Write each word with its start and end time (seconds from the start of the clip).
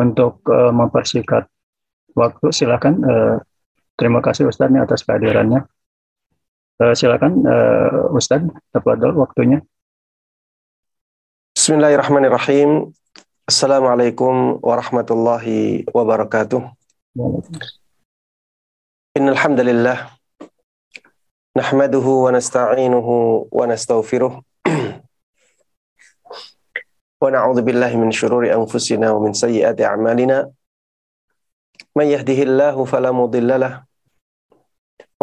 untuk 0.00 0.40
uh, 0.48 0.72
mempersingkat 0.72 1.44
waktu 2.16 2.46
silakan 2.56 3.04
uh, 3.04 3.36
terima 4.00 4.24
kasih 4.24 4.48
Ustaz 4.48 4.72
atas 4.72 5.04
kehadirannya. 5.04 5.73
Uh, 6.74 6.90
silakan 6.90 7.38
uh, 7.46 8.10
Ustadz, 8.18 8.50
tafadhol 8.74 9.14
waktunya. 9.14 9.62
Bismillahirrahmanirrahim. 11.54 12.90
Assalamualaikum 13.46 14.58
warahmatullahi 14.58 15.86
wabarakatuh. 15.86 16.66
Innal 19.14 19.38
hamdalillah 19.38 20.18
nahmaduhu 21.54 22.26
wa 22.26 22.34
nasta'inuhu 22.34 23.46
wa 23.54 23.64
nastaghfiruh. 23.70 24.42
wa 27.22 27.28
na'udzu 27.30 27.62
billahi 27.62 28.02
min 28.02 28.10
syururi 28.10 28.50
anfusina 28.50 29.14
wa 29.14 29.22
min 29.22 29.30
sayyiati 29.30 29.86
a'malina. 29.86 30.50
Man 31.94 32.10
yahdihillahu 32.10 32.82
fala 32.82 33.14
mudilla 33.14 33.62
lahu 33.62 33.93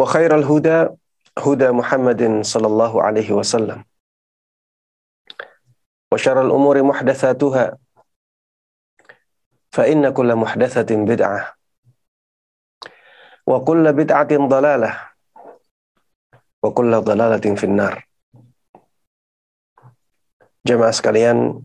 وخير 0.00 0.34
الهدى 0.34 0.88
هدى 1.38 1.68
محمد 1.70 2.22
صلى 2.40 2.66
الله 2.66 3.02
عليه 3.02 3.32
وسلم 3.32 3.84
وشر 6.12 6.38
الأمور 6.46 6.82
محدثاتها 6.82 7.78
فإن 9.72 10.12
كل 10.12 10.30
محدثة 10.36 10.90
بدعة 11.04 11.54
وكل 13.46 13.92
بدعة 13.92 14.32
ضلالة 14.48 14.92
وكل 16.62 16.92
ضلالة 17.00 17.46
في 17.54 17.64
النار 17.64 18.10
Jemaah 20.60 20.92
sekalian, 20.92 21.64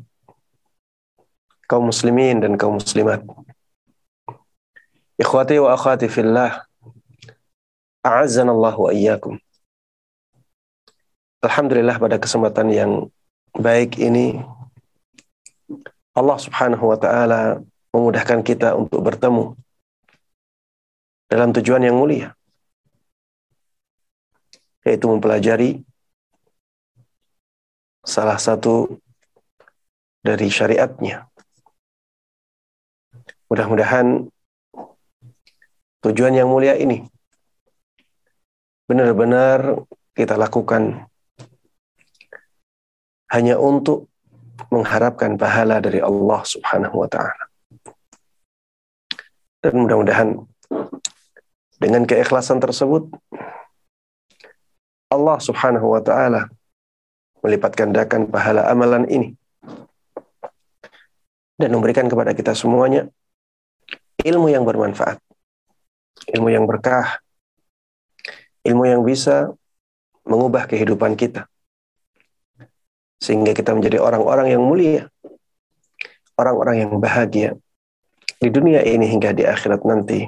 kaum 1.67 1.91
muslimin 1.91 2.39
dan 2.39 2.55
kaum 2.55 2.79
muslimat. 2.79 3.27
Ikhwati 5.19 5.59
wa 5.59 5.75
akhwati 5.75 6.07
fillah. 6.07 6.64
A'azzana 8.05 8.53
Allah 8.53 8.77
wa 8.77 8.93
iyyakum. 8.93 9.41
Alhamdulillah 11.41 11.97
pada 11.97 12.21
kesempatan 12.21 12.69
yang 12.69 12.91
baik 13.57 13.97
ini 13.97 14.37
Allah 16.13 16.37
Subhanahu 16.37 16.85
wa 16.85 17.01
taala 17.01 17.65
memudahkan 17.89 18.45
kita 18.45 18.77
untuk 18.77 19.01
bertemu 19.01 19.57
dalam 21.33 21.49
tujuan 21.49 21.81
yang 21.81 21.97
mulia 21.97 22.37
yaitu 24.85 25.09
mempelajari 25.09 25.81
salah 28.05 28.37
satu 28.37 29.01
dari 30.21 30.45
syariatnya. 30.53 31.25
Mudah-mudahan 33.49 34.29
tujuan 36.05 36.37
yang 36.37 36.53
mulia 36.53 36.77
ini 36.77 37.14
benar-benar 38.85 39.85
kita 40.13 40.37
lakukan 40.37 41.09
hanya 43.33 43.57
untuk 43.57 44.07
mengharapkan 44.71 45.35
pahala 45.35 45.81
dari 45.81 45.99
Allah 45.99 46.41
Subhanahu 46.45 47.03
wa 47.03 47.09
taala. 47.09 47.43
Dan 49.59 49.81
mudah-mudahan 49.81 50.37
dengan 51.81 52.05
keikhlasan 52.05 52.61
tersebut 52.61 53.09
Allah 55.09 55.37
Subhanahu 55.41 55.97
wa 55.97 56.01
taala 56.05 56.47
melipat 57.41 57.73
gandakan 57.73 58.29
pahala 58.29 58.69
amalan 58.69 59.09
ini 59.09 59.33
dan 61.57 61.73
memberikan 61.73 62.05
kepada 62.05 62.31
kita 62.37 62.53
semuanya 62.53 63.09
ilmu 64.21 64.49
yang 64.49 64.65
bermanfaat, 64.65 65.21
ilmu 66.33 66.49
yang 66.49 66.65
berkah, 66.65 67.21
ilmu 68.65 68.83
yang 68.89 69.01
bisa 69.05 69.53
mengubah 70.25 70.65
kehidupan 70.65 71.13
kita 71.13 71.45
sehingga 73.21 73.55
kita 73.55 73.71
menjadi 73.73 73.97
orang-orang 74.01 74.53
yang 74.53 74.61
mulia, 74.61 75.07
orang-orang 76.35 76.85
yang 76.85 76.91
bahagia 76.99 77.55
di 78.37 78.49
dunia 78.51 78.83
ini 78.83 79.07
hingga 79.07 79.31
di 79.31 79.47
akhirat 79.47 79.81
nanti. 79.87 80.27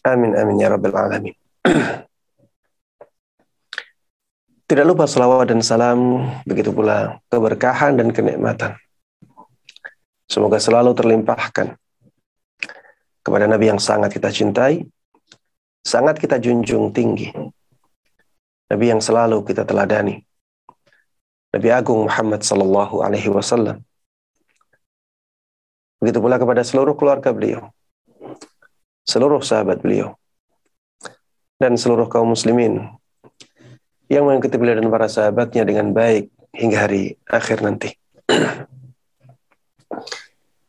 Amin 0.00 0.32
amin 0.32 0.56
ya 0.56 0.72
rabbal 0.72 0.96
alamin. 0.96 1.36
Tidak 4.70 4.86
lupa 4.86 5.04
salawat 5.04 5.50
dan 5.50 5.60
salam, 5.66 6.30
begitu 6.46 6.70
pula 6.70 7.18
keberkahan 7.26 7.98
dan 7.98 8.14
kenikmatan. 8.14 8.78
Semoga 10.30 10.62
selalu 10.62 10.94
terlimpahkan 10.94 11.74
kepada 13.20 13.50
Nabi 13.50 13.66
yang 13.66 13.82
sangat 13.82 14.14
kita 14.14 14.30
cintai, 14.30 14.86
sangat 15.84 16.20
kita 16.20 16.36
junjung 16.36 16.92
tinggi. 16.92 17.32
Nabi 18.70 18.86
yang 18.86 19.02
selalu 19.02 19.42
kita 19.42 19.66
teladani. 19.66 20.22
Nabi 21.50 21.68
Agung 21.74 22.06
Muhammad 22.06 22.46
Sallallahu 22.46 23.02
Alaihi 23.02 23.26
Wasallam. 23.26 23.82
Begitu 25.98 26.22
pula 26.22 26.38
kepada 26.38 26.62
seluruh 26.62 26.94
keluarga 26.96 27.34
beliau, 27.34 27.68
seluruh 29.04 29.44
sahabat 29.44 29.84
beliau, 29.84 30.16
dan 31.60 31.76
seluruh 31.76 32.08
kaum 32.08 32.32
muslimin 32.32 32.88
yang 34.08 34.24
mengikuti 34.24 34.56
beliau 34.56 34.80
dan 34.80 34.88
para 34.88 35.12
sahabatnya 35.12 35.66
dengan 35.66 35.92
baik 35.92 36.32
hingga 36.56 36.88
hari 36.88 37.20
akhir 37.28 37.60
nanti. 37.60 37.92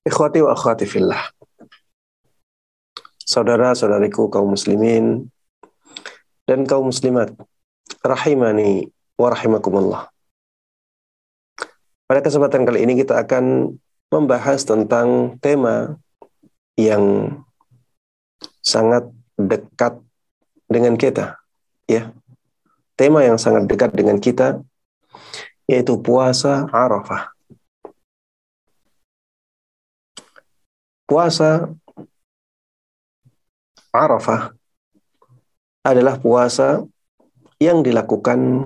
Ikhwati 0.10 0.44
wa 0.44 0.52
akhwati 0.52 0.86
fillah. 0.90 1.32
Saudara-saudariku 3.32 4.28
kaum 4.28 4.52
muslimin 4.52 5.32
dan 6.44 6.68
kaum 6.68 6.92
muslimat, 6.92 7.32
rahimani 8.04 8.92
wa 9.16 9.32
rahimakumullah. 9.32 10.12
Pada 12.12 12.20
kesempatan 12.20 12.68
kali 12.68 12.84
ini 12.84 13.00
kita 13.00 13.24
akan 13.24 13.72
membahas 14.12 14.68
tentang 14.68 15.40
tema 15.40 15.96
yang 16.76 17.32
sangat 18.60 19.08
dekat 19.40 19.96
dengan 20.68 21.00
kita, 21.00 21.40
ya. 21.88 22.12
Tema 23.00 23.24
yang 23.24 23.40
sangat 23.40 23.64
dekat 23.64 23.96
dengan 23.96 24.20
kita 24.20 24.60
yaitu 25.72 25.96
puasa 26.04 26.68
Arafah. 26.68 27.32
Puasa 31.08 31.72
Arafah 33.92 34.56
adalah 35.84 36.16
puasa 36.16 36.88
yang 37.60 37.84
dilakukan 37.84 38.64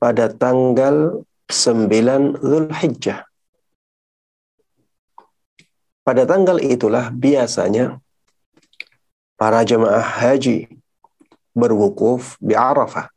pada 0.00 0.32
tanggal 0.32 1.20
9 1.52 2.40
Zulhijjah. 2.40 3.28
Pada 6.02 6.24
tanggal 6.24 6.58
itulah 6.58 7.12
biasanya 7.12 8.00
para 9.36 9.60
jemaah 9.62 10.02
haji 10.02 10.72
berwukuf 11.52 12.40
di 12.40 12.56
Arafah. 12.56 13.12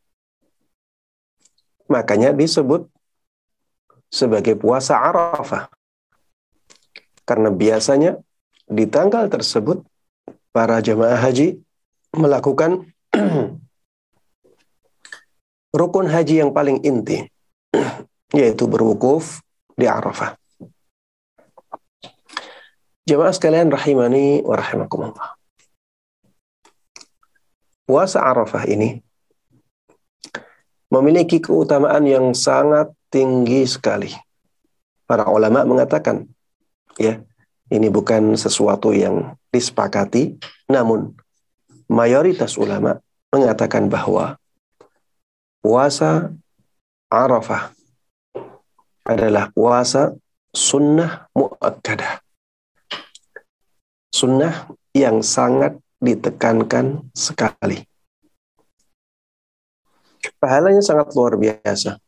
Makanya 1.88 2.36
disebut 2.36 2.92
sebagai 4.12 4.60
puasa 4.60 5.00
Arafah. 5.00 5.72
Karena 7.24 7.50
biasanya 7.50 8.20
di 8.68 8.86
tanggal 8.86 9.32
tersebut 9.32 9.82
para 10.56 10.80
jemaah 10.80 11.20
haji 11.20 11.60
melakukan 12.16 12.88
rukun 15.80 16.08
haji 16.08 16.40
yang 16.40 16.56
paling 16.56 16.80
inti, 16.80 17.28
yaitu 18.40 18.64
berwukuf 18.72 19.44
di 19.76 19.84
Arafah. 19.84 20.40
Jemaah 23.04 23.36
sekalian 23.36 23.68
rahimani 23.68 24.48
wa 24.48 24.56
rahimakumullah. 24.56 25.36
Puasa 27.84 28.24
Arafah 28.24 28.64
ini 28.72 29.04
memiliki 30.88 31.44
keutamaan 31.44 32.08
yang 32.08 32.32
sangat 32.32 32.96
tinggi 33.12 33.68
sekali. 33.68 34.10
Para 35.06 35.28
ulama 35.30 35.68
mengatakan, 35.68 36.26
ya, 36.98 37.22
ini 37.70 37.92
bukan 37.94 38.40
sesuatu 38.40 38.90
yang 38.96 39.38
disepakati, 39.56 40.36
namun 40.68 41.16
mayoritas 41.88 42.60
ulama 42.60 43.00
mengatakan 43.32 43.88
bahwa 43.88 44.36
puasa 45.64 46.36
Arafah 47.08 47.72
adalah 49.08 49.54
puasa 49.56 50.12
sunnah 50.52 51.32
muakkadah. 51.32 52.20
Sunnah 54.12 54.68
yang 54.92 55.24
sangat 55.24 55.80
ditekankan 56.00 57.08
sekali. 57.16 57.84
Pahalanya 60.42 60.82
sangat 60.82 61.14
luar 61.14 61.38
biasa. 61.38 62.02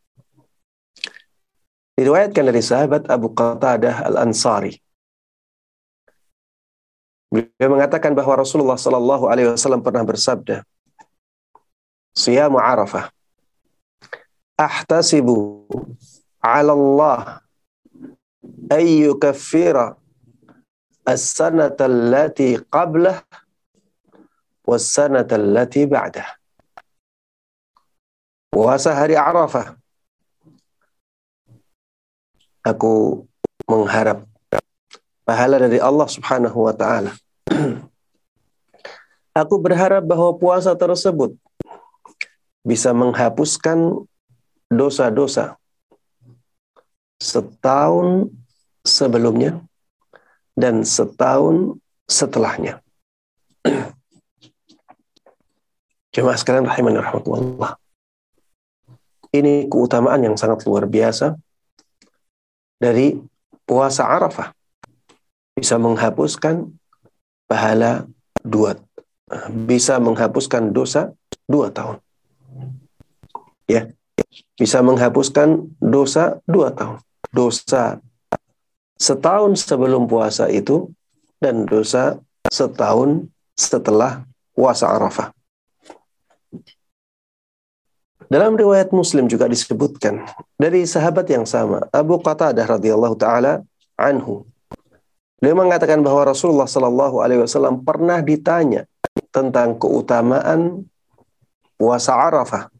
Diriwayatkan 1.98 2.46
dari 2.46 2.62
sahabat 2.62 3.10
Abu 3.10 3.34
Qatadah 3.34 4.06
Al-Ansari. 4.06 4.78
Beliau 7.28 7.76
mengatakan 7.76 8.16
bahwa 8.16 8.40
Rasulullah 8.40 8.80
Sallallahu 8.80 9.28
Alaihi 9.28 9.52
Wasallam 9.52 9.84
pernah 9.84 10.00
bersabda, 10.08 10.64
"Siyamu 12.16 12.56
Arafah, 12.56 13.12
ahtasibu 14.56 15.68
ala 16.40 16.72
Allah 16.72 17.44
ay 18.72 19.12
yukaffira 19.12 20.00
as-sanata 21.04 21.92
allati 21.92 22.64
qablah 22.72 23.20
was-sanata 24.64 25.36
allati 25.36 25.84
ba'dah." 25.84 26.32
Puasa 28.48 28.96
hari 28.96 29.20
Arafah. 29.20 29.76
Aku 32.64 33.24
mengharap 33.68 34.24
pahala 35.28 35.60
dari 35.60 35.76
Allah 35.84 36.08
Subhanahu 36.08 36.56
wa 36.56 36.72
taala. 36.72 37.12
Aku 39.44 39.60
berharap 39.60 40.08
bahwa 40.08 40.32
puasa 40.40 40.72
tersebut 40.72 41.36
bisa 42.64 42.96
menghapuskan 42.96 44.08
dosa-dosa 44.72 45.60
setahun 47.20 48.32
sebelumnya 48.88 49.60
dan 50.56 50.88
setahun 50.88 51.76
setelahnya. 52.08 52.80
Jemaah 56.16 56.40
sekalian 56.40 56.66
rahimani 56.66 57.04
rahmatullah. 57.04 57.76
Ini 59.36 59.68
keutamaan 59.68 60.24
yang 60.24 60.40
sangat 60.40 60.64
luar 60.64 60.88
biasa 60.88 61.36
dari 62.80 63.20
puasa 63.68 64.08
Arafah 64.08 64.57
bisa 65.58 65.82
menghapuskan 65.82 66.70
pahala 67.50 68.06
dua 68.46 68.78
bisa 69.68 70.00
menghapuskan 70.00 70.72
dosa 70.72 71.12
dua 71.50 71.74
tahun. 71.74 72.00
Ya 73.68 73.92
bisa 74.56 74.80
menghapuskan 74.80 75.68
dosa 75.82 76.40
dua 76.48 76.72
tahun. 76.72 77.04
Dosa 77.34 78.00
setahun 78.96 79.68
sebelum 79.68 80.08
puasa 80.08 80.48
itu 80.48 80.94
dan 81.44 81.68
dosa 81.68 82.18
setahun 82.48 83.28
setelah 83.54 84.24
puasa 84.56 84.88
Arafah. 84.88 85.36
Dalam 88.28 88.60
riwayat 88.60 88.92
Muslim 88.92 89.32
juga 89.32 89.48
disebutkan 89.48 90.28
dari 90.60 90.84
sahabat 90.84 91.32
yang 91.32 91.48
sama 91.48 91.88
Abu 91.96 92.20
Qatadah 92.20 92.68
radhiyallahu 92.68 93.16
taala 93.16 93.64
anhu 93.96 94.44
Beliau 95.38 95.62
mengatakan 95.62 96.02
bahwa 96.02 96.34
Rasulullah 96.34 96.66
Shallallahu 96.66 97.22
Alaihi 97.22 97.46
Wasallam 97.46 97.86
pernah 97.86 98.26
ditanya 98.26 98.90
tentang 99.30 99.78
keutamaan 99.78 100.90
puasa 101.78 102.18
Arafah. 102.18 102.74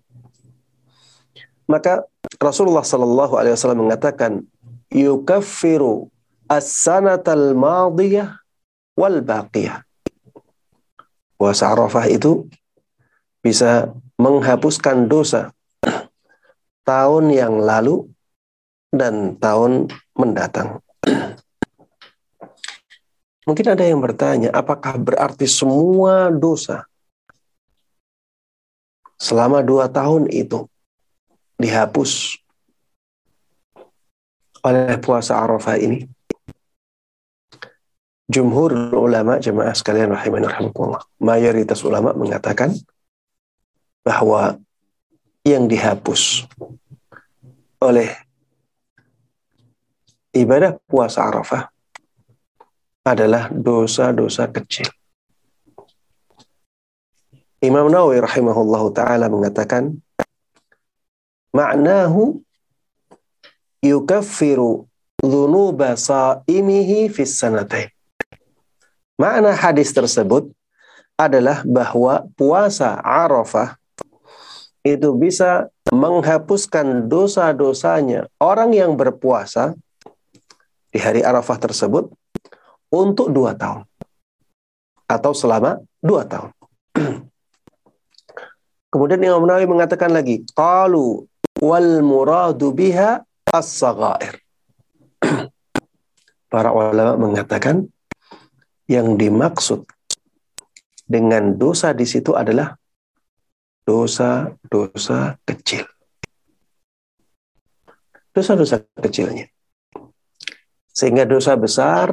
Maka 1.70 2.10
Rasulullah 2.42 2.82
Shallallahu 2.82 3.38
Alaihi 3.38 3.54
Wasallam 3.54 3.86
mengatakan, 3.86 4.42
yukaffiru 4.90 6.10
as-sanatal 6.50 7.54
madiyah 7.54 8.42
wal 8.98 9.22
baqiyah. 9.22 9.86
Puasa 11.38 11.70
Arafah 11.70 12.10
itu 12.10 12.50
bisa 13.46 13.94
menghapuskan 14.18 15.06
dosa 15.06 15.54
tahun 16.90 17.30
yang 17.30 17.62
lalu 17.62 18.10
dan 18.90 19.38
tahun 19.38 19.94
mendatang. 20.18 20.82
Mungkin 23.48 23.64
ada 23.64 23.88
yang 23.88 24.04
bertanya, 24.04 24.52
apakah 24.52 25.00
berarti 25.00 25.48
semua 25.48 26.28
dosa 26.28 26.84
selama 29.16 29.64
dua 29.64 29.88
tahun 29.88 30.28
itu 30.28 30.68
dihapus 31.56 32.44
oleh 34.68 35.00
puasa 35.00 35.40
Arafah 35.40 35.80
ini? 35.80 36.04
Jumhur 38.28 38.76
ulama 38.92 39.40
jemaah 39.40 39.72
sekalian 39.72 40.12
rahimani 40.12 40.52
rahimakumullah. 40.52 41.08
Mayoritas 41.24 41.80
ulama 41.88 42.12
mengatakan 42.12 42.76
bahwa 44.04 44.60
yang 45.48 45.72
dihapus 45.72 46.44
oleh 47.80 48.12
ibadah 50.36 50.76
puasa 50.84 51.24
Arafah 51.24 51.72
adalah 53.08 53.48
dosa-dosa 53.48 54.52
kecil. 54.52 54.92
Imam 57.64 57.88
Nawawi 57.88 58.20
rahimahullah 58.20 58.84
taala 58.92 59.32
mengatakan 59.32 59.96
maknahu 61.56 62.44
yukaffiru 63.80 64.86
dhunuba 65.24 65.96
saimihi 65.98 67.08
fis 67.10 67.40
sanatain. 67.40 67.90
Makna 69.18 69.58
hadis 69.58 69.90
tersebut 69.90 70.54
adalah 71.18 71.66
bahwa 71.66 72.30
puasa 72.38 73.02
Arafah 73.02 73.74
itu 74.86 75.10
bisa 75.18 75.74
menghapuskan 75.90 77.10
dosa-dosanya 77.10 78.30
orang 78.38 78.78
yang 78.78 78.94
berpuasa 78.94 79.74
di 80.94 81.02
hari 81.02 81.26
Arafah 81.26 81.58
tersebut 81.58 82.14
untuk 82.92 83.32
dua 83.34 83.56
tahun 83.56 83.84
atau 85.08 85.32
selama 85.32 85.80
dua 86.04 86.28
tahun. 86.28 86.52
Kemudian 88.92 89.24
Imam 89.24 89.44
Nawawi 89.48 89.68
mengatakan 89.68 90.12
lagi, 90.12 90.44
qalu 90.52 91.28
wal 91.60 92.04
muradu 92.04 92.72
biha 92.76 93.24
as-saghair. 93.52 94.40
Para 96.52 96.72
ulama 96.72 97.20
mengatakan 97.20 97.88
yang 98.88 99.20
dimaksud 99.20 99.84
dengan 101.04 101.56
dosa 101.60 101.92
di 101.92 102.08
situ 102.08 102.36
adalah 102.36 102.76
dosa-dosa 103.84 105.40
kecil. 105.44 105.88
Dosa-dosa 108.32 108.84
kecilnya. 109.00 109.48
Sehingga 110.92 111.24
dosa 111.28 111.56
besar 111.56 112.12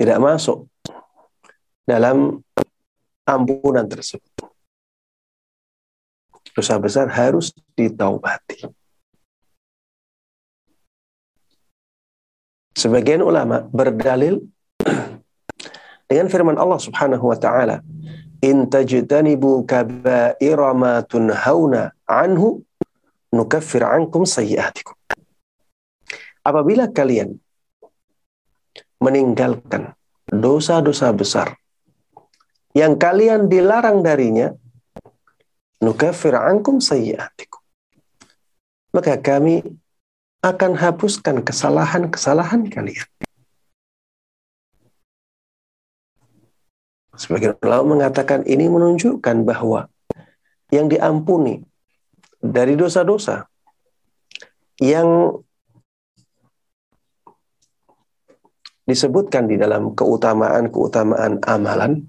tidak 0.00 0.16
masuk 0.16 0.64
dalam 1.84 2.40
ampunan 3.28 3.84
tersebut. 3.84 4.48
Dosa 6.56 6.80
besar 6.80 7.12
harus 7.12 7.52
ditaubati. 7.76 8.64
Sebagian 12.72 13.20
ulama 13.20 13.60
berdalil 13.68 14.40
dengan 16.08 16.26
firman 16.32 16.56
Allah 16.56 16.80
Subhanahu 16.80 17.28
wa 17.28 17.36
taala, 17.36 17.84
"In 18.40 18.72
tajtanibu 18.72 19.68
kaba'ira 19.68 20.72
ma 20.72 21.04
tunhauna 21.04 21.92
anhu 22.08 22.64
nukaffir 23.36 23.84
ankum 23.84 24.24
sayyi'atikum." 24.24 24.96
Apabila 26.40 26.88
kalian 26.88 27.36
meninggalkan 29.00 29.96
dosa-dosa 30.28 31.10
besar 31.10 31.56
yang 32.70 32.94
kalian 32.94 33.50
dilarang 33.50 34.06
darinya, 34.06 34.54
nukaffir 35.82 36.38
ankum 36.38 36.78
sayyi'atikum. 36.78 37.58
Maka 38.94 39.18
kami 39.18 39.62
akan 40.42 40.72
hapuskan 40.78 41.42
kesalahan-kesalahan 41.42 42.70
kalian. 42.70 43.08
Sebagian 47.18 47.58
ulama 47.60 48.00
mengatakan 48.00 48.46
ini 48.48 48.70
menunjukkan 48.70 49.44
bahwa 49.44 49.92
yang 50.72 50.88
diampuni 50.88 51.60
dari 52.40 52.78
dosa-dosa 52.78 53.44
yang 54.80 55.36
disebutkan 58.90 59.46
di 59.46 59.54
dalam 59.54 59.94
keutamaan-keutamaan 59.94 61.38
amalan 61.46 62.02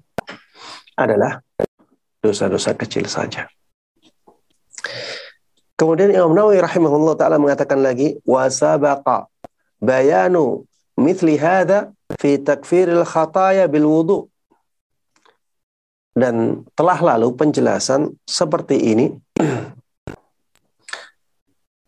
adalah 0.98 1.38
dosa-dosa 2.18 2.74
kecil 2.74 3.06
saja. 3.06 3.46
Kemudian 5.78 6.14
Imam 6.14 6.34
Nawawi 6.34 6.62
rahimahullah 6.62 7.14
taala 7.18 7.38
mengatakan 7.38 7.82
lagi 7.82 8.18
wasabaqa 8.22 9.26
bayanu 9.82 10.66
mithli 10.98 11.38
hadha 11.38 11.90
fi 12.18 12.38
takfiril 12.38 13.06
khataya 13.06 13.70
bil 13.70 13.86
wudu. 13.86 14.18
Dan 16.12 16.68
telah 16.76 17.00
lalu 17.00 17.32
penjelasan 17.32 18.12
seperti 18.28 18.76
ini 18.76 19.16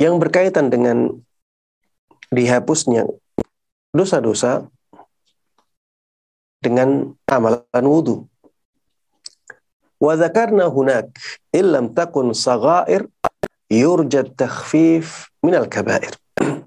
yang 0.00 0.16
berkaitan 0.16 0.72
dengan 0.72 1.12
dihapusnya 2.32 3.04
dosa-dosa 3.92 4.66
dengan 6.64 7.12
amalan 7.28 7.84
wudhu. 7.84 8.24
Wa 10.00 10.16
dzakarna 10.16 10.72
hunak 10.72 11.12
illam 11.52 11.92
takun 11.92 12.32
saghair 12.32 13.04
yurja 13.68 14.24
takhfif 14.24 15.28
minal 15.44 15.68
kabair. 15.68 16.16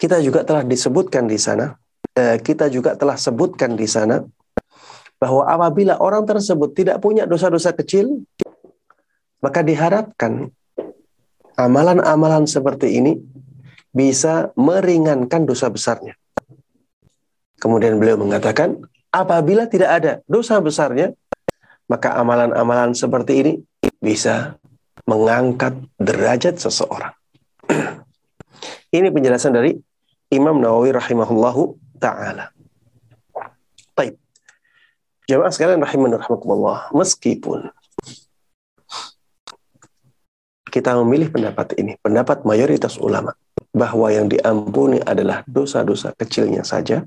Kita 0.00 0.18
juga 0.18 0.42
telah 0.42 0.66
disebutkan 0.66 1.30
di 1.30 1.38
sana, 1.38 1.78
eh, 2.18 2.34
kita 2.42 2.66
juga 2.66 2.98
telah 2.98 3.14
sebutkan 3.14 3.78
di 3.78 3.86
sana 3.86 4.18
bahwa 5.22 5.46
apabila 5.46 6.02
orang 6.02 6.26
tersebut 6.26 6.74
tidak 6.74 6.98
punya 6.98 7.22
dosa-dosa 7.22 7.70
kecil, 7.70 8.26
maka 9.38 9.62
diharapkan 9.62 10.50
amalan-amalan 11.54 12.50
seperti 12.50 12.98
ini 12.98 13.22
bisa 13.94 14.50
meringankan 14.58 15.46
dosa 15.46 15.70
besarnya. 15.70 16.18
Kemudian 17.62 17.94
beliau 18.02 18.18
mengatakan, 18.18 18.74
apabila 19.14 19.70
tidak 19.70 19.90
ada 20.02 20.12
dosa 20.26 20.58
besarnya, 20.58 21.14
maka 21.86 22.18
amalan-amalan 22.18 22.90
seperti 22.90 23.32
ini 23.38 23.52
bisa 24.02 24.58
mengangkat 25.06 25.78
derajat 25.94 26.58
seseorang. 26.58 27.14
ini 28.98 29.14
penjelasan 29.14 29.54
dari 29.54 29.78
Imam 30.34 30.58
Nawawi 30.58 30.90
rahimahullahu 30.90 31.78
taala. 32.02 32.50
Baik. 33.94 34.18
Jemaah 35.30 35.54
sekalian 35.54 35.86
rahimahullah 35.86 36.18
rahimakumullah, 36.18 36.90
meskipun 36.90 37.70
kita 40.66 40.98
memilih 41.04 41.30
pendapat 41.30 41.78
ini, 41.78 41.94
pendapat 42.02 42.42
mayoritas 42.42 42.98
ulama 42.98 43.38
bahwa 43.70 44.10
yang 44.10 44.26
diampuni 44.26 44.98
adalah 44.98 45.46
dosa-dosa 45.46 46.16
kecilnya 46.16 46.64
saja, 46.64 47.04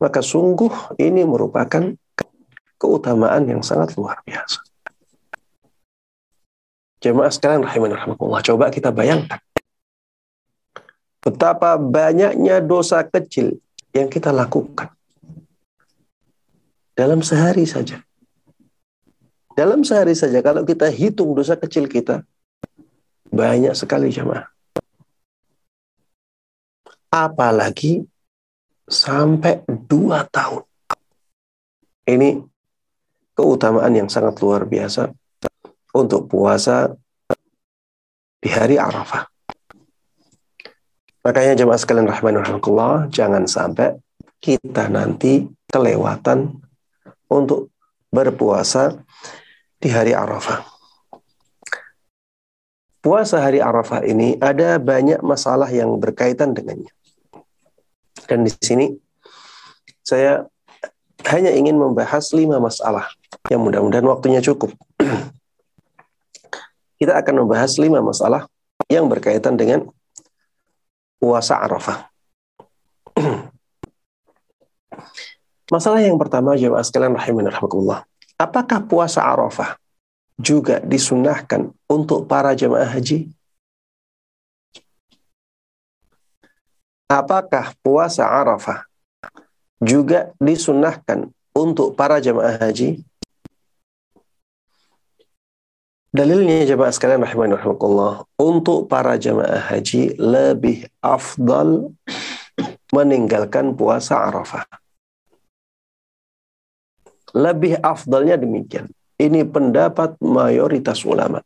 maka 0.00 0.24
sungguh 0.24 0.96
ini 0.96 1.22
merupakan 1.28 1.92
keutamaan 2.80 3.44
yang 3.44 3.60
sangat 3.60 3.92
luar 4.00 4.24
biasa. 4.24 4.64
Jemaah 7.00 7.32
sekalian 7.32 7.64
rahimahullah 7.64 8.00
rahimakumullah, 8.00 8.44
coba 8.44 8.64
kita 8.72 8.92
bayangkan 8.92 9.40
betapa 11.20 11.76
banyaknya 11.76 12.64
dosa 12.64 13.04
kecil 13.04 13.60
yang 13.92 14.08
kita 14.08 14.32
lakukan 14.32 14.88
dalam 16.96 17.20
sehari 17.20 17.68
saja. 17.68 18.00
Dalam 19.52 19.84
sehari 19.84 20.16
saja, 20.16 20.40
kalau 20.40 20.64
kita 20.64 20.88
hitung 20.88 21.36
dosa 21.36 21.52
kecil 21.52 21.84
kita, 21.84 22.24
banyak 23.28 23.76
sekali 23.76 24.08
jemaah. 24.08 24.48
Apalagi 27.12 28.06
sampai 28.90 29.62
dua 29.86 30.26
tahun. 30.26 30.66
Ini 32.10 32.42
keutamaan 33.38 33.94
yang 33.94 34.10
sangat 34.10 34.42
luar 34.42 34.66
biasa 34.66 35.14
untuk 35.94 36.26
puasa 36.26 36.90
di 38.42 38.50
hari 38.50 38.74
Arafah. 38.76 39.30
Makanya 41.22 41.54
jemaah 41.54 41.78
sekalian 41.78 42.10
rahmanullah, 42.10 43.06
jangan 43.14 43.46
sampai 43.46 43.94
kita 44.42 44.90
nanti 44.90 45.46
kelewatan 45.68 46.58
untuk 47.30 47.70
berpuasa 48.10 48.98
di 49.78 49.92
hari 49.92 50.16
Arafah. 50.16 50.66
Puasa 53.00 53.40
hari 53.40 53.64
Arafah 53.64 54.04
ini 54.04 54.36
ada 54.40 54.76
banyak 54.76 55.24
masalah 55.24 55.68
yang 55.72 55.96
berkaitan 55.96 56.52
dengannya. 56.52 56.92
Dan 58.30 58.46
di 58.46 58.54
sini 58.54 58.94
saya 60.06 60.46
hanya 61.26 61.50
ingin 61.50 61.74
membahas 61.74 62.30
lima 62.30 62.62
masalah 62.62 63.10
yang 63.50 63.58
mudah-mudahan 63.66 64.06
waktunya 64.06 64.38
cukup. 64.38 64.70
Kita 67.02 67.18
akan 67.18 67.42
membahas 67.42 67.74
lima 67.82 67.98
masalah 67.98 68.46
yang 68.86 69.10
berkaitan 69.10 69.58
dengan 69.58 69.90
puasa 71.18 71.58
Arafah. 71.58 72.06
Masalah 75.70 76.02
yang 76.02 76.18
pertama 76.18 76.58
jemaah 76.58 76.82
sekalian 76.82 77.14
rahimanirahmatullah. 77.14 78.02
Apakah 78.34 78.82
puasa 78.82 79.22
Arafah 79.22 79.78
juga 80.34 80.82
disunahkan 80.82 81.70
untuk 81.86 82.26
para 82.26 82.58
jemaah 82.58 82.90
haji? 82.90 83.30
Apakah 87.10 87.74
puasa 87.82 88.22
Arafah 88.22 88.86
juga 89.82 90.30
disunahkan 90.38 91.26
untuk 91.50 91.98
para 91.98 92.22
jemaah 92.22 92.54
haji? 92.54 93.02
Dalilnya 96.14 96.66
jemaah 96.70 96.94
sekalian 96.94 97.26
rahimanirahmatullah, 97.26 98.26
untuk 98.38 98.86
para 98.86 99.18
jemaah 99.18 99.58
haji 99.74 100.14
lebih 100.18 100.86
afdal 101.02 101.90
meninggalkan 102.94 103.74
puasa 103.74 104.18
Arafah 104.30 104.66
lebih 107.34 107.78
afdalnya 107.82 108.34
demikian. 108.34 108.90
Ini 109.20 109.44
pendapat 109.46 110.16
mayoritas 110.18 111.04
ulama. 111.04 111.44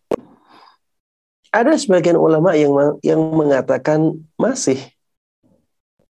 Ada 1.50 1.78
sebagian 1.78 2.18
ulama 2.18 2.54
yang 2.54 2.99
yang 3.02 3.21
mengatakan 3.35 4.18
masih 4.35 4.78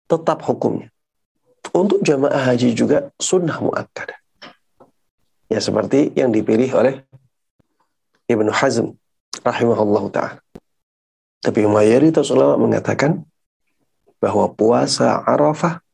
tetap 0.08 0.44
hukumnya. 0.44 0.88
Untuk 1.72 2.04
jamaah 2.04 2.52
haji 2.52 2.76
juga 2.76 3.10
sunnah 3.16 3.56
muakkad. 3.58 4.14
Ya 5.48 5.58
seperti 5.58 6.12
yang 6.14 6.30
dipilih 6.30 6.70
oleh 6.76 6.94
Ibnu 8.28 8.52
Hazm 8.52 8.96
rahimahullah 9.44 10.04
ta'ala. 10.12 10.40
Tapi 11.44 11.60
mayoritas 11.68 12.32
ulama 12.32 12.56
mengatakan 12.56 13.20
bahwa 14.16 14.48
puasa 14.48 15.20
Arafah 15.20 15.84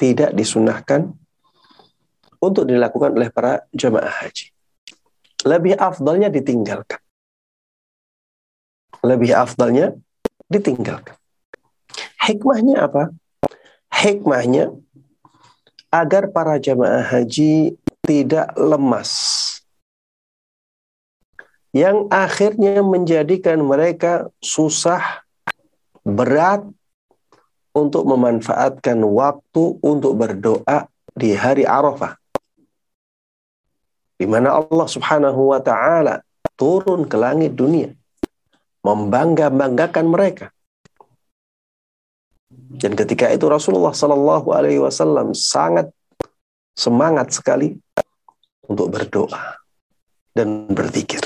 tidak 0.00 0.32
disunahkan 0.32 1.12
untuk 2.40 2.64
dilakukan 2.64 3.12
oleh 3.12 3.28
para 3.28 3.64
jemaah 3.76 4.24
haji. 4.24 4.52
Lebih 5.44 5.76
afdalnya 5.76 6.32
ditinggalkan. 6.32 7.00
Lebih 9.04 9.36
afdalnya 9.36 9.92
ditinggalkan. 10.48 11.16
Hikmahnya 12.24 12.88
apa? 12.88 13.12
Hikmahnya 13.94 14.74
agar 15.94 16.34
para 16.34 16.58
jemaah 16.58 17.06
haji 17.06 17.78
tidak 18.02 18.50
lemas. 18.58 19.12
Yang 21.70 22.06
akhirnya 22.10 22.82
menjadikan 22.82 23.62
mereka 23.62 24.30
susah, 24.38 25.22
berat 26.02 26.62
untuk 27.74 28.06
memanfaatkan 28.06 28.98
waktu 29.02 29.64
untuk 29.82 30.14
berdoa 30.14 30.86
di 31.14 31.34
hari 31.34 31.66
Arafah 31.66 32.14
di 34.14 34.26
mana 34.30 34.56
Allah 34.56 34.88
Subhanahu 34.88 35.50
wa 35.50 35.60
taala 35.60 36.22
turun 36.54 37.04
ke 37.04 37.16
langit 37.18 37.58
dunia 37.58 37.90
membangga-banggakan 38.84 40.06
mereka. 40.06 40.46
Dan 42.78 42.98
ketika 42.98 43.30
itu 43.30 43.46
Rasulullah 43.46 43.94
Sallallahu 43.94 44.50
Alaihi 44.50 44.82
Wasallam 44.82 45.30
sangat 45.36 45.90
semangat 46.74 47.30
sekali 47.30 47.78
untuk 48.66 48.90
berdoa. 48.90 49.62
dan 50.34 50.66
berzikir. 50.66 51.22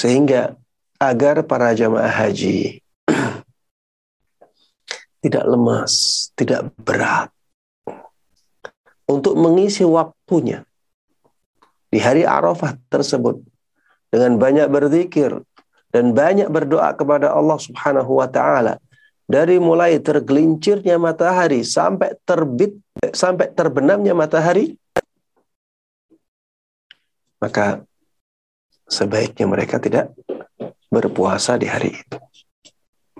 Sehingga 0.00 0.56
agar 0.96 1.44
para 1.44 1.76
jamaah 1.76 2.08
haji 2.08 2.80
tidak 5.22 5.44
lemas, 5.44 5.92
tidak 6.32 6.72
berat 6.80 7.28
untuk 9.04 9.36
mengisi 9.36 9.84
waktunya 9.84 10.64
di 11.92 12.00
hari 12.00 12.24
Arafah 12.24 12.80
tersebut 12.88 13.44
dengan 14.08 14.40
banyak 14.40 14.72
berzikir 14.72 15.44
dan 15.94 16.12
banyak 16.12 16.48
berdoa 16.52 16.92
kepada 16.92 17.32
Allah 17.32 17.58
Subhanahu 17.58 18.20
wa 18.20 18.28
taala 18.28 18.76
dari 19.28 19.60
mulai 19.60 20.00
tergelincirnya 20.00 20.96
matahari 20.96 21.64
sampai 21.64 22.16
terbit 22.24 22.76
sampai 23.12 23.52
terbenamnya 23.52 24.16
matahari 24.16 24.76
maka 27.38 27.86
sebaiknya 28.88 29.46
mereka 29.46 29.78
tidak 29.78 30.10
berpuasa 30.88 31.60
di 31.60 31.68
hari 31.68 31.94
itu. 31.94 32.18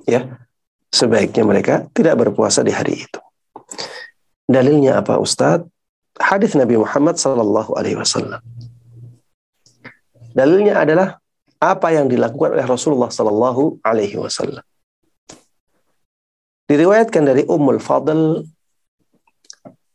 Ya, 0.08 0.40
sebaiknya 0.88 1.44
mereka 1.44 1.74
tidak 1.92 2.16
berpuasa 2.16 2.64
di 2.64 2.72
hari 2.72 3.04
itu. 3.04 3.20
Dalilnya 4.48 5.04
apa 5.04 5.20
Ustadz? 5.20 5.68
Hadis 6.18 6.56
Nabi 6.58 6.80
Muhammad 6.80 7.20
Sallallahu 7.20 7.78
Alaihi 7.78 8.00
Wasallam. 8.00 8.42
Dalilnya 10.34 10.82
adalah 10.82 11.20
apa 11.58 11.90
yang 11.90 12.06
dilakukan 12.06 12.54
oleh 12.54 12.66
Rasulullah 12.66 13.10
Sallallahu 13.10 13.82
Alaihi 13.82 14.14
Wasallam. 14.14 14.62
Diriwayatkan 16.68 17.22
dari 17.26 17.42
Ummul 17.48 17.82
Fadl 17.82 18.46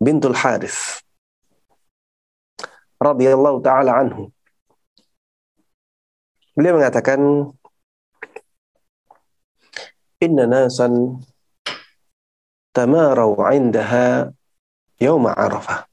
bintul 0.02 0.36
Harith 0.36 1.00
radhiyallahu 3.00 3.64
taala 3.64 4.00
anhu. 4.00 4.32
Beliau 6.54 6.78
mengatakan 6.78 7.20
inna 10.20 10.46
nasan 10.50 11.20
tamarau 12.72 13.38
indaha 13.52 14.34
yawma 14.98 15.36
arafah. 15.36 15.86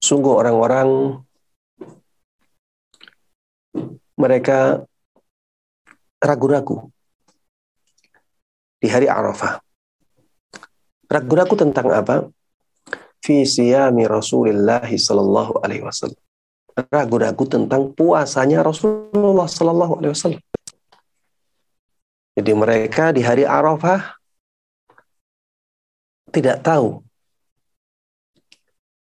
Sungguh 0.00 0.38
orang-orang 0.38 1.20
mereka 4.16 4.82
ragu-ragu 6.18 6.88
di 8.80 8.88
hari 8.88 9.06
Arafah. 9.06 9.60
Ragu-ragu 11.06 11.54
tentang 11.54 11.86
apa? 11.92 12.26
Fi 13.22 13.46
siyami 13.46 14.08
Rasulullah 14.08 14.82
sallallahu 14.82 15.62
alaihi 15.62 15.84
wasallam. 15.84 16.18
Ragu-ragu 16.76 17.44
tentang 17.48 17.92
puasanya 17.92 18.60
Rasulullah 18.64 19.48
sallallahu 19.48 20.02
alaihi 20.02 20.12
wasallam. 20.12 20.42
Jadi 22.36 22.52
mereka 22.52 23.16
di 23.16 23.24
hari 23.24 23.48
Arafah 23.48 24.12
tidak 26.28 26.60
tahu 26.60 27.00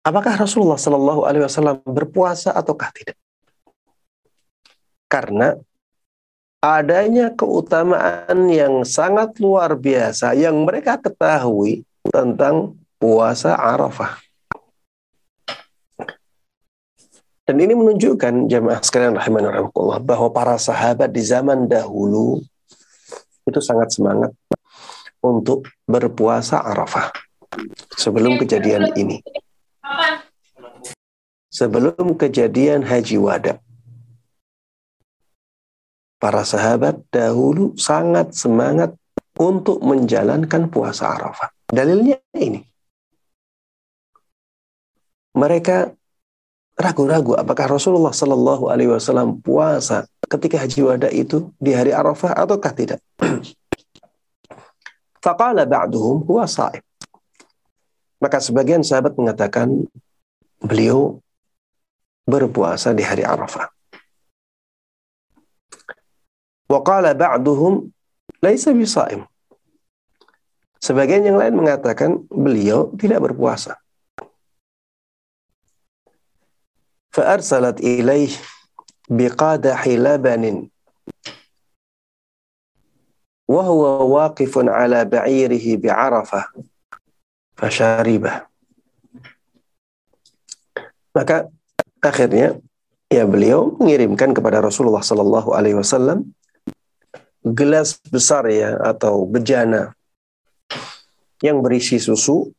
apakah 0.07 0.39
Rasulullah 0.39 0.79
Shallallahu 0.79 1.27
Alaihi 1.27 1.43
Wasallam 1.43 1.83
berpuasa 1.83 2.55
ataukah 2.55 2.87
tidak. 2.95 3.19
Karena 5.07 5.55
adanya 6.59 7.31
keutamaan 7.31 8.51
yang 8.51 8.83
sangat 8.83 9.39
luar 9.39 9.79
biasa 9.79 10.35
yang 10.35 10.67
mereka 10.67 10.99
ketahui 10.99 11.87
tentang 12.07 12.75
puasa 12.99 13.55
Arafah. 13.55 14.19
Dan 17.47 17.63
ini 17.63 17.79
menunjukkan 17.79 18.51
jamaah 18.51 18.83
sekalian 18.83 19.15
rahimahullah 19.15 20.03
bahwa 20.03 20.27
para 20.35 20.59
sahabat 20.59 21.07
di 21.07 21.23
zaman 21.23 21.63
dahulu 21.71 22.43
itu 23.47 23.59
sangat 23.63 23.95
semangat 23.95 24.35
untuk 25.23 25.63
berpuasa 25.87 26.59
Arafah 26.59 27.15
sebelum 27.95 28.35
kejadian 28.35 28.91
ini. 28.99 29.23
Sebelum 31.47 32.19
kejadian 32.19 32.83
Haji 32.83 33.15
Wada. 33.15 33.63
Para 36.17 36.41
sahabat 36.41 36.97
dahulu 37.13 37.77
sangat 37.77 38.33
semangat 38.33 38.97
untuk 39.37 39.85
menjalankan 39.85 40.65
puasa 40.73 41.13
Arafah. 41.13 41.53
Dalilnya 41.69 42.17
ini. 42.33 42.65
Mereka 45.37 45.93
ragu-ragu 46.73 47.37
apakah 47.37 47.77
Rasulullah 47.77 48.09
Shallallahu 48.09 48.73
Alaihi 48.73 48.89
Wasallam 48.89 49.37
puasa 49.45 50.09
ketika 50.25 50.65
Haji 50.65 50.81
Wada 50.81 51.09
itu 51.13 51.53
di 51.61 51.77
hari 51.77 51.93
Arafah 51.93 52.33
ataukah 52.33 52.73
tidak? 52.73 52.99
Faqala 55.23 55.69
ba'duhum 55.69 56.25
huwa 56.25 56.49
sa'im. 56.49 56.81
Maka 58.17 58.41
sebagian 58.41 58.81
sahabat 58.81 59.13
mengatakan 59.13 59.85
beliau 60.57 61.21
berpuasa 62.25 62.97
di 62.97 63.05
hari 63.05 63.21
Arafah. 63.21 63.69
Wa 66.67 66.79
qala 66.83 67.15
ba'duhum 67.15 67.87
laisa 68.43 68.75
bisaim. 68.75 69.23
Sebagian 70.77 71.25
yang 71.25 71.39
lain 71.39 71.57
mengatakan 71.57 72.27
beliau 72.29 72.93
tidak 72.99 73.23
berpuasa. 73.23 73.79
Fa'arsalat 77.15 77.81
ilaih 77.81 78.29
biqadahi 79.09 79.97
labanin 79.97 80.69
wa 83.47 83.63
huwa 83.63 84.05
waqifun 84.27 84.67
ala 84.69 85.07
ba'irihi 85.07 85.79
bi'arafah 85.81 86.51
fasharibah. 87.57 88.45
Maka 91.15 91.49
akhirnya 92.03 92.61
ya 93.09 93.25
beliau 93.25 93.73
mengirimkan 93.81 94.35
kepada 94.37 94.61
Rasulullah 94.61 95.01
Shallallahu 95.01 95.57
Alaihi 95.57 95.79
Wasallam 95.79 96.36
gelas 97.53 97.99
besar 98.07 98.47
ya 98.49 98.79
atau 98.81 99.27
bejana 99.27 99.93
yang 101.43 101.61
berisi 101.61 102.01
susu 102.01 102.51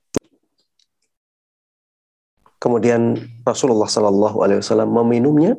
Kemudian 2.59 3.15
Rasulullah 3.47 3.87
Sallallahu 3.87 4.43
Alaihi 4.43 4.59
Wasallam 4.59 4.91
meminumnya 4.91 5.55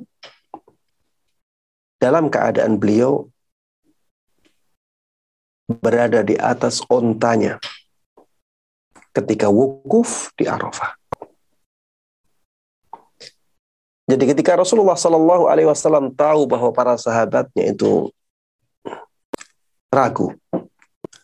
dalam 1.95 2.27
keadaan 2.27 2.75
beliau 2.75 3.31
berada 5.63 6.19
di 6.27 6.35
atas 6.35 6.83
ontanya 6.91 7.55
ketika 9.15 9.47
wukuf 9.47 10.35
di 10.35 10.43
Arafah. 10.43 10.99
Jadi 14.09 14.35
ketika 14.35 14.59
Rasulullah 14.59 14.99
Sallallahu 14.99 15.47
Alaihi 15.47 15.71
Wasallam 15.71 16.11
tahu 16.11 16.51
bahwa 16.51 16.75
para 16.75 16.99
sahabatnya 16.99 17.71
itu 17.71 18.11
ragu, 19.89 20.37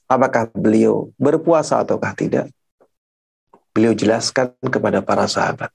apakah 0.10 0.50
beliau 0.54 1.14
berpuasa 1.18 1.82
ataukah 1.82 2.14
tidak, 2.18 2.50
beliau 3.72 3.94
jelaskan 3.94 4.54
kepada 4.66 5.02
para 5.06 5.30
sahabat. 5.30 5.70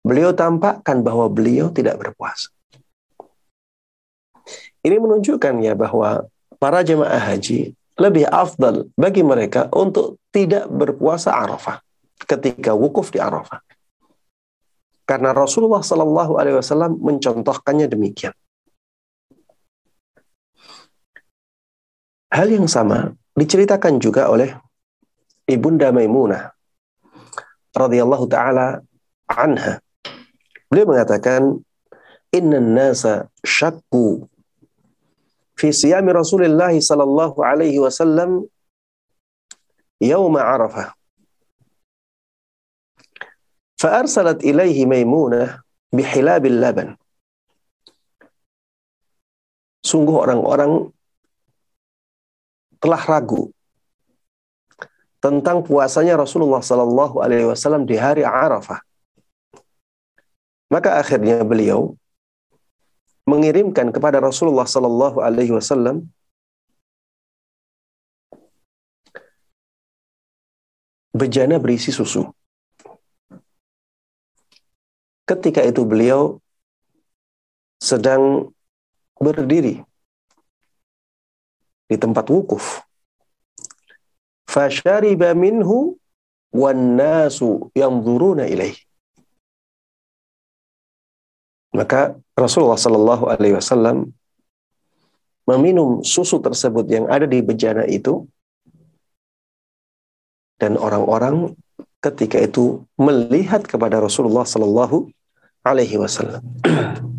Beliau 0.00 0.32
tampakkan 0.32 1.04
bahwa 1.04 1.28
beliau 1.28 1.68
tidak 1.70 2.00
berpuasa. 2.00 2.48
Ini 4.80 4.96
menunjukkan 4.96 5.60
ya 5.60 5.76
bahwa 5.76 6.24
para 6.56 6.80
jemaah 6.80 7.20
haji 7.20 7.76
lebih 8.00 8.24
afdal 8.32 8.88
bagi 8.96 9.20
mereka 9.20 9.68
untuk 9.76 10.16
tidak 10.32 10.64
berpuasa 10.72 11.36
Arafah 11.36 11.84
ketika 12.24 12.72
wukuf 12.72 13.12
di 13.12 13.20
Arafah. 13.20 13.60
Karena 15.04 15.36
Rasulullah 15.36 15.84
Shallallahu 15.84 16.40
Alaihi 16.40 16.56
Wasallam 16.56 16.96
mencontohkannya 16.96 17.92
demikian. 17.92 18.32
Hal 22.31 22.51
yang 22.51 22.67
sama 22.67 23.13
diceritakan 23.37 24.01
juga 24.01 24.27
oleh 24.27 24.51
Ibunda 25.45 25.93
Maimunah 25.93 26.51
radhiyallahu 27.75 28.25
taala 28.25 28.81
anha. 29.29 29.79
Beliau 30.67 30.89
mengatakan 30.89 31.61
inna 32.33 32.59
nasa 32.59 33.29
syakku 33.45 34.25
fi 35.55 35.69
siyami 35.71 36.11
Rasulullah 36.11 36.73
sallallahu 36.73 37.39
alaihi 37.39 37.79
wasallam 37.79 38.49
يوم 40.01 40.37
عرفة 40.37 40.93
فأرسلت 43.79 44.43
إليه 44.43 44.85
ميمونة 44.85 45.63
بحلاب 45.93 46.45
اللبن 46.45 46.89
Sungguh 49.85 50.17
orang-orang 50.17 50.89
telah 52.80 53.00
ragu 53.04 53.52
tentang 55.20 55.60
puasanya 55.60 56.16
Rasulullah 56.16 56.64
Sallallahu 56.64 57.20
Alaihi 57.20 57.46
Wasallam 57.52 57.84
di 57.84 57.94
hari 58.00 58.24
Arafah. 58.24 58.80
Maka 60.70 61.02
akhirnya 61.02 61.42
beliau 61.42 61.98
mengirimkan 63.30 63.94
kepada 63.94 64.18
Rasulullah 64.18 64.66
sallallahu 64.66 65.22
alaihi 65.22 65.54
wasallam 65.54 66.10
bejana 71.14 71.58
berisi 71.62 71.94
susu. 71.94 72.26
Ketika 75.26 75.62
itu 75.62 75.86
beliau 75.86 76.42
sedang 77.78 78.50
berdiri 79.18 79.82
di 81.90 81.98
tempat 81.98 82.30
wukuf. 82.30 82.86
Fashariba 84.46 85.34
minhu 85.34 85.98
wan 86.54 86.94
nasu 86.94 87.74
yanzuruna 87.74 88.46
ilaih. 88.46 88.78
Maka 91.74 92.18
Rasulullah 92.38 92.78
Shallallahu 92.78 93.30
Alaihi 93.30 93.58
Wasallam 93.58 94.10
meminum 95.46 96.06
susu 96.06 96.38
tersebut 96.38 96.86
yang 96.86 97.06
ada 97.10 97.26
di 97.26 97.42
bejana 97.42 97.86
itu 97.86 98.26
dan 100.62 100.78
orang-orang 100.78 101.54
ketika 102.02 102.38
itu 102.38 102.86
melihat 102.98 103.66
kepada 103.66 103.98
Rasulullah 103.98 104.46
Shallallahu 104.46 105.10
Alaihi 105.66 105.98
Wasallam. 105.98 106.42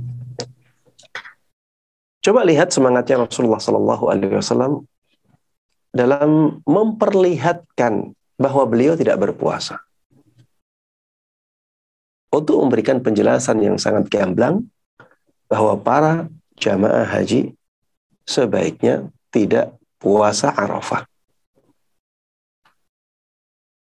Coba 2.22 2.46
lihat 2.46 2.70
semangatnya 2.70 3.26
Rasulullah 3.26 3.58
Shallallahu 3.58 4.06
Alaihi 4.14 4.38
Wasallam 4.38 4.86
dalam 5.90 6.62
memperlihatkan 6.70 8.14
bahwa 8.38 8.64
beliau 8.70 8.94
tidak 8.94 9.18
berpuasa 9.18 9.82
untuk 12.32 12.64
memberikan 12.64 13.04
penjelasan 13.04 13.60
yang 13.60 13.76
sangat 13.76 14.08
gamblang 14.08 14.70
bahwa 15.52 15.76
para 15.76 16.32
jamaah 16.62 17.04
haji 17.04 17.58
sebaiknya 18.24 19.12
tidak 19.34 19.76
puasa 20.00 20.54
Arafah. 20.56 21.04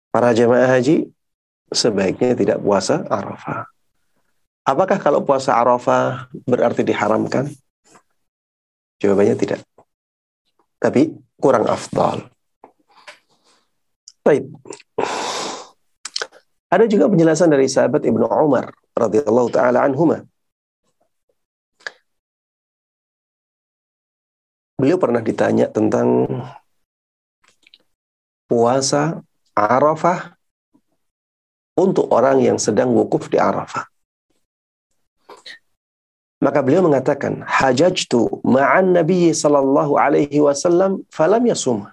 Para 0.10 0.34
jamaah 0.34 0.68
haji 0.68 1.12
sebaiknya 1.70 2.34
tidak 2.34 2.58
puasa 2.64 3.06
Arafah. 3.08 3.70
Apakah 4.66 4.98
kalau 4.98 5.22
puasa 5.22 5.54
Arafah 5.54 6.32
berarti 6.50 6.82
diharamkan? 6.82 7.54
Jawabannya 9.02 9.36
tidak. 9.36 9.60
Tapi 10.78 11.10
kurang 11.42 11.66
afdal. 11.66 12.30
Baik. 14.22 14.46
Ada 16.72 16.88
juga 16.88 17.12
penjelasan 17.12 17.52
dari 17.52 17.68
sahabat 17.68 18.06
Ibnu 18.06 18.30
Umar 18.30 18.72
radhiyallahu 18.96 19.50
taala 19.52 19.84
anhuma. 19.84 20.24
Beliau 24.80 24.98
pernah 24.98 25.22
ditanya 25.22 25.68
tentang 25.68 26.26
puasa 28.48 29.22
Arafah 29.54 30.40
untuk 31.76 32.08
orang 32.10 32.40
yang 32.40 32.58
sedang 32.58 32.96
wukuf 32.96 33.28
di 33.28 33.36
Arafah. 33.36 33.91
Maka 36.42 36.60
beliau 36.66 36.82
mengatakan, 36.82 37.46
"Hajajtu 37.46 38.42
ma'an 38.42 38.98
Nabi 38.98 39.30
sallallahu 39.30 39.94
alaihi 39.96 40.42
wasallam 40.42 41.06
falam 41.14 41.46
yasum." 41.46 41.86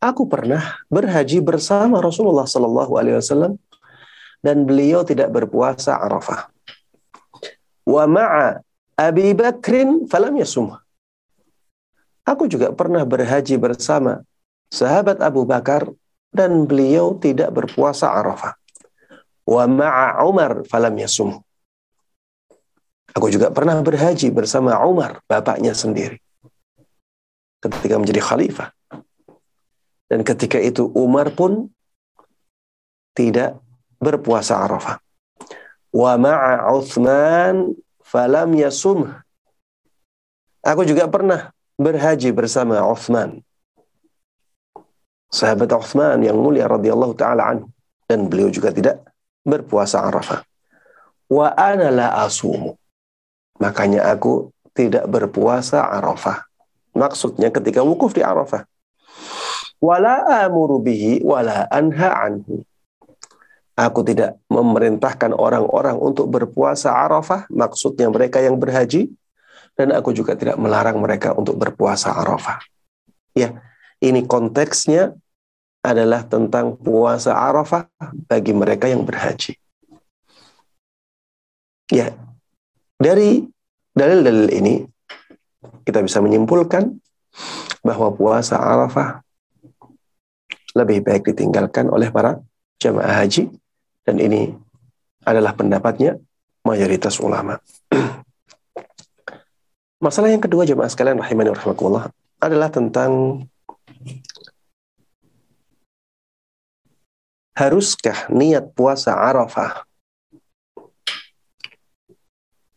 Aku 0.00 0.24
pernah 0.24 0.80
berhaji 0.88 1.44
bersama 1.44 2.00
Rasulullah 2.00 2.48
Sallallahu 2.48 2.96
Alaihi 2.96 3.20
Wasallam 3.20 3.60
dan 4.40 4.64
beliau 4.64 5.04
tidak 5.04 5.28
berpuasa 5.28 6.00
Arafah. 6.00 6.48
Wa 7.84 8.08
ma'a 8.08 8.64
Abi 8.96 9.36
Bakrin 9.36 10.08
falam 10.08 10.32
yasum. 10.40 10.72
Aku 12.24 12.48
juga 12.48 12.72
pernah 12.72 13.04
berhaji 13.04 13.60
bersama 13.60 14.24
sahabat 14.72 15.20
Abu 15.20 15.44
Bakar 15.44 15.84
dan 16.32 16.64
beliau 16.64 17.20
tidak 17.20 17.52
berpuasa 17.52 18.08
Arafah. 18.08 18.56
Wa 19.44 19.68
ma'a 19.68 20.16
Umar 20.24 20.64
falam 20.64 20.96
yasum. 20.96 21.44
Aku 23.14 23.26
juga 23.26 23.50
pernah 23.50 23.78
berhaji 23.82 24.30
bersama 24.30 24.78
Umar, 24.86 25.18
bapaknya 25.26 25.74
sendiri. 25.74 26.22
Ketika 27.60 27.98
menjadi 27.98 28.22
khalifah. 28.22 28.70
Dan 30.10 30.26
ketika 30.26 30.58
itu 30.58 30.90
Umar 30.94 31.30
pun 31.34 31.70
tidak 33.14 33.58
berpuasa 34.00 34.58
Arafah. 34.64 34.98
Wa 35.92 36.14
ma'a 36.16 36.70
Uthman 36.72 37.74
falam 38.00 38.50
yasum. 38.56 39.10
Aku 40.64 40.82
juga 40.88 41.06
pernah 41.06 41.52
berhaji 41.76 42.32
bersama 42.32 42.80
Uthman. 42.86 43.44
Sahabat 45.30 45.70
Uthman 45.70 46.18
yang 46.26 46.38
mulia 46.40 46.66
radhiyallahu 46.66 47.14
taala 47.14 47.54
anhu 47.54 47.70
dan 48.10 48.26
beliau 48.26 48.50
juga 48.50 48.74
tidak 48.74 49.04
berpuasa 49.46 50.02
Arafah. 50.02 50.42
Wa 51.30 51.54
ana 51.54 51.92
la 51.94 52.08
asumu. 52.26 52.79
Makanya 53.60 54.08
aku 54.08 54.50
tidak 54.72 55.04
berpuasa 55.06 55.84
Arafah. 55.84 56.48
Maksudnya 56.96 57.52
ketika 57.52 57.84
wukuf 57.84 58.16
di 58.16 58.24
Arafah 58.24 58.66
wala 59.80 60.44
amuru 60.44 60.78
bihi 60.78 61.24
wala 61.24 61.66
anha 61.72 62.12
anhu. 62.28 62.62
Aku 63.80 64.04
tidak 64.04 64.36
memerintahkan 64.52 65.32
orang-orang 65.32 65.96
untuk 65.96 66.28
berpuasa 66.28 66.92
Arafah, 66.92 67.48
maksudnya 67.48 68.12
mereka 68.12 68.36
yang 68.36 68.60
berhaji, 68.60 69.08
dan 69.72 69.96
aku 69.96 70.12
juga 70.12 70.36
tidak 70.36 70.60
melarang 70.60 71.00
mereka 71.00 71.32
untuk 71.32 71.56
berpuasa 71.56 72.12
Arafah. 72.12 72.60
Ya, 73.32 73.56
ini 74.04 74.28
konteksnya 74.28 75.16
adalah 75.80 76.28
tentang 76.28 76.76
puasa 76.76 77.32
Arafah 77.32 77.88
bagi 78.28 78.52
mereka 78.52 78.84
yang 78.84 79.00
berhaji. 79.00 79.56
Ya, 81.88 82.12
dari 83.00 83.40
dalil-dalil 83.96 84.48
ini 84.52 84.84
kita 85.88 86.04
bisa 86.04 86.20
menyimpulkan 86.20 87.00
bahwa 87.80 88.12
puasa 88.12 88.60
Arafah 88.60 89.24
lebih 90.76 91.02
baik 91.02 91.32
ditinggalkan 91.32 91.88
oleh 91.88 92.12
para 92.12 92.38
jamaah 92.76 93.24
haji 93.24 93.48
dan 94.04 94.20
ini 94.20 94.52
adalah 95.24 95.56
pendapatnya 95.56 96.20
mayoritas 96.62 97.18
ulama. 97.18 97.58
Masalah 100.04 100.32
yang 100.32 100.44
kedua 100.44 100.68
jemaah 100.68 100.88
sekalian 100.88 101.20
rahimani 101.20 101.56
rahimakumullah 101.56 102.12
adalah 102.40 102.72
tentang 102.72 103.44
haruskah 107.52 108.32
niat 108.32 108.72
puasa 108.72 109.12
Arafah 109.12 109.84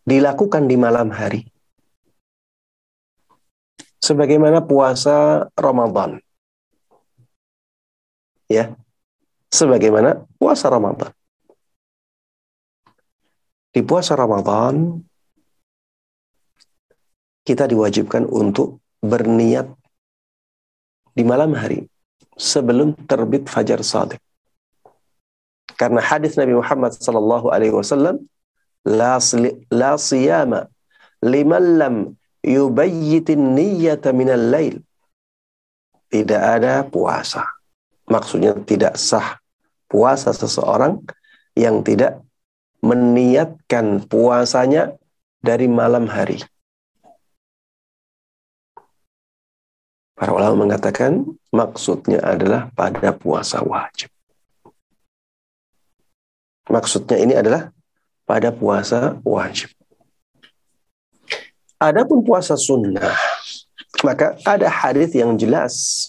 dilakukan 0.03 0.67
di 0.67 0.75
malam 0.75 1.11
hari 1.11 1.47
sebagaimana 4.03 4.59
puasa 4.63 5.47
Ramadan 5.55 6.19
ya 8.51 8.75
sebagaimana 9.53 10.25
puasa 10.41 10.65
Ramadan. 10.73 11.13
Di 13.73 13.81
puasa 13.85 14.17
Ramadan 14.17 14.97
kita 17.45 17.69
diwajibkan 17.69 18.25
untuk 18.25 18.81
berniat 19.01 19.69
di 21.13 21.21
malam 21.21 21.53
hari 21.53 21.85
sebelum 22.33 22.97
terbit 23.05 23.45
fajar 23.45 23.81
sadiq. 23.85 24.17
Karena 25.73 26.01
hadis 26.01 26.37
Nabi 26.37 26.53
Muhammad 26.57 26.93
sallallahu 26.97 27.49
alaihi 27.49 27.73
wasallam 27.73 28.25
la 28.87 29.19
la 29.71 29.91
siyama 29.95 30.67
liman 31.23 31.65
lam 31.79 31.95
yubayyitin 32.43 33.55
niyyata 33.55 34.11
minal 34.11 34.51
lail. 34.51 34.83
Tidak 36.13 36.41
ada 36.41 36.85
puasa 36.85 37.47
maksudnya 38.07 38.53
tidak 38.67 38.99
sah 38.99 39.39
puasa 39.87 40.33
seseorang 40.35 40.99
yang 41.53 41.85
tidak 41.85 42.19
meniatkan 42.83 44.03
puasanya 44.09 44.97
dari 45.39 45.69
malam 45.69 46.09
hari. 46.09 46.41
Para 50.13 50.31
ulama 50.31 50.67
mengatakan 50.67 51.25
maksudnya 51.51 52.21
adalah 52.21 52.69
pada 52.75 53.11
puasa 53.15 53.63
wajib. 53.63 54.11
Maksudnya 56.69 57.19
ini 57.19 57.33
adalah 57.35 57.75
pada 58.23 58.51
puasa 58.51 59.19
wajib. 59.23 59.71
Adapun 61.79 62.23
puasa 62.23 62.55
sunnah, 62.55 63.11
maka 64.07 64.39
ada 64.47 64.71
hadis 64.71 65.11
yang 65.11 65.35
jelas 65.35 66.07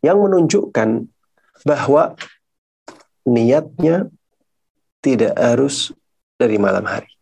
yang 0.00 0.16
menunjukkan 0.20 1.04
bahwa 1.68 2.16
niatnya 3.28 4.08
tidak 5.04 5.36
harus 5.36 5.92
dari 6.40 6.56
malam 6.56 6.84
hari. 6.88 7.12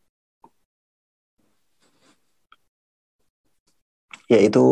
Yaitu 4.29 4.71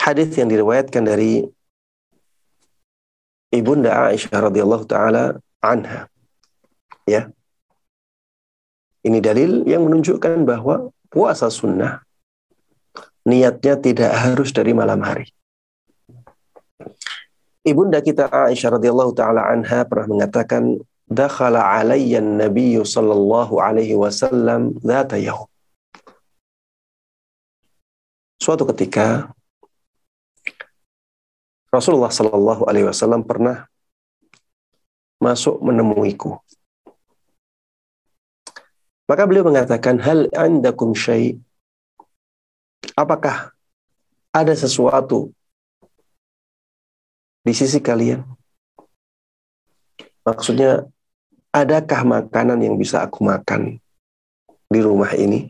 hadis 0.00 0.34
yang 0.34 0.48
diriwayatkan 0.48 1.04
dari 1.04 1.46
Ibunda 3.54 4.10
Aisyah 4.10 4.50
radhiyallahu 4.50 4.84
taala 4.90 5.38
anha. 5.62 6.10
Ya. 7.06 7.33
Ini 9.04 9.20
dalil 9.20 9.68
yang 9.68 9.84
menunjukkan 9.84 10.48
bahwa 10.48 10.88
puasa 11.12 11.52
sunnah 11.52 12.00
niatnya 13.28 13.76
tidak 13.76 14.12
harus 14.16 14.48
dari 14.52 14.72
malam 14.72 15.04
hari. 15.04 15.28
Ibunda 17.64 18.00
kita 18.04 18.28
Aisyah 18.28 18.76
radhiyallahu 18.76 19.16
taala 19.16 19.48
anha 19.48 19.88
pernah 19.88 20.08
mengatakan 20.08 20.80
dakhala 21.08 21.64
alayya 21.80 22.20
an-nabiy 22.20 22.80
sallallahu 22.80 23.60
alaihi 23.60 23.96
wasallam 23.96 24.76
dzata 24.80 25.16
yaum. 25.20 25.48
Suatu 28.40 28.68
ketika 28.68 29.32
Rasulullah 31.72 32.12
sallallahu 32.12 32.68
alaihi 32.68 32.84
wasallam 32.84 33.24
pernah 33.24 33.64
masuk 35.16 35.56
menemuiku. 35.64 36.36
Maka 39.04 39.22
beliau 39.28 39.44
mengatakan, 39.44 40.00
hal 40.00 40.32
andakum 40.32 40.96
syai' 40.96 41.36
Apakah 42.92 43.56
ada 44.28 44.52
sesuatu 44.52 45.32
di 47.40 47.52
sisi 47.56 47.80
kalian? 47.80 48.20
Maksudnya, 50.22 50.84
adakah 51.48 52.00
makanan 52.04 52.60
yang 52.60 52.76
bisa 52.76 53.00
aku 53.00 53.24
makan 53.24 53.80
di 54.68 54.80
rumah 54.84 55.16
ini? 55.16 55.48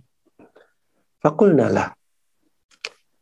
Fakulnalah. 1.19 1.93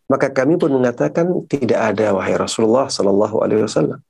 Maka 0.07 0.29
kami 0.29 0.61
pun 0.61 0.69
mengatakan 0.77 1.49
tidak 1.49 1.97
ada 1.97 2.13
wahai 2.13 2.37
Rasulullah 2.37 2.87
Sallallahu 2.93 3.41
Alaihi 3.41 3.65
Wasallam. 3.65 4.01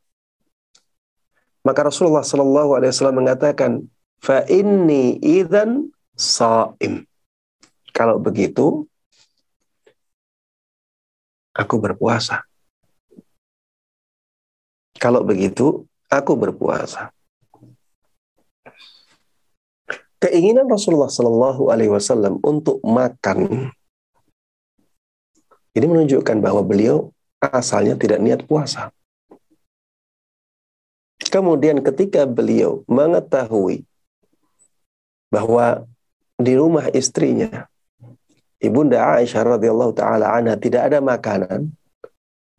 Maka 1.62 1.80
Rasulullah 1.86 2.26
Sallallahu 2.26 2.74
Alaihi 2.74 2.90
Wasallam 2.90 3.22
mengatakan, 3.22 3.86
fa 4.18 4.42
inni 4.50 5.22
idan 5.22 5.91
saim. 6.16 7.04
Kalau 7.92 8.16
begitu, 8.16 8.88
aku 11.52 11.76
berpuasa. 11.76 12.44
Kalau 14.96 15.20
begitu, 15.26 15.84
aku 16.08 16.32
berpuasa. 16.38 17.12
Keinginan 20.22 20.70
Rasulullah 20.70 21.10
Sallallahu 21.10 21.74
Alaihi 21.74 21.90
Wasallam 21.90 22.38
untuk 22.46 22.78
makan 22.86 23.72
ini 25.72 25.86
menunjukkan 25.88 26.38
bahwa 26.38 26.62
beliau 26.62 27.10
asalnya 27.42 27.96
tidak 27.98 28.20
niat 28.22 28.40
puasa. 28.46 28.92
Kemudian 31.32 31.80
ketika 31.80 32.28
beliau 32.28 32.84
mengetahui 32.84 33.88
bahwa 35.32 35.88
di 36.38 36.52
rumah 36.56 36.88
istrinya 36.92 37.68
Ibunda 38.62 39.18
Aisyah 39.18 39.58
radhiyallahu 39.58 39.90
taala 39.90 40.38
anha 40.38 40.54
tidak 40.54 40.86
ada 40.86 41.02
makanan, 41.02 41.74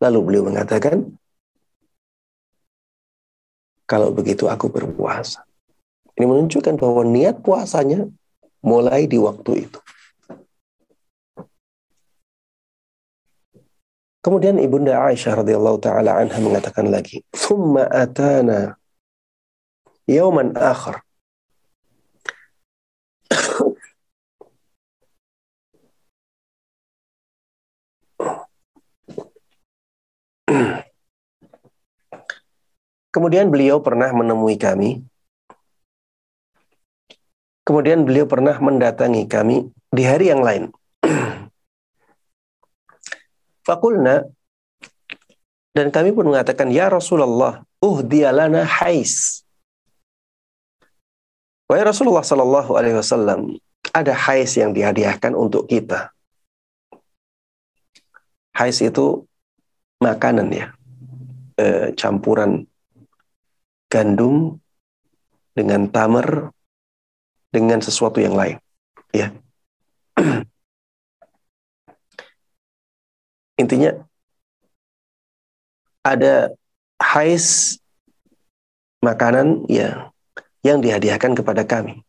lalu 0.03 0.19
beliau 0.19 0.43
mengatakan, 0.51 1.15
kalau 3.87 4.11
begitu 4.11 4.51
aku 4.51 4.67
berpuasa. 4.67 5.47
Ini 6.19 6.27
menunjukkan 6.27 6.75
bahwa 6.75 7.07
niat 7.07 7.39
puasanya 7.39 8.11
mulai 8.59 9.07
di 9.07 9.15
waktu 9.15 9.63
itu. 9.63 9.79
Kemudian 14.19 14.59
Ibunda 14.59 15.07
Aisyah 15.07 15.39
radhiyallahu 15.39 15.79
taala 15.79 16.19
anha 16.19 16.35
mengatakan 16.43 16.91
lagi, 16.91 17.23
"Tsumma 17.31 17.87
atana 17.87 18.75
yauman 20.03 20.51
akhar 20.59 20.99
Kemudian 33.13 33.53
beliau 33.53 33.77
pernah 33.77 34.09
menemui 34.09 34.57
kami. 34.57 35.05
Kemudian 37.61 38.03
beliau 38.03 38.25
pernah 38.25 38.57
mendatangi 38.57 39.29
kami 39.29 39.69
di 39.93 40.03
hari 40.03 40.33
yang 40.33 40.41
lain. 40.41 40.73
Fakulna 43.69 44.25
dan 45.77 45.93
kami 45.93 46.09
pun 46.13 46.33
mengatakan, 46.33 46.73
Ya 46.73 46.89
Rasulullah, 46.89 47.61
uhdiyalana 47.81 48.65
hais. 48.65 49.45
Wahai 51.69 51.85
Rasulullah 51.85 52.25
Sallallahu 52.25 52.77
Alaihi 52.77 52.97
Wasallam, 52.97 53.57
ada 53.93 54.13
hais 54.13 54.57
yang 54.57 54.73
dihadiahkan 54.73 55.33
untuk 55.33 55.65
kita. 55.69 56.13
Hais 58.53 58.77
itu 58.85 59.25
makanan 59.97 60.53
ya, 60.53 60.67
e, 61.57 61.89
campuran 61.97 62.69
gandum 63.93 64.57
dengan 65.53 65.85
tamer 65.93 66.49
dengan 67.53 67.77
sesuatu 67.77 68.17
yang 68.17 68.33
lain, 68.33 68.57
ya. 69.13 69.29
Intinya 73.61 73.93
ada 76.01 76.49
hais 76.97 77.77
makanan 79.05 79.69
ya 79.69 80.09
yang 80.65 80.81
dihadiahkan 80.81 81.37
kepada 81.37 81.61
kami. 81.61 82.01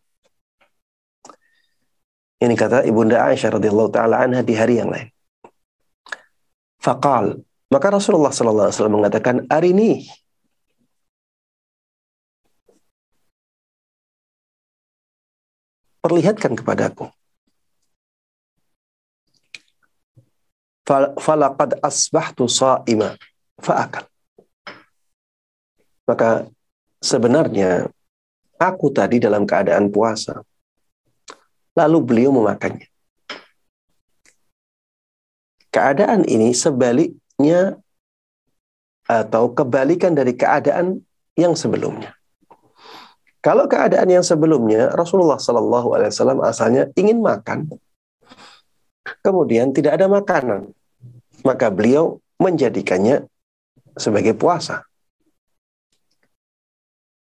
Ini 2.40 2.54
kata 2.56 2.88
Ibunda 2.88 3.28
Aisyah 3.28 3.60
radhiyallahu 3.60 3.92
taala 3.92 4.24
anha 4.24 4.40
di 4.40 4.56
hari 4.56 4.80
yang 4.80 4.88
lain. 4.88 5.12
Fakal 6.80 7.44
maka 7.68 7.86
Rasulullah 7.92 8.32
sallallahu 8.32 8.68
alaihi 8.70 8.76
wasallam 8.80 8.96
mengatakan, 9.00 9.36
"Arini 9.50 10.06
perlihatkan 16.04 16.52
kepadaku. 16.52 17.08
Falaqad 21.16 21.80
asbahtu 21.80 22.44
sa'ima 22.44 23.16
fa'akal. 23.56 24.04
Maka 26.04 26.44
sebenarnya 27.00 27.88
aku 28.60 28.92
tadi 28.92 29.16
dalam 29.16 29.48
keadaan 29.48 29.88
puasa. 29.88 30.44
Lalu 31.72 31.98
beliau 32.04 32.36
memakannya. 32.36 32.84
Keadaan 35.72 36.28
ini 36.28 36.52
sebaliknya 36.52 37.80
atau 39.08 39.56
kebalikan 39.56 40.12
dari 40.12 40.36
keadaan 40.36 41.00
yang 41.34 41.56
sebelumnya. 41.56 42.12
Kalau 43.44 43.68
keadaan 43.68 44.08
yang 44.08 44.24
sebelumnya 44.24 44.88
Rasulullah 44.96 45.36
Shallallahu 45.36 45.92
Alaihi 45.92 46.10
Wasallam 46.16 46.40
asalnya 46.40 46.88
ingin 46.96 47.20
makan, 47.20 47.68
kemudian 49.20 49.68
tidak 49.76 50.00
ada 50.00 50.08
makanan, 50.08 50.72
maka 51.44 51.68
beliau 51.68 52.24
menjadikannya 52.40 53.28
sebagai 54.00 54.32
puasa. 54.32 54.88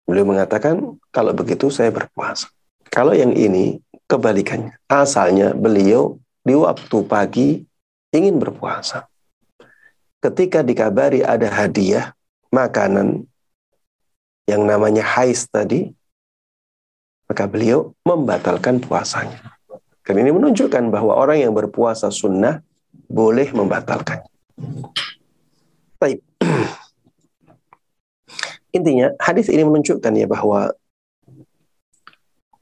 Beliau 0.09 0.25
mengatakan, 0.25 0.97
kalau 1.13 1.37
begitu 1.37 1.69
saya 1.69 1.93
berpuasa. 1.93 2.49
Kalau 2.89 3.13
yang 3.13 3.37
ini 3.37 3.85
kebalikannya. 4.07 4.79
Asalnya 4.87 5.53
beliau 5.53 6.17
di 6.47 6.55
waktu 6.55 6.99
pagi 7.05 7.49
ingin 8.15 8.39
berpuasa. 8.39 9.11
Ketika 10.23 10.63
dikabari 10.63 11.27
ada 11.27 11.51
hadiah, 11.51 12.15
makanan 12.55 13.27
yang 14.47 14.63
namanya 14.63 15.03
hais 15.03 15.45
tadi, 15.51 15.93
maka 17.27 17.45
beliau 17.51 17.95
membatalkan 18.07 18.79
puasanya. 18.79 19.59
Dan 20.07 20.23
ini 20.23 20.31
menunjukkan 20.31 20.95
bahwa 20.95 21.19
orang 21.19 21.43
yang 21.43 21.53
berpuasa 21.53 22.15
sunnah 22.15 22.63
boleh 23.11 23.51
membatalkan. 23.51 24.23
Baik. 25.99 26.23
Intinya, 28.77 29.11
hadis 29.19 29.51
ini 29.51 29.67
menunjukkan 29.67 30.13
ya 30.15 30.31
bahwa 30.31 30.71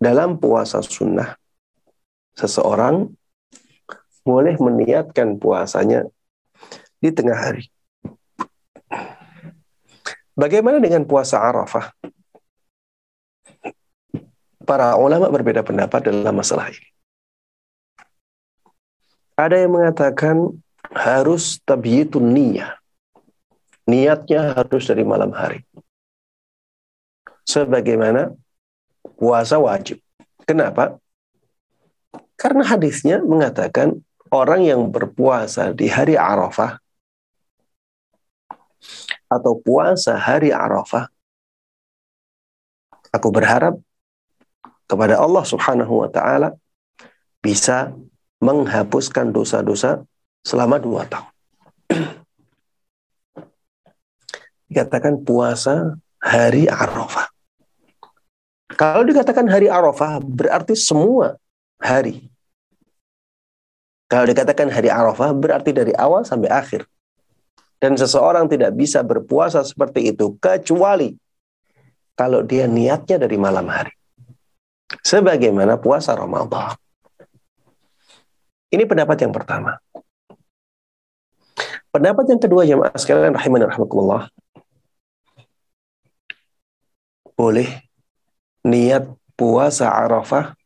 dalam 0.00 0.40
puasa 0.40 0.80
sunnah, 0.80 1.36
seseorang 2.32 3.12
boleh 4.24 4.56
meniatkan 4.56 5.36
puasanya 5.36 6.08
di 6.96 7.12
tengah 7.12 7.36
hari. 7.36 7.68
Bagaimana 10.34 10.80
dengan 10.80 11.04
puasa 11.04 11.38
Arafah? 11.44 11.92
Para 14.64 14.96
ulama 14.96 15.28
berbeda 15.28 15.60
pendapat 15.60 16.08
dalam 16.08 16.34
masalah 16.34 16.72
ini. 16.72 16.88
Ada 19.36 19.66
yang 19.66 19.76
mengatakan 19.76 20.36
harus 20.94 21.60
tabyitun 21.62 22.32
niyah. 22.32 22.78
Niatnya 23.84 24.56
harus 24.56 24.88
dari 24.88 25.04
malam 25.04 25.30
hari. 25.36 25.60
Sebagaimana 27.44 28.32
puasa 29.20 29.60
wajib. 29.60 30.00
Kenapa? 30.48 30.96
Karena 32.40 32.64
hadisnya 32.64 33.20
mengatakan 33.20 34.00
orang 34.32 34.64
yang 34.64 34.88
berpuasa 34.88 35.76
di 35.76 35.92
hari 35.92 36.16
Arafah 36.16 36.80
atau 39.28 39.52
puasa 39.60 40.16
hari 40.16 40.52
Arafah 40.54 41.08
aku 43.14 43.28
berharap 43.30 43.78
kepada 44.94 45.18
Allah 45.18 45.42
Subhanahu 45.42 46.06
wa 46.06 46.08
taala 46.08 46.54
bisa 47.42 47.90
menghapuskan 48.38 49.34
dosa-dosa 49.34 50.06
selama 50.46 50.78
dua 50.78 51.02
tahun. 51.10 51.32
Dikatakan 54.70 55.26
puasa 55.26 55.98
hari 56.22 56.70
Arafah. 56.70 57.26
Kalau 58.74 59.06
dikatakan 59.06 59.46
hari 59.50 59.66
Arafah 59.70 60.22
berarti 60.22 60.74
semua 60.78 61.38
hari. 61.78 62.26
Kalau 64.10 64.26
dikatakan 64.30 64.70
hari 64.70 64.90
Arafah 64.90 65.30
berarti 65.34 65.70
dari 65.74 65.90
awal 65.94 66.22
sampai 66.22 66.50
akhir. 66.50 66.86
Dan 67.78 67.98
seseorang 68.00 68.48
tidak 68.48 68.72
bisa 68.72 69.04
berpuasa 69.04 69.60
seperti 69.60 70.16
itu 70.16 70.40
kecuali 70.40 71.12
kalau 72.16 72.40
dia 72.40 72.64
niatnya 72.64 73.20
dari 73.20 73.36
malam 73.36 73.68
hari. 73.68 73.92
Sebagaimana 74.90 75.80
puasa 75.80 76.12
Ramadan. 76.12 76.76
Ini 78.74 78.84
pendapat 78.84 79.16
yang 79.22 79.30
pertama. 79.30 79.78
Pendapat 81.94 82.26
yang 82.26 82.40
kedua 82.42 82.66
jemaah 82.66 82.90
sekalian 82.98 83.38
rahimani 83.38 83.70
rahimakumullah. 83.70 84.26
Boleh 87.38 87.86
niat 88.66 89.06
puasa 89.38 89.94
Arafah 89.94 90.58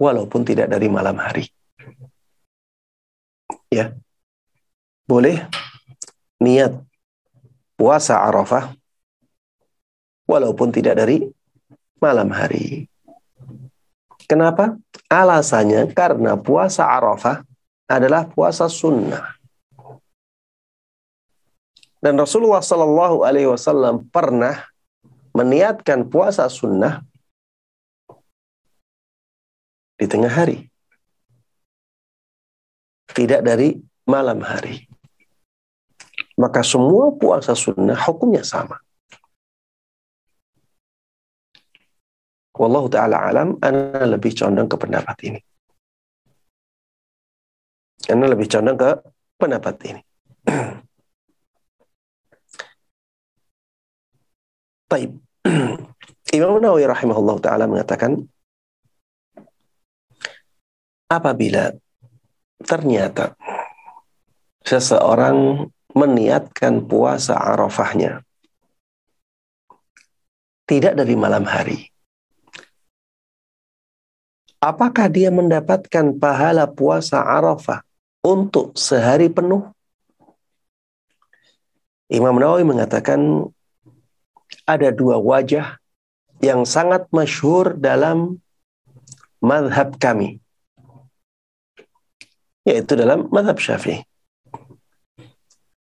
walaupun 0.00 0.40
tidak 0.48 0.72
dari 0.72 0.88
malam 0.88 1.20
hari. 1.20 1.52
Ya. 3.68 3.92
Boleh 5.04 5.44
niat 6.40 6.80
puasa 7.76 8.24
Arafah 8.24 8.72
walaupun 10.30 10.70
tidak 10.70 11.02
dari 11.02 11.26
malam 11.98 12.30
hari. 12.30 12.86
Kenapa? 14.30 14.78
Alasannya 15.10 15.90
karena 15.90 16.38
puasa 16.38 16.86
Arafah 16.86 17.42
adalah 17.90 18.30
puasa 18.30 18.70
sunnah. 18.70 19.34
Dan 21.98 22.14
Rasulullah 22.14 22.62
Shallallahu 22.62 23.26
Alaihi 23.26 23.50
Wasallam 23.50 24.06
pernah 24.08 24.70
meniatkan 25.34 26.06
puasa 26.06 26.46
sunnah 26.48 27.04
di 30.00 30.08
tengah 30.08 30.32
hari, 30.32 30.70
tidak 33.12 33.44
dari 33.44 33.76
malam 34.08 34.40
hari. 34.40 34.88
Maka 36.40 36.64
semua 36.64 37.12
puasa 37.12 37.52
sunnah 37.52 37.98
hukumnya 38.00 38.40
sama. 38.40 38.80
Wallahu 42.60 42.92
ta'ala 42.92 43.32
alam, 43.32 43.56
Anda 43.64 44.04
lebih 44.04 44.36
condong 44.36 44.68
ke 44.68 44.76
pendapat 44.76 45.16
ini. 45.32 45.40
Anda 48.12 48.28
lebih 48.28 48.52
condong 48.52 48.76
ke 48.76 49.00
pendapat 49.40 49.74
ini. 49.88 50.04
Taib. 54.92 55.10
Imam 56.36 56.60
Nawawi 56.60 56.84
rahimahullah 56.84 57.40
ta'ala 57.40 57.64
mengatakan, 57.64 58.28
apabila 61.08 61.72
ternyata 62.60 63.40
seseorang 64.62 65.66
meniatkan 65.96 66.86
puasa 66.86 67.34
Arafahnya 67.34 68.22
tidak 70.70 71.02
dari 71.02 71.18
malam 71.18 71.42
hari. 71.48 71.90
Apakah 74.60 75.08
dia 75.08 75.32
mendapatkan 75.32 76.20
pahala 76.20 76.68
puasa 76.68 77.24
Arafah 77.24 77.80
untuk 78.20 78.76
sehari 78.76 79.32
penuh? 79.32 79.72
Imam 82.12 82.36
Nawawi 82.36 82.68
mengatakan 82.68 83.48
ada 84.68 84.92
dua 84.92 85.16
wajah 85.16 85.80
yang 86.44 86.68
sangat 86.68 87.08
masyhur 87.08 87.72
dalam 87.72 88.36
madhab 89.40 89.96
kami. 89.96 90.44
Yaitu 92.68 93.00
dalam 93.00 93.32
madhab 93.32 93.56
syafi'i. 93.56 94.04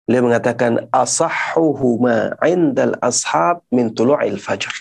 Beliau 0.08 0.32
mengatakan 0.32 0.88
asahhuhuma 0.96 2.40
indal 2.48 2.96
ashab 3.04 3.64
min 3.68 3.92
tulu'il 3.92 4.40
fajr. 4.40 4.72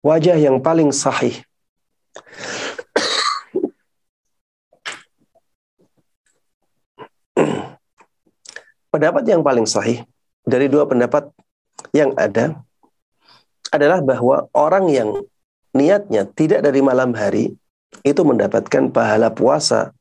Wajah 0.00 0.40
yang 0.40 0.64
paling 0.64 0.96
sahih. 0.96 1.44
Pendapat 8.88 9.24
yang 9.28 9.44
paling 9.44 9.68
sahih 9.68 10.00
dari 10.48 10.72
dua 10.72 10.88
pendapat 10.88 11.28
yang 11.92 12.16
ada 12.16 12.64
adalah 13.68 14.00
bahwa 14.00 14.48
orang 14.56 14.88
yang 14.88 15.08
niatnya 15.76 16.24
tidak 16.32 16.64
dari 16.64 16.80
malam 16.80 17.12
hari 17.12 17.60
itu 18.00 18.24
mendapatkan 18.24 18.88
pahala 18.88 19.28
puasa. 19.36 19.92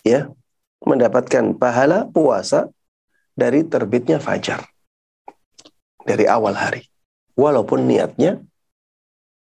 Ya 0.00 0.32
mendapatkan 0.80 1.60
pahala 1.60 2.08
puasa 2.08 2.72
dari 3.36 3.68
terbitnya 3.68 4.16
fajar 4.16 4.64
dari 6.08 6.24
awal 6.24 6.56
hari 6.56 6.93
walaupun 7.34 7.86
niatnya 7.86 8.42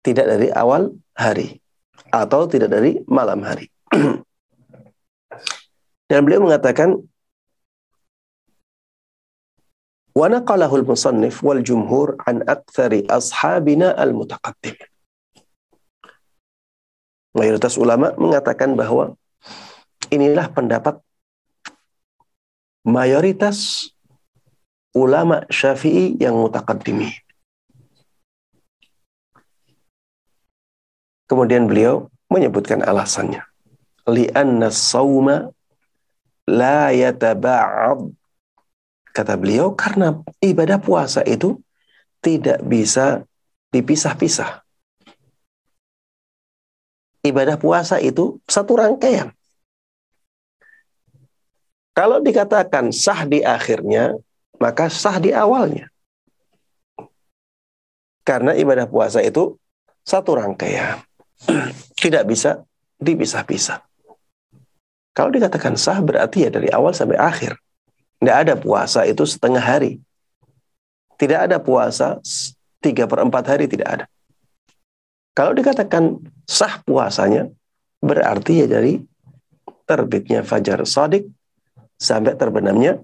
tidak 0.04 0.26
dari 0.36 0.48
awal 0.52 0.92
hari 1.16 1.60
atau 2.12 2.44
tidak 2.44 2.68
dari 2.72 3.00
malam 3.08 3.40
hari. 3.44 3.72
Dan 6.10 6.20
beliau 6.28 6.44
mengatakan 6.44 7.00
wa 10.12 10.26
naqalahul 10.28 10.84
musannif 10.84 11.40
wal 11.40 11.64
jumhur 11.64 12.20
an 12.28 12.44
aktsari 12.44 13.08
ashabina 13.08 13.96
al 13.96 14.12
mutaqaddim. 14.12 14.76
Mayoritas 17.34 17.74
ulama 17.80 18.14
mengatakan 18.14 18.78
bahwa 18.78 19.18
inilah 20.12 20.46
pendapat 20.54 21.02
mayoritas 22.86 23.90
ulama 24.94 25.42
Syafi'i 25.50 26.14
yang 26.22 26.38
mutakaddimin 26.38 27.23
Kemudian 31.24 31.68
beliau 31.70 32.12
menyebutkan 32.28 32.84
alasannya. 32.84 33.42
Lianna 34.04 34.68
sawma 34.68 35.48
la 36.44 36.92
yataba'ad 36.92 38.12
Kata 39.14 39.38
beliau, 39.38 39.70
karena 39.78 40.18
ibadah 40.42 40.82
puasa 40.82 41.22
itu 41.22 41.62
tidak 42.18 42.58
bisa 42.66 43.22
dipisah-pisah. 43.70 44.66
Ibadah 47.22 47.54
puasa 47.54 48.02
itu 48.02 48.42
satu 48.50 48.74
rangkaian. 48.74 49.30
Kalau 51.94 52.18
dikatakan 52.18 52.90
sah 52.90 53.22
di 53.22 53.38
akhirnya, 53.46 54.18
maka 54.58 54.90
sah 54.90 55.22
di 55.22 55.30
awalnya. 55.30 55.86
Karena 58.26 58.50
ibadah 58.58 58.90
puasa 58.90 59.22
itu 59.22 59.54
satu 60.02 60.42
rangkaian. 60.42 61.06
Tidak 62.02 62.22
bisa 62.26 62.62
dipisah-pisah. 63.00 63.80
Kalau 65.14 65.30
dikatakan 65.30 65.78
sah 65.78 66.02
berarti 66.02 66.46
ya 66.46 66.50
dari 66.50 66.68
awal 66.74 66.90
sampai 66.90 67.14
akhir. 67.14 67.54
Tidak 68.18 68.34
ada 68.34 68.54
puasa 68.58 69.06
itu 69.06 69.22
setengah 69.22 69.62
hari. 69.62 70.02
Tidak 71.14 71.38
ada 71.38 71.62
puasa 71.62 72.18
tiga 72.82 73.06
per 73.06 73.22
empat 73.22 73.44
hari, 73.46 73.70
tidak 73.70 73.88
ada. 73.88 74.04
Kalau 75.34 75.54
dikatakan 75.54 76.18
sah 76.44 76.82
puasanya, 76.82 77.48
berarti 78.02 78.62
ya 78.62 78.66
dari 78.66 78.98
terbitnya 79.88 80.44
fajar 80.44 80.84
sodik 80.84 81.24
sampai 81.96 82.36
terbenamnya 82.36 83.00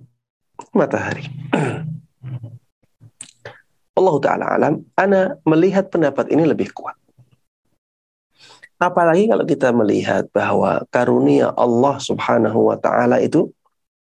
matahari. 0.76 1.24
Allah 3.99 4.16
Ta'ala 4.22 4.47
alam, 4.57 4.74
Ana 4.97 5.36
melihat 5.45 5.93
pendapat 5.93 6.32
ini 6.32 6.49
lebih 6.49 6.72
kuat. 6.72 6.97
Apalagi 8.80 9.28
kalau 9.28 9.44
kita 9.44 9.76
melihat 9.76 10.24
bahwa 10.32 10.88
karunia 10.88 11.52
Allah 11.52 12.00
Subhanahu 12.00 12.72
wa 12.72 12.80
Ta'ala 12.80 13.20
itu 13.20 13.52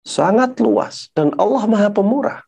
sangat 0.00 0.56
luas, 0.56 1.12
dan 1.12 1.36
Allah 1.36 1.68
Maha 1.68 1.92
Pemurah, 1.92 2.40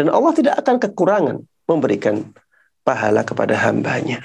dan 0.00 0.08
Allah 0.08 0.32
tidak 0.32 0.56
akan 0.64 0.76
kekurangan 0.80 1.36
memberikan 1.68 2.32
pahala 2.80 3.22
kepada 3.28 3.52
hambanya. 3.60 4.24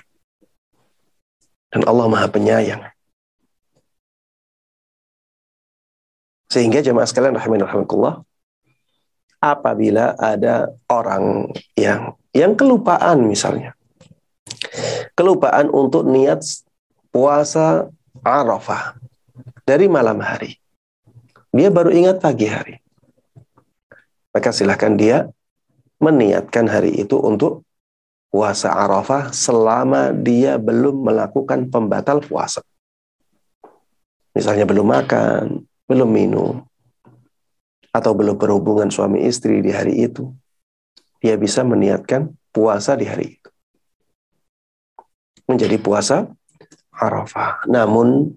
Dan 1.68 1.84
Allah 1.84 2.08
Maha 2.08 2.28
Penyayang. 2.32 2.88
Sehingga 6.48 6.80
jemaah 6.80 7.04
sekalian 7.04 7.36
rahimahullah 7.36 8.24
apabila 9.44 10.16
ada 10.16 10.72
orang 10.88 11.52
yang 11.76 12.16
yang 12.32 12.56
kelupaan 12.56 13.28
misalnya. 13.28 13.76
Kelupaan 15.20 15.68
untuk 15.68 16.08
niat 16.08 16.40
puasa 17.18 17.90
Arafah 18.22 18.94
dari 19.66 19.90
malam 19.90 20.22
hari. 20.22 20.62
Dia 21.50 21.74
baru 21.74 21.90
ingat 21.90 22.22
pagi 22.22 22.46
hari. 22.46 22.78
Maka 24.30 24.54
silahkan 24.54 24.94
dia 24.94 25.26
meniatkan 25.98 26.70
hari 26.70 26.94
itu 26.94 27.18
untuk 27.18 27.66
puasa 28.30 28.70
Arafah 28.70 29.34
selama 29.34 30.14
dia 30.14 30.62
belum 30.62 31.10
melakukan 31.10 31.74
pembatal 31.74 32.22
puasa. 32.22 32.62
Misalnya 34.38 34.70
belum 34.70 34.86
makan, 34.86 35.66
belum 35.90 36.10
minum, 36.14 36.62
atau 37.90 38.14
belum 38.14 38.38
berhubungan 38.38 38.94
suami 38.94 39.26
istri 39.26 39.66
di 39.66 39.74
hari 39.74 40.06
itu, 40.06 40.30
dia 41.18 41.34
bisa 41.34 41.66
meniatkan 41.66 42.30
puasa 42.54 42.94
di 42.94 43.10
hari 43.10 43.42
itu. 43.42 43.50
Menjadi 45.50 45.82
puasa 45.82 46.37
Arafah. 46.98 47.64
Namun, 47.70 48.34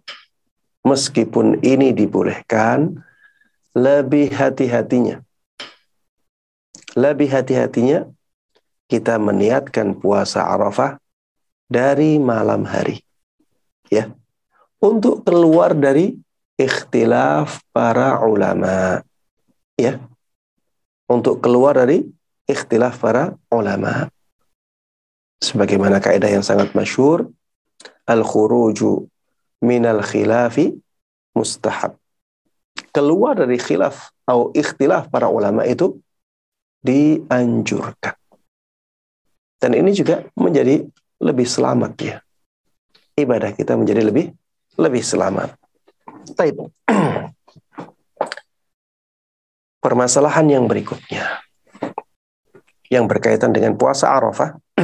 meskipun 0.84 1.64
ini 1.64 1.96
dibolehkan, 1.96 3.00
lebih 3.72 4.30
hati-hatinya 4.30 5.24
lebih 6.98 7.30
hati-hatinya 7.30 8.06
kita 8.90 9.18
meniatkan 9.22 9.94
puasa 9.94 10.42
Arafah 10.42 10.98
dari 11.70 12.18
malam 12.18 12.66
hari. 12.66 13.02
Ya. 13.86 14.10
Untuk 14.80 15.22
keluar 15.22 15.76
dari 15.76 16.18
ikhtilaf 16.58 17.62
para 17.70 18.18
ulama. 18.24 19.04
Ya. 19.78 20.02
Untuk 21.06 21.38
keluar 21.38 21.78
dari 21.78 22.10
ikhtilaf 22.50 22.98
para 22.98 23.38
ulama. 23.52 24.10
Sebagaimana 25.40 26.02
kaidah 26.02 26.28
yang 26.28 26.44
sangat 26.44 26.74
masyur, 26.74 27.30
al-khuruju 28.10 29.06
minal 29.62 30.02
khilafi 30.02 30.74
mustahab. 31.38 31.94
Keluar 32.90 33.38
dari 33.38 33.54
khilaf 33.54 34.10
atau 34.26 34.50
ikhtilaf 34.50 35.06
para 35.14 35.30
ulama 35.30 35.62
itu 35.62 36.02
dianjurkan. 36.82 38.18
Dan 39.60 39.76
ini 39.76 39.94
juga 39.94 40.26
menjadi 40.34 40.82
lebih 41.22 41.46
selamat 41.46 41.92
ya. 42.02 42.16
Ibadah 43.14 43.52
kita 43.54 43.76
menjadi 43.78 44.02
lebih 44.02 44.32
lebih 44.80 45.04
selamat. 45.04 45.54
Taib. 46.34 46.72
Permasalahan 49.84 50.48
yang 50.48 50.64
berikutnya 50.68 51.40
yang 52.90 53.06
berkaitan 53.06 53.54
dengan 53.54 53.78
puasa 53.78 54.10
Arafah 54.10 54.58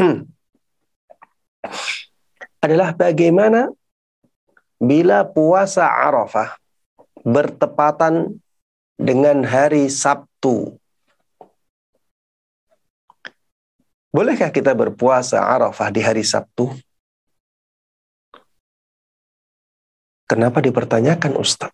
adalah 2.67 2.91
bagaimana 2.93 3.71
bila 4.83 5.23
puasa 5.23 5.87
Arafah 5.87 6.59
bertepatan 7.23 8.43
dengan 8.99 9.47
hari 9.47 9.87
Sabtu 9.89 10.75
Bolehkah 14.17 14.49
kita 14.49 14.73
berpuasa 14.73 15.45
Arafah 15.45 15.93
di 15.93 16.01
hari 16.01 16.25
Sabtu? 16.25 16.73
Kenapa 20.25 20.65
dipertanyakan 20.65 21.37
Ustaz? 21.37 21.69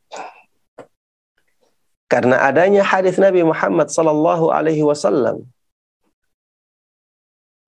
Karena 2.10 2.42
adanya 2.42 2.82
hadis 2.82 3.14
Nabi 3.14 3.46
Muhammad 3.46 3.94
sallallahu 3.94 4.50
alaihi 4.50 4.82
wasallam 4.82 5.46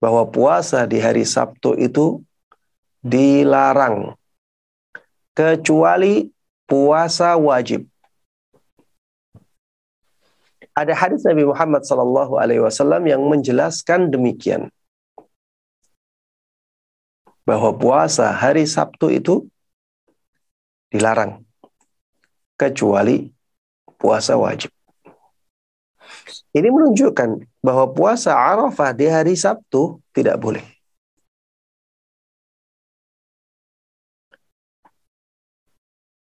bahwa 0.03 0.27
puasa 0.27 0.83
di 0.91 0.99
hari 0.99 1.23
Sabtu 1.23 1.79
itu 1.79 2.19
dilarang 3.05 4.17
kecuali 5.37 6.33
puasa 6.65 7.37
wajib 7.37 7.85
ada 10.75 10.91
hadis 10.91 11.23
Nabi 11.23 11.47
Muhammad 11.47 11.87
Sallallahu 11.87 12.35
Alaihi 12.35 12.65
Wasallam 12.65 13.07
yang 13.07 13.23
menjelaskan 13.31 14.11
demikian 14.11 14.75
bahwa 17.47 17.71
puasa 17.79 18.35
hari 18.35 18.67
Sabtu 18.67 19.15
itu 19.15 19.47
dilarang 20.91 21.47
kecuali 22.59 23.31
puasa 23.95 24.35
wajib. 24.35 24.75
Ini 26.51 26.69
menunjukkan 26.71 27.47
bahwa 27.63 27.91
puasa 27.95 28.35
Arafah 28.35 28.91
di 28.91 29.07
hari 29.07 29.39
Sabtu 29.39 30.03
tidak 30.11 30.43
boleh. 30.43 30.74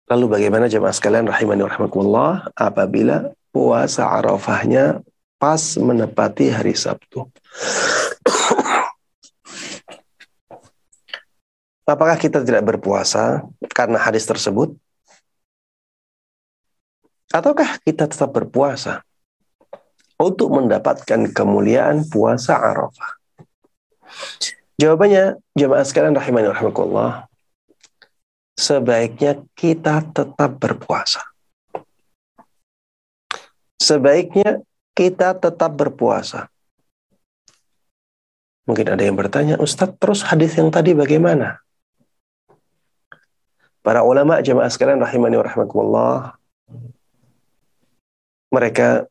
Lalu 0.05 0.29
bagaimana 0.29 0.69
jemaah 0.69 0.93
sekalian 0.93 1.25
rahimani 1.25 1.65
rahimakumullah 1.65 2.53
apabila 2.53 3.33
puasa 3.49 4.05
Arafahnya 4.05 5.01
pas 5.41 5.81
menepati 5.81 6.53
hari 6.53 6.77
Sabtu. 6.77 7.25
Apakah 11.89 12.21
kita 12.21 12.45
tidak 12.45 12.61
berpuasa 12.65 13.41
karena 13.73 13.97
hadis 13.97 14.29
tersebut? 14.29 14.77
Ataukah 17.33 17.81
kita 17.81 18.05
tetap 18.05 18.29
berpuasa 18.29 19.01
untuk 20.21 20.53
mendapatkan 20.53 21.33
kemuliaan 21.33 22.05
puasa 22.05 22.61
Arafah? 22.61 23.17
Jawabannya, 24.77 25.41
jemaah 25.57 25.81
sekalian 25.81 26.13
rahimani 26.13 26.53
rahimakumullah, 26.53 27.25
sebaiknya 28.55 29.43
kita 29.53 30.01
tetap 30.15 30.57
berpuasa 30.57 31.35
sebaiknya 33.85 34.65
kita 34.97 35.37
tetap 35.37 35.71
berpuasa. 35.77 36.49
Mungkin 38.65 38.97
ada 38.97 39.03
yang 39.05 39.13
bertanya, 39.13 39.61
Ustadz, 39.61 40.01
terus 40.01 40.25
hadis 40.25 40.57
yang 40.57 40.73
tadi 40.73 40.97
bagaimana? 40.97 41.61
Para 43.85 44.01
ulama 44.01 44.41
jemaah 44.41 44.71
sekalian 44.73 44.97
rahimani 44.97 45.37
wa 45.37 46.33
mereka 48.49 49.05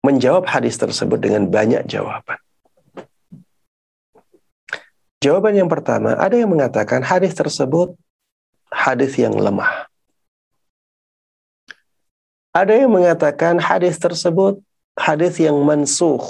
menjawab 0.00 0.48
hadis 0.48 0.80
tersebut 0.80 1.20
dengan 1.20 1.44
banyak 1.52 1.84
jawaban. 1.84 2.40
Jawaban 5.24 5.56
yang 5.56 5.72
pertama, 5.72 6.12
ada 6.20 6.36
yang 6.36 6.52
mengatakan 6.52 7.00
hadis 7.00 7.32
tersebut 7.32 7.96
hadis 8.68 9.16
yang 9.16 9.32
lemah. 9.32 9.88
Ada 12.52 12.84
yang 12.84 12.92
mengatakan 12.92 13.56
hadis 13.56 13.96
tersebut 13.96 14.60
hadis 14.92 15.40
yang 15.40 15.56
mansuh. 15.64 16.20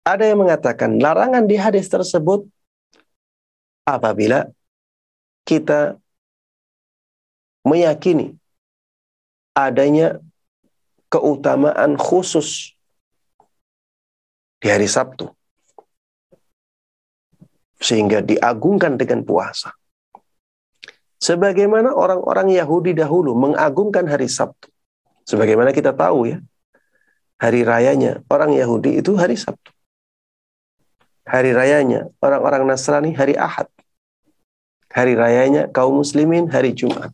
Ada 0.00 0.32
yang 0.32 0.40
mengatakan 0.40 0.96
larangan 0.96 1.44
di 1.44 1.60
hadis 1.60 1.92
tersebut 1.92 2.48
apabila 3.84 4.48
kita 5.44 6.00
meyakini 7.68 8.32
adanya 9.52 10.16
keutamaan 11.12 12.00
khusus 12.00 12.72
di 14.64 14.72
hari 14.72 14.88
Sabtu 14.88 15.36
sehingga 17.78 18.20
diagungkan 18.22 18.98
dengan 18.98 19.22
puasa. 19.22 19.70
Sebagaimana 21.18 21.94
orang-orang 21.94 22.54
Yahudi 22.54 22.94
dahulu 22.94 23.34
mengagungkan 23.34 24.06
hari 24.06 24.30
Sabtu. 24.30 24.70
Sebagaimana 25.26 25.74
kita 25.74 25.90
tahu 25.90 26.30
ya, 26.30 26.38
hari 27.42 27.66
rayanya 27.66 28.22
orang 28.30 28.54
Yahudi 28.54 29.02
itu 29.02 29.18
hari 29.18 29.34
Sabtu. 29.34 29.74
Hari 31.26 31.52
rayanya 31.52 32.08
orang-orang 32.22 32.64
Nasrani 32.64 33.12
hari 33.12 33.34
Ahad. 33.34 33.68
Hari 34.88 35.12
rayanya 35.18 35.68
kaum 35.68 36.00
muslimin 36.00 36.48
hari 36.48 36.72
Jumat. 36.72 37.12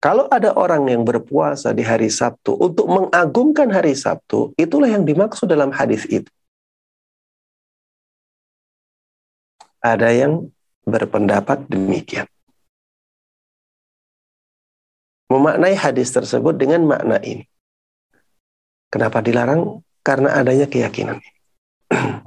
Kalau 0.00 0.30
ada 0.30 0.54
orang 0.54 0.86
yang 0.86 1.02
berpuasa 1.02 1.74
di 1.74 1.82
hari 1.82 2.08
Sabtu 2.08 2.54
untuk 2.54 2.86
mengagungkan 2.86 3.68
hari 3.74 3.92
Sabtu, 3.92 4.54
itulah 4.54 4.86
yang 4.86 5.02
dimaksud 5.02 5.50
dalam 5.50 5.74
hadis 5.74 6.06
itu. 6.06 6.30
Ada 9.86 10.10
yang 10.10 10.50
berpendapat 10.82 11.70
demikian. 11.70 12.26
Memaknai 15.30 15.78
hadis 15.78 16.10
tersebut 16.10 16.58
dengan 16.58 16.82
makna 16.82 17.22
ini. 17.22 17.46
Kenapa 18.90 19.22
dilarang? 19.22 19.82
Karena 20.02 20.38
adanya 20.38 20.66
keyakinan 20.70 21.18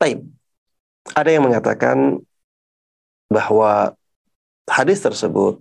ini. 0.00 0.24
Ada 1.16 1.30
yang 1.32 1.44
mengatakan 1.48 2.20
bahwa 3.28 3.96
hadis 4.68 5.00
tersebut 5.00 5.60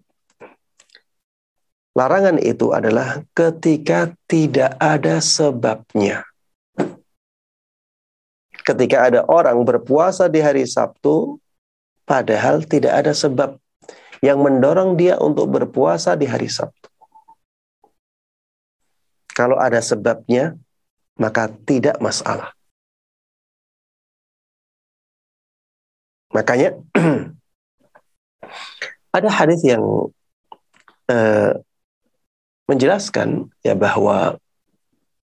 larangan 1.98 2.38
itu 2.40 2.72
adalah 2.72 3.24
ketika 3.34 4.14
tidak 4.30 4.78
ada 4.78 5.20
sebabnya. 5.20 6.29
Ketika 8.70 9.10
ada 9.10 9.26
orang 9.26 9.66
berpuasa 9.66 10.30
di 10.30 10.46
hari 10.46 10.70
Sabtu 10.70 11.42
padahal 12.06 12.62
tidak 12.70 13.02
ada 13.02 13.18
sebab 13.18 13.58
yang 14.22 14.46
mendorong 14.46 14.94
dia 14.94 15.18
untuk 15.18 15.50
berpuasa 15.50 16.14
di 16.14 16.30
hari 16.30 16.46
Sabtu. 16.46 16.86
Kalau 19.34 19.58
ada 19.58 19.82
sebabnya, 19.82 20.54
maka 21.18 21.50
tidak 21.66 21.98
masalah. 21.98 22.54
Makanya 26.30 26.78
ada 29.18 29.30
hadis 29.34 29.66
yang 29.66 29.82
uh, 31.10 31.52
menjelaskan 32.70 33.50
ya 33.66 33.74
bahwa 33.74 34.38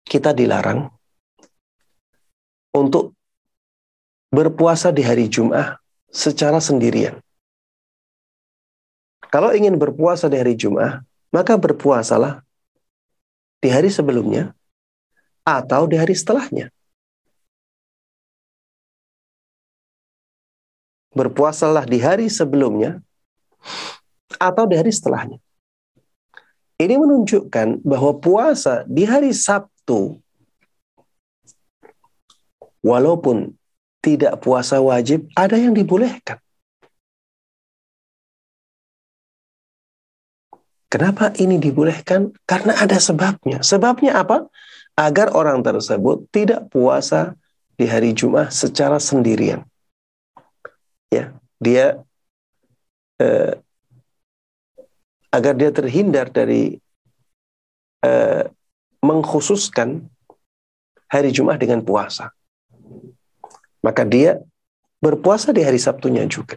kita 0.05 0.37
dilarang 0.37 0.93
untuk 2.77 3.17
berpuasa 4.33 4.89
di 4.89 5.05
hari 5.05 5.29
Jumat 5.29 5.77
secara 6.09 6.57
sendirian. 6.57 7.21
Kalau 9.29 9.53
ingin 9.53 9.77
berpuasa 9.77 10.33
di 10.33 10.41
hari 10.41 10.57
Jumat, 10.57 11.05
maka 11.29 11.57
berpuasalah 11.61 12.41
di 13.61 13.69
hari 13.69 13.93
sebelumnya 13.93 14.57
atau 15.45 15.85
di 15.85 16.01
hari 16.01 16.17
setelahnya. 16.17 16.73
Berpuasalah 21.13 21.85
di 21.85 22.01
hari 22.01 22.33
sebelumnya 22.33 23.05
atau 24.41 24.65
di 24.65 24.81
hari 24.81 24.89
setelahnya. 24.89 25.37
Ini 26.81 26.97
menunjukkan 26.97 27.85
bahwa 27.85 28.17
puasa 28.17 28.83
di 28.89 29.05
hari 29.05 29.37
Sabtu 29.37 30.17
walaupun 32.81 33.55
tidak 34.03 34.43
puasa 34.43 34.83
wajib 34.83 35.31
ada 35.39 35.55
yang 35.55 35.73
dibolehkan. 35.73 36.43
Kenapa 40.93 41.33
ini 41.41 41.57
dibolehkan? 41.57 42.37
Karena 42.45 42.77
ada 42.77 43.01
sebabnya. 43.01 43.65
Sebabnya 43.65 44.21
apa? 44.21 44.45
Agar 44.93 45.33
orang 45.33 45.65
tersebut 45.65 46.29
tidak 46.29 46.69
puasa 46.69 47.33
di 47.81 47.89
hari 47.89 48.13
Jumat 48.13 48.53
secara 48.53 49.01
sendirian. 49.01 49.65
Ya, 51.09 51.33
dia 51.57 52.05
eh, 53.17 53.57
agar 55.33 55.55
dia 55.57 55.73
terhindar 55.73 56.29
dari 56.29 56.77
eh, 58.05 58.45
mengkhususkan 59.01 60.13
hari 61.09 61.33
Jumat 61.33 61.57
dengan 61.57 61.81
puasa. 61.81 62.37
Maka 63.83 64.07
dia 64.07 64.39
berpuasa 65.03 65.51
di 65.51 65.67
hari 65.67 65.83
Sabtunya 65.83 66.23
juga. 66.31 66.55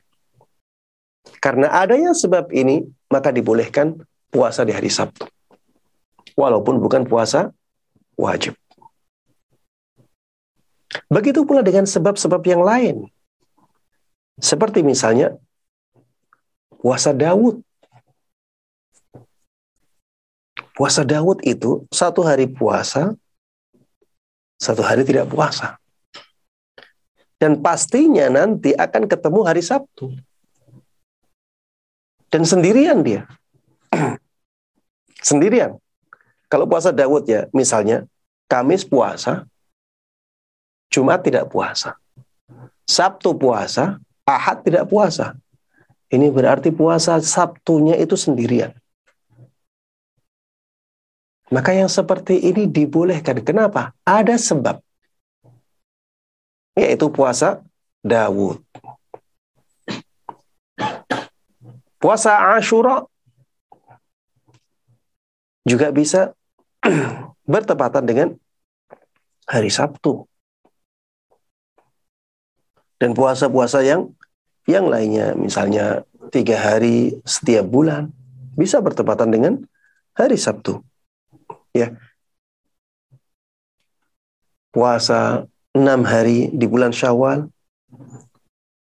Karena 1.41 1.73
adanya 1.73 2.13
sebab 2.13 2.53
ini, 2.53 2.85
maka 3.09 3.33
dibolehkan 3.33 3.97
puasa 4.29 4.61
di 4.61 4.73
hari 4.73 4.93
Sabtu. 4.93 5.25
Walaupun 6.37 6.77
bukan 6.77 7.09
puasa 7.09 7.49
wajib. 8.13 8.53
Begitu 11.09 11.43
pula 11.43 11.65
dengan 11.65 11.89
sebab-sebab 11.89 12.41
yang 12.45 12.61
lain. 12.63 12.95
Seperti 14.39 14.83
misalnya 14.83 15.35
puasa 16.79 17.15
Daud. 17.15 17.63
Puasa 20.75 21.07
Daud 21.07 21.39
itu 21.47 21.87
satu 21.87 22.19
hari 22.19 22.51
puasa, 22.51 23.15
satu 24.59 24.83
hari 24.83 25.07
tidak 25.07 25.31
puasa. 25.31 25.79
Dan 27.35 27.59
pastinya 27.59 28.31
nanti 28.31 28.71
akan 28.71 29.11
ketemu 29.11 29.39
hari 29.43 29.59
Sabtu. 29.59 30.15
Dan 32.31 32.47
sendirian 32.47 33.03
dia 33.03 33.27
sendirian. 35.29 35.77
Kalau 36.45 36.69
puasa 36.69 36.93
Daud 36.93 37.25
ya, 37.25 37.49
misalnya 37.51 38.05
Kamis 38.45 38.85
puasa, 38.85 39.49
Jumat 40.93 41.25
tidak 41.25 41.49
puasa. 41.49 41.97
Sabtu 42.85 43.33
puasa, 43.33 43.97
Ahad 44.23 44.61
tidak 44.61 44.85
puasa. 44.85 45.33
Ini 46.13 46.29
berarti 46.29 46.69
puasa 46.69 47.17
Sabtunya 47.17 47.97
itu 47.97 48.13
sendirian. 48.13 48.71
Maka 51.49 51.73
yang 51.73 51.89
seperti 51.89 52.41
ini 52.41 52.69
dibolehkan. 52.69 53.41
Kenapa? 53.41 53.93
Ada 54.05 54.37
sebab. 54.37 54.81
Yaitu 56.75 57.07
puasa 57.09 57.63
Dawud. 58.05 58.61
Puasa 61.97 62.53
Ashura 62.53 63.07
juga 65.65 65.89
bisa 65.89 66.37
bertepatan 67.49 68.05
dengan 68.05 68.27
hari 69.49 69.73
Sabtu. 69.73 70.29
Dan 73.01 73.17
puasa-puasa 73.17 73.81
yang 73.81 74.13
yang 74.69 74.85
lainnya, 74.89 75.33
misalnya 75.33 76.05
tiga 76.29 76.57
hari 76.57 77.17
setiap 77.25 77.65
bulan, 77.65 78.13
bisa 78.53 78.81
bertepatan 78.81 79.29
dengan 79.33 79.53
hari 80.13 80.37
Sabtu. 80.37 80.81
Ya, 81.75 81.97
puasa 84.71 85.49
enam 85.75 86.07
hari 86.07 86.47
di 86.55 86.65
bulan 86.65 86.95
Syawal 86.95 87.51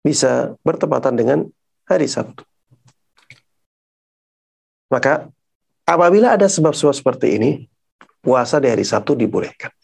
bisa 0.03 0.59
bertepatan 0.67 1.15
dengan 1.15 1.39
hari 1.87 2.11
Sabtu. 2.11 2.43
Maka 4.91 5.31
Apabila 5.91 6.39
ada 6.39 6.47
sebab-sebab 6.47 6.95
seperti 6.95 7.35
ini, 7.35 7.51
puasa 8.23 8.63
di 8.63 8.71
hari 8.71 8.87
Sabtu 8.87 9.19
dibolehkan. 9.19 9.75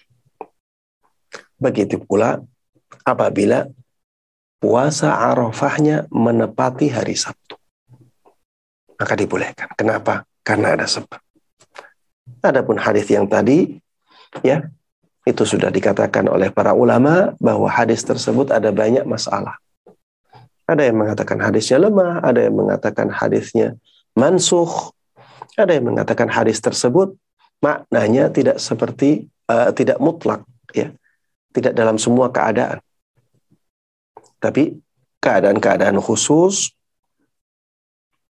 Begitu 1.59 1.99
pula 1.99 2.39
apabila 3.03 3.67
puasa 4.63 5.19
Arafahnya 5.19 6.07
menepati 6.15 6.95
hari 6.95 7.19
Sabtu. 7.19 7.59
Maka 8.95 9.19
dibolehkan. 9.19 9.67
Kenapa? 9.75 10.23
Karena 10.47 10.79
ada 10.79 10.87
sebab. 10.87 11.19
Adapun 12.39 12.79
hadis 12.79 13.11
yang 13.11 13.27
tadi, 13.27 13.75
ya, 14.47 14.63
itu 15.27 15.43
sudah 15.43 15.75
dikatakan 15.75 16.31
oleh 16.31 16.55
para 16.55 16.71
ulama 16.71 17.35
bahwa 17.43 17.67
hadis 17.67 18.07
tersebut 18.07 18.55
ada 18.55 18.71
banyak 18.71 19.03
masalah. 19.03 19.59
Ada 20.71 20.87
yang 20.87 21.03
mengatakan 21.03 21.43
hadisnya 21.43 21.83
lemah, 21.83 22.23
ada 22.23 22.47
yang 22.47 22.55
mengatakan 22.55 23.11
hadisnya 23.11 23.75
mansuh, 24.15 24.95
ada 25.59 25.75
yang 25.75 25.91
mengatakan 25.91 26.31
hadis 26.31 26.63
tersebut 26.63 27.19
maknanya 27.59 28.31
tidak 28.31 28.63
seperti 28.63 29.27
uh, 29.51 29.75
tidak 29.75 29.99
mutlak 29.99 30.47
ya. 30.71 30.95
Tidak 31.51 31.75
dalam 31.75 31.99
semua 31.99 32.31
keadaan. 32.31 32.79
Tapi 34.39 34.79
keadaan-keadaan 35.19 35.99
khusus 35.99 36.71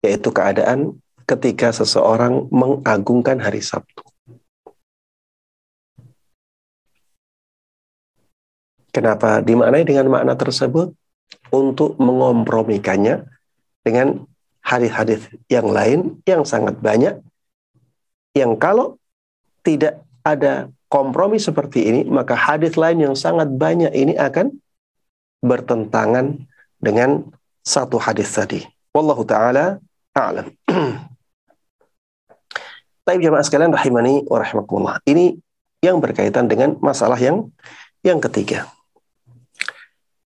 yaitu 0.03 0.29
keadaan 0.35 0.99
ketika 1.25 1.73
seseorang 1.73 2.51
mengagungkan 2.53 3.41
hari 3.41 3.65
Sabtu. 3.65 4.03
Kenapa 8.93 9.41
dimaknai 9.41 9.89
dengan 9.89 10.13
makna 10.13 10.37
tersebut? 10.37 10.93
Untuk 11.49 11.97
mengompromikannya 11.97 13.25
dengan 13.81 14.29
hadis-hadis 14.61 15.27
yang 15.49 15.69
lain 15.69 16.23
yang 16.29 16.47
sangat 16.47 16.79
banyak 16.79 17.19
yang 18.33 18.57
kalau 18.57 18.97
tidak 19.67 20.01
ada 20.23 20.71
kompromi 20.87 21.41
seperti 21.43 21.89
ini 21.89 22.01
maka 22.07 22.39
hadis 22.39 22.79
lain 22.79 23.03
yang 23.03 23.17
sangat 23.19 23.51
banyak 23.53 23.91
ini 23.93 24.15
akan 24.17 24.55
bertentangan 25.43 26.47
dengan 26.79 27.27
satu 27.67 27.99
hadis 27.99 28.31
tadi. 28.31 28.63
Wallahu 28.95 29.27
taala 29.27 29.83
a'lam. 30.15 30.53
Tapi 33.03 33.19
jamaah 33.19 33.43
sekalian 33.43 33.75
rahimani 33.75 34.23
wa 34.31 34.39
rahimakumullah. 34.39 35.03
Ini 35.03 35.35
yang 35.83 35.99
berkaitan 35.99 36.47
dengan 36.47 36.79
masalah 36.79 37.19
yang 37.19 37.51
yang 38.07 38.23
ketiga. 38.23 38.71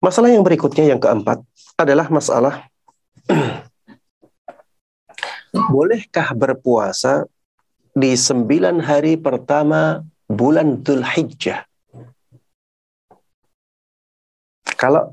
Masalah 0.08 0.32
yang 0.32 0.40
berikutnya 0.40 0.88
yang 0.88 0.96
keempat 0.96 1.44
adalah 1.76 2.08
masalah 2.08 2.64
bolehkah 5.68 6.32
berpuasa 6.32 7.28
di 7.92 8.16
sembilan 8.16 8.80
hari 8.80 9.20
pertama 9.20 10.00
bulan 10.24 10.80
Dhul 10.80 11.04
Hijjah? 11.04 11.60
Kalau 14.80 15.12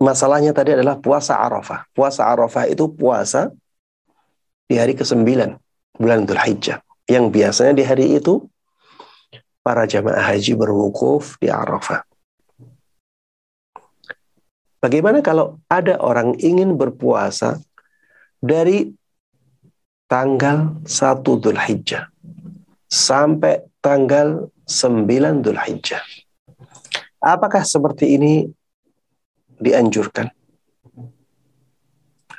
masalahnya 0.00 0.56
tadi 0.56 0.72
adalah 0.72 0.96
puasa 0.96 1.36
Arafah. 1.36 1.84
Puasa 1.92 2.24
Arafah 2.24 2.64
itu 2.64 2.88
puasa 2.88 3.52
di 4.64 4.80
hari 4.80 4.96
ke-9 4.96 5.20
bulan 6.00 6.24
Dhul 6.24 6.40
Hijjah 6.40 6.80
yang 7.12 7.28
biasanya 7.28 7.76
di 7.76 7.84
hari 7.84 8.16
itu 8.16 8.40
para 9.60 9.84
jamaah 9.84 10.32
haji 10.32 10.56
berwukuf 10.56 11.36
di 11.36 11.52
Arafah. 11.52 12.08
Bagaimana 14.80 15.20
kalau 15.20 15.60
ada 15.68 16.00
orang 16.00 16.40
ingin 16.40 16.72
berpuasa 16.80 17.60
dari 18.40 18.88
tanggal 20.08 20.80
1 20.88 21.20
Dhul 21.20 21.60
Hijjah 21.60 22.08
sampai 22.88 23.60
tanggal 23.84 24.48
9 24.64 25.44
Dhul 25.44 25.60
Hijjah? 25.60 26.00
Apakah 27.20 27.60
seperti 27.60 28.16
ini 28.16 28.48
dianjurkan? 29.60 30.32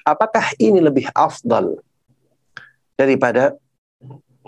Apakah 0.01 0.57
ini 0.57 0.81
lebih 0.81 1.13
afdal 1.13 1.77
daripada 2.97 3.53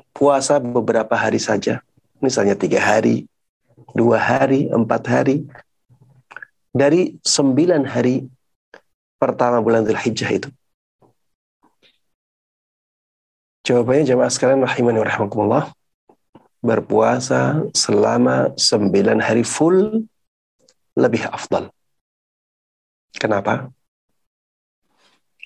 puasa 0.10 0.58
beberapa 0.58 1.14
hari 1.14 1.38
saja, 1.38 1.86
misalnya 2.18 2.58
tiga 2.58 2.82
hari, 2.82 3.30
dua 3.94 4.18
hari, 4.18 4.66
empat 4.74 5.04
hari, 5.06 5.46
dari 6.74 7.14
sembilan 7.22 7.86
hari 7.86 8.26
pertama 9.22 9.62
bulan 9.62 9.86
Dhul 9.86 10.02
Hijjah 10.02 10.32
itu? 10.34 10.50
Jawabannya 13.64 14.04
jamaah 14.04 14.28
sekalian 14.34 14.66
rahimani 14.66 15.00
wa 15.00 15.08
rahmatullah. 15.08 15.64
Berpuasa 16.64 17.64
selama 17.72 18.52
sembilan 18.60 19.24
hari 19.24 19.44
full 19.46 20.04
lebih 21.00 21.30
afdal. 21.32 21.72
Kenapa? 23.16 23.72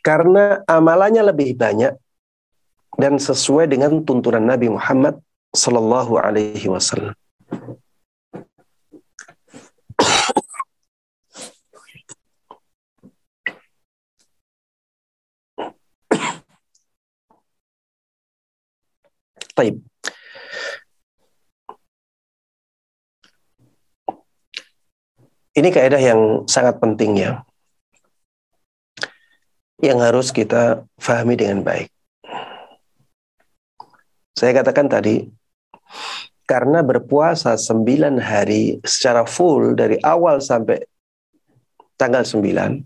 Karena 0.02 0.64
amalannya 0.66 1.22
lebih 1.30 1.58
banyak 1.58 1.94
dan 2.98 3.22
sesuai 3.22 3.70
dengan 3.70 4.02
tuntunan 4.02 4.42
Nabi 4.42 4.72
Muhammad 4.72 5.20
Sallallahu 5.54 6.18
Alaihi 6.18 6.70
Wasallam. 6.70 7.14
Taib. 19.58 19.82
Ini 25.58 25.74
kaidah 25.74 25.97
yang 25.97 26.45
sangat 26.45 26.78
penting 26.78 27.18
ya. 27.18 27.41
Yang 29.82 29.99
harus 30.05 30.28
kita 30.30 30.86
fahami 31.01 31.34
dengan 31.34 31.66
baik. 31.66 31.89
Saya 34.38 34.53
katakan 34.53 34.86
tadi, 34.86 35.26
karena 36.45 36.86
berpuasa 36.86 37.58
sembilan 37.58 38.22
hari 38.22 38.78
secara 38.86 39.26
full 39.26 39.74
dari 39.74 39.97
awal 39.97 40.38
sampai 40.38 40.78
tanggal 41.97 42.22
sembilan 42.22 42.78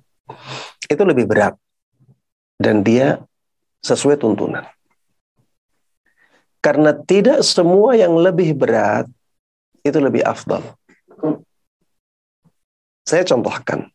itu 0.87 1.03
lebih 1.03 1.27
berat. 1.27 1.59
Dan 2.55 2.79
dia 2.87 3.19
sesuai 3.83 4.15
tuntunan. 4.15 4.63
Karena 6.61 6.93
tidak 6.93 7.41
semua 7.41 7.97
yang 7.97 8.13
lebih 8.13 8.53
berat 8.53 9.09
itu 9.81 9.97
lebih 9.97 10.21
afdal. 10.21 10.61
Saya 13.01 13.25
contohkan. 13.25 13.89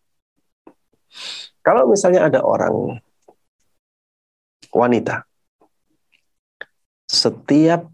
Kalau 1.62 1.86
misalnya 1.86 2.26
ada 2.26 2.42
orang 2.42 2.98
wanita 4.74 5.22
setiap 7.06 7.86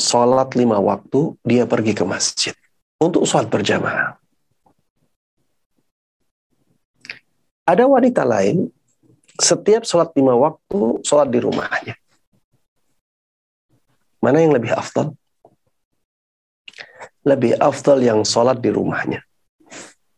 sholat 0.00 0.56
lima 0.56 0.80
waktu 0.80 1.36
dia 1.44 1.68
pergi 1.68 1.92
ke 1.92 2.04
masjid 2.08 2.56
untuk 2.96 3.28
sholat 3.28 3.52
berjamaah. 3.52 4.16
Ada 7.68 7.84
wanita 7.84 8.24
lain 8.24 8.72
setiap 9.36 9.84
sholat 9.84 10.12
lima 10.16 10.32
waktu 10.36 11.04
sholat 11.04 11.28
di 11.28 11.38
rumahnya. 11.40 11.96
Mana 14.26 14.42
yang 14.42 14.58
lebih 14.58 14.74
afdal? 14.74 15.14
Lebih 17.22 17.62
afdal 17.62 18.02
yang 18.02 18.26
sholat 18.26 18.58
di 18.58 18.74
rumahnya. 18.74 19.22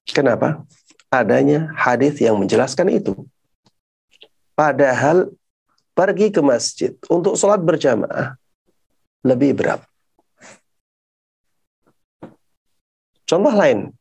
Kenapa? 0.09 0.65
Adanya 1.13 1.69
hadis 1.77 2.17
yang 2.17 2.41
menjelaskan 2.41 2.89
itu. 2.89 3.13
Padahal 4.57 5.29
pergi 5.93 6.33
ke 6.33 6.41
masjid 6.41 6.97
untuk 7.13 7.37
sholat 7.37 7.61
berjamaah 7.61 8.33
lebih 9.21 9.53
berat. 9.53 9.85
Contoh 13.29 13.53
lain, 13.53 13.93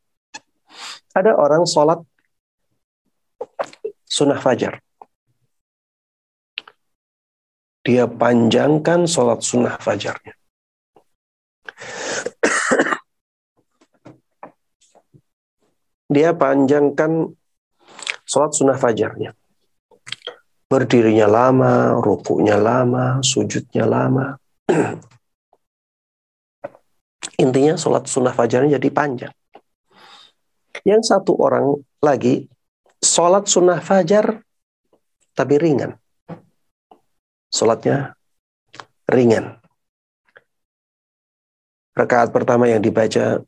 ada 1.11 1.35
orang 1.35 1.67
sholat 1.67 1.99
sunnah 4.07 4.39
fajar. 4.39 4.79
Dia 7.87 8.03
panjangkan 8.03 9.07
sholat 9.07 9.39
sunnah 9.39 9.79
fajarnya. 9.79 10.35
Dia 16.11 16.35
panjangkan 16.35 17.31
sholat 18.27 18.51
sunnah 18.51 18.75
fajarnya 18.75 19.31
berdirinya 20.67 21.27
lama, 21.31 21.95
rukuknya 22.03 22.59
lama, 22.59 23.23
sujudnya 23.23 23.87
lama. 23.87 24.35
Intinya 27.43 27.79
sholat 27.79 28.03
sunnah 28.11 28.35
fajarnya 28.35 28.75
jadi 28.75 28.89
panjang. 28.91 29.33
Yang 30.83 31.01
satu 31.07 31.39
orang 31.39 31.79
lagi 32.03 32.51
sholat 32.99 33.47
sunnah 33.47 33.79
fajar 33.79 34.43
tapi 35.33 35.55
ringan. 35.55 35.95
Sholatnya 37.51 38.17
ringan. 39.07 39.57
Rakaat 41.97 42.29
pertama 42.29 42.69
yang 42.69 42.83
dibaca 42.83 43.41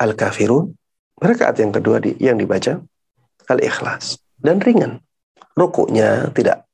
Al-Kafirun, 0.00 0.74
rakaat 1.20 1.60
yang 1.62 1.70
kedua 1.70 2.02
yang 2.18 2.40
dibaca 2.40 2.80
Al-Ikhlas. 3.46 4.18
Dan 4.40 4.58
ringan 4.58 4.98
rukuknya 5.54 6.32
tidak 6.32 6.64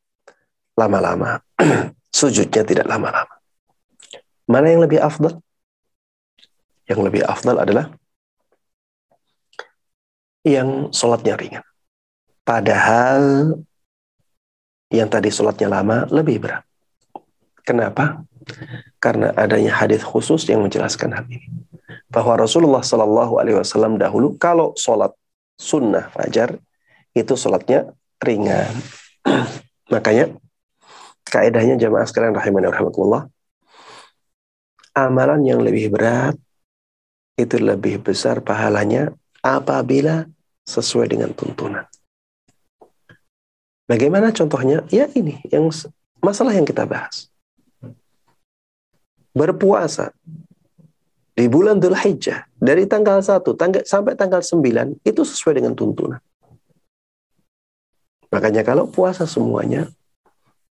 lama-lama, 0.79 1.43
sujudnya 2.19 2.63
tidak 2.63 2.87
lama-lama. 2.87 3.35
Mana 4.47 4.71
yang 4.71 4.87
lebih 4.87 5.03
afdal? 5.03 5.43
Yang 6.87 7.01
lebih 7.11 7.23
afdal 7.27 7.59
adalah 7.59 7.91
yang 10.47 10.95
sholatnya 10.95 11.35
ringan. 11.35 11.67
Padahal 12.47 13.59
yang 14.93 15.11
tadi 15.11 15.33
sholatnya 15.33 15.69
lama 15.71 16.07
lebih 16.11 16.43
berat. 16.43 16.65
Kenapa? 17.67 18.23
Karena 19.03 19.35
adanya 19.35 19.75
hadis 19.75 20.07
khusus 20.07 20.47
yang 20.47 20.63
menjelaskan 20.63 21.11
hal 21.15 21.27
ini. 21.27 21.51
Bahwa 22.07 22.39
Rasulullah 22.39 22.83
Shallallahu 22.87 23.43
Alaihi 23.43 23.59
Wasallam 23.59 23.99
dahulu 23.99 24.39
kalau 24.39 24.73
sholat 24.79 25.11
sunnah 25.59 26.07
fajar 26.15 26.55
itu 27.11 27.35
sholatnya 27.35 27.91
ringan. 28.23 28.71
Makanya 29.93 30.31
kaidahnya 31.27 31.75
jamaah 31.75 32.07
sekalian 32.07 32.39
rahimani 32.39 32.71
rahmatullah 32.71 33.27
amalan 34.97 35.45
yang 35.45 35.61
lebih 35.61 35.93
berat 35.93 36.39
itu 37.37 37.61
lebih 37.61 38.01
besar 38.01 38.41
pahalanya 38.41 39.13
apabila 39.45 40.25
sesuai 40.65 41.13
dengan 41.13 41.31
tuntunan. 41.37 41.85
Bagaimana 43.87 44.35
contohnya? 44.35 44.83
Ya 44.91 45.07
ini 45.15 45.39
yang 45.47 45.71
masalah 46.19 46.51
yang 46.51 46.67
kita 46.67 46.83
bahas. 46.83 47.31
Berpuasa 49.31 50.11
di 51.39 51.47
bulan 51.47 51.79
Dhul 51.79 51.95
Hijjah 51.95 52.51
dari 52.59 52.91
tanggal 52.91 53.23
1 53.23 53.47
tanggal, 53.55 53.87
sampai 53.87 54.19
tanggal 54.19 54.43
9 54.43 55.07
itu 55.07 55.23
sesuai 55.23 55.63
dengan 55.63 55.79
tuntunan. 55.79 56.19
Makanya 58.35 58.67
kalau 58.67 58.91
puasa 58.91 59.23
semuanya, 59.23 59.87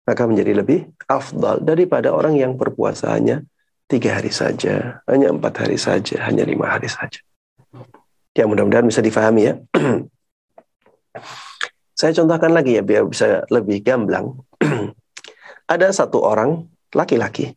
maka 0.08 0.24
menjadi 0.24 0.64
lebih 0.64 0.88
afdal 1.04 1.60
daripada 1.60 2.16
orang 2.16 2.40
yang 2.40 2.56
berpuasa 2.56 3.12
hanya 3.12 3.44
tiga 3.92 4.16
hari 4.16 4.32
saja, 4.32 5.04
hanya 5.04 5.28
empat 5.36 5.68
hari 5.68 5.76
saja, 5.76 6.24
hanya 6.24 6.48
lima 6.48 6.64
hari 6.64 6.88
saja. 6.88 7.20
Ya 8.32 8.48
mudah-mudahan 8.48 8.88
bisa 8.88 9.04
difahami 9.04 9.52
ya. 9.52 9.54
Saya 12.02 12.18
contohkan 12.18 12.50
lagi 12.50 12.74
ya 12.74 12.82
biar 12.82 13.06
bisa 13.06 13.46
lebih 13.46 13.78
gamblang. 13.78 14.34
Ada 15.70 15.94
satu 15.94 16.18
orang 16.18 16.66
laki-laki. 16.90 17.54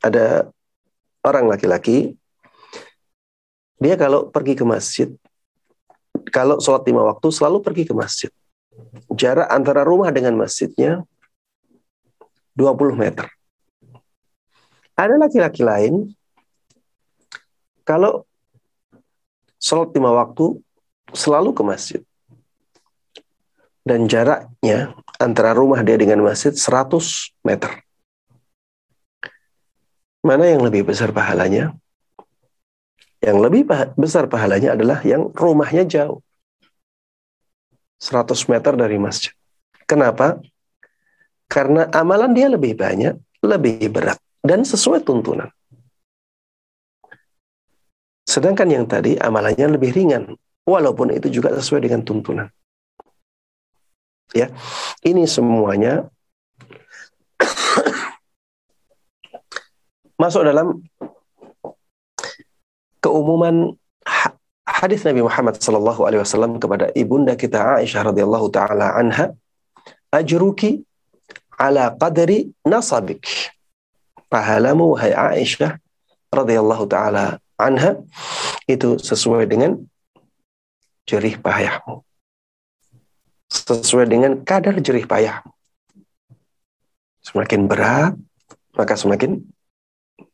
Ada 0.00 0.48
orang 1.28 1.52
laki-laki. 1.52 2.16
Dia 3.76 4.00
kalau 4.00 4.32
pergi 4.32 4.56
ke 4.56 4.64
masjid, 4.64 5.12
kalau 6.32 6.64
sholat 6.64 6.80
lima 6.88 7.04
waktu 7.04 7.28
selalu 7.28 7.60
pergi 7.60 7.84
ke 7.84 7.92
masjid. 7.92 8.32
Jarak 9.12 9.52
antara 9.52 9.84
rumah 9.84 10.08
dengan 10.08 10.40
masjidnya 10.40 11.04
20 12.56 12.96
meter. 12.96 13.28
Ada 14.96 15.20
laki-laki 15.20 15.60
lain, 15.60 16.08
kalau 17.84 18.24
sholat 19.60 19.92
lima 19.92 20.08
waktu 20.08 20.56
selalu 21.12 21.52
ke 21.52 21.60
masjid. 21.60 22.00
Dan 23.90 24.06
jaraknya 24.06 24.94
antara 25.18 25.50
rumah 25.50 25.82
dia 25.82 25.98
dengan 25.98 26.22
masjid 26.22 26.54
100 26.54 26.94
meter. 27.42 27.82
Mana 30.22 30.46
yang 30.46 30.62
lebih 30.62 30.86
besar 30.86 31.10
pahalanya? 31.10 31.74
Yang 33.18 33.38
lebih 33.42 33.66
besar 33.98 34.30
pahalanya 34.30 34.78
adalah 34.78 35.02
yang 35.02 35.34
rumahnya 35.34 35.82
jauh. 35.90 36.22
100 37.98 38.46
meter 38.46 38.78
dari 38.78 38.94
masjid. 39.02 39.34
Kenapa? 39.90 40.38
Karena 41.50 41.90
amalan 41.90 42.30
dia 42.30 42.46
lebih 42.46 42.78
banyak, 42.78 43.18
lebih 43.42 43.90
berat, 43.90 44.22
dan 44.38 44.62
sesuai 44.62 45.02
tuntunan. 45.02 45.50
Sedangkan 48.22 48.70
yang 48.70 48.86
tadi 48.86 49.18
amalannya 49.18 49.74
lebih 49.74 49.90
ringan, 49.90 50.38
walaupun 50.62 51.10
itu 51.10 51.26
juga 51.26 51.50
sesuai 51.58 51.90
dengan 51.90 52.06
tuntunan. 52.06 52.46
Ya, 54.30 54.46
ini 55.02 55.26
semuanya 55.26 56.06
masuk 60.20 60.46
dalam 60.46 60.78
keumuman 63.02 63.74
hadis 64.68 65.02
Nabi 65.02 65.26
Muhammad 65.26 65.58
sallallahu 65.58 66.06
alaihi 66.06 66.22
wasallam 66.22 66.62
kepada 66.62 66.94
ibunda 66.94 67.34
kita 67.34 67.82
Aisyah 67.82 68.12
radhiyallahu 68.12 68.46
taala 68.54 68.94
anha 68.94 69.34
ajruki 70.14 70.86
ala 71.58 71.90
qadri 71.98 72.54
nasabik. 72.62 73.26
Pahalamu 74.30 74.94
wahai 74.94 75.12
Aisyah 75.12 75.74
radhiyallahu 76.30 76.86
taala 76.86 77.42
anha 77.58 77.98
itu 78.70 78.94
sesuai 78.96 79.50
dengan 79.50 79.76
jerih 81.04 81.42
payahmu. 81.42 82.06
Sesuai 83.50 84.06
dengan 84.06 84.38
kadar 84.46 84.78
jerih 84.78 85.10
payahmu. 85.10 85.50
Semakin 87.20 87.66
berat, 87.66 88.14
maka 88.78 88.94
semakin 88.94 89.42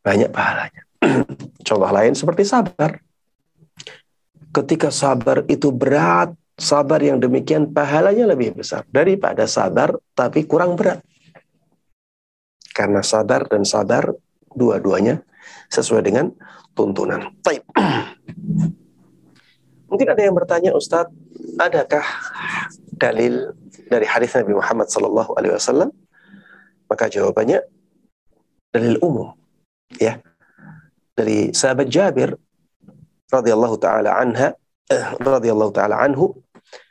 banyak 0.05 0.31
pahalanya. 0.31 0.83
Contoh 1.67 1.91
lain 1.91 2.12
seperti 2.12 2.45
sabar. 2.45 3.01
Ketika 4.53 4.93
sabar 4.93 5.45
itu 5.49 5.73
berat, 5.73 6.37
sabar 6.57 7.01
yang 7.01 7.21
demikian 7.21 7.73
pahalanya 7.73 8.29
lebih 8.29 8.57
besar 8.57 8.85
daripada 8.89 9.49
sabar 9.49 9.97
tapi 10.17 10.45
kurang 10.45 10.77
berat. 10.77 11.01
Karena 12.73 13.01
sadar 13.01 13.49
dan 13.49 13.64
sadar 13.64 14.12
dua-duanya 14.53 15.25
sesuai 15.73 16.03
dengan 16.05 16.33
tuntunan. 16.77 17.33
Taib. 17.41 17.64
Mungkin 19.91 20.09
ada 20.12 20.23
yang 20.23 20.35
bertanya, 20.35 20.75
Ustadz, 20.75 21.14
adakah 21.57 22.05
dalil 22.97 23.53
dari 23.86 24.07
hadis 24.09 24.32
Nabi 24.34 24.57
Muhammad 24.57 24.88
Sallallahu 24.88 25.36
Alaihi 25.36 25.55
Wasallam? 25.55 25.92
Maka 26.86 27.11
jawabannya 27.11 27.61
dalil 28.72 28.97
umum, 29.03 29.34
ya 29.97 30.22
dari 31.16 31.51
sahabat 31.51 31.88
Jabir 31.88 32.36
radhiyallahu 33.32 33.76
taala 33.80 34.20
anha 34.20 34.55
eh, 34.92 35.05
radhiyallahu 35.18 35.72
taala 35.72 35.99
anhu 35.99 36.36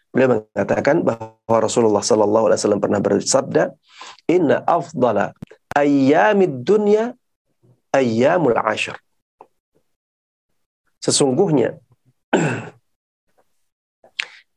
beliau 0.10 0.42
mengatakan 0.42 1.06
bahwa 1.06 1.58
Rasulullah 1.62 2.02
sallallahu 2.02 2.50
alaihi 2.50 2.60
wasallam 2.64 2.82
pernah 2.82 3.00
bersabda 3.04 3.64
inna 4.32 4.64
afdala 4.64 5.36
ayyamid 5.76 6.64
dunya 6.64 7.14
ayyamul 7.92 8.56
ashar. 8.56 8.96
Sesungguhnya 11.04 11.78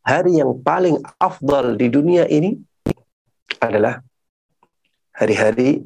hari 0.08 0.40
yang 0.40 0.56
paling 0.64 0.96
afdal 1.20 1.76
di 1.76 1.92
dunia 1.92 2.24
ini 2.24 2.56
adalah 3.60 4.00
hari-hari 5.12 5.84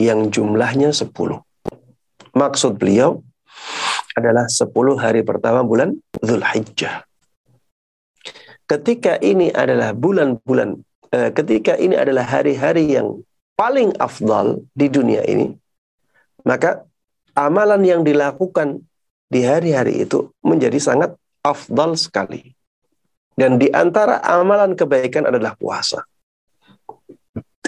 yang 0.00 0.32
jumlahnya 0.32 0.88
10. 0.96 1.12
Maksud 2.32 2.72
beliau 2.80 3.20
adalah 4.16 4.48
10 4.48 4.72
hari 4.96 5.20
pertama 5.20 5.60
bulan 5.60 6.00
Zulhijjah. 6.24 7.04
Ketika 8.64 9.20
ini 9.20 9.52
adalah 9.52 9.92
bulan-bulan, 9.92 10.80
eh, 11.12 11.28
ketika 11.36 11.76
ini 11.76 11.92
adalah 11.92 12.24
hari-hari 12.24 12.96
yang 12.96 13.20
paling 13.52 13.92
afdal 14.00 14.64
di 14.72 14.88
dunia 14.88 15.20
ini, 15.28 15.52
maka 16.48 16.88
amalan 17.36 17.84
yang 17.84 18.00
dilakukan 18.00 18.80
di 19.28 19.44
hari-hari 19.44 20.08
itu 20.08 20.32
menjadi 20.40 20.80
sangat 20.80 21.12
afdal 21.44 22.00
sekali. 22.00 22.56
Dan 23.32 23.56
di 23.56 23.72
antara 23.72 24.20
amalan 24.20 24.76
kebaikan 24.76 25.24
adalah 25.24 25.56
puasa. 25.56 26.04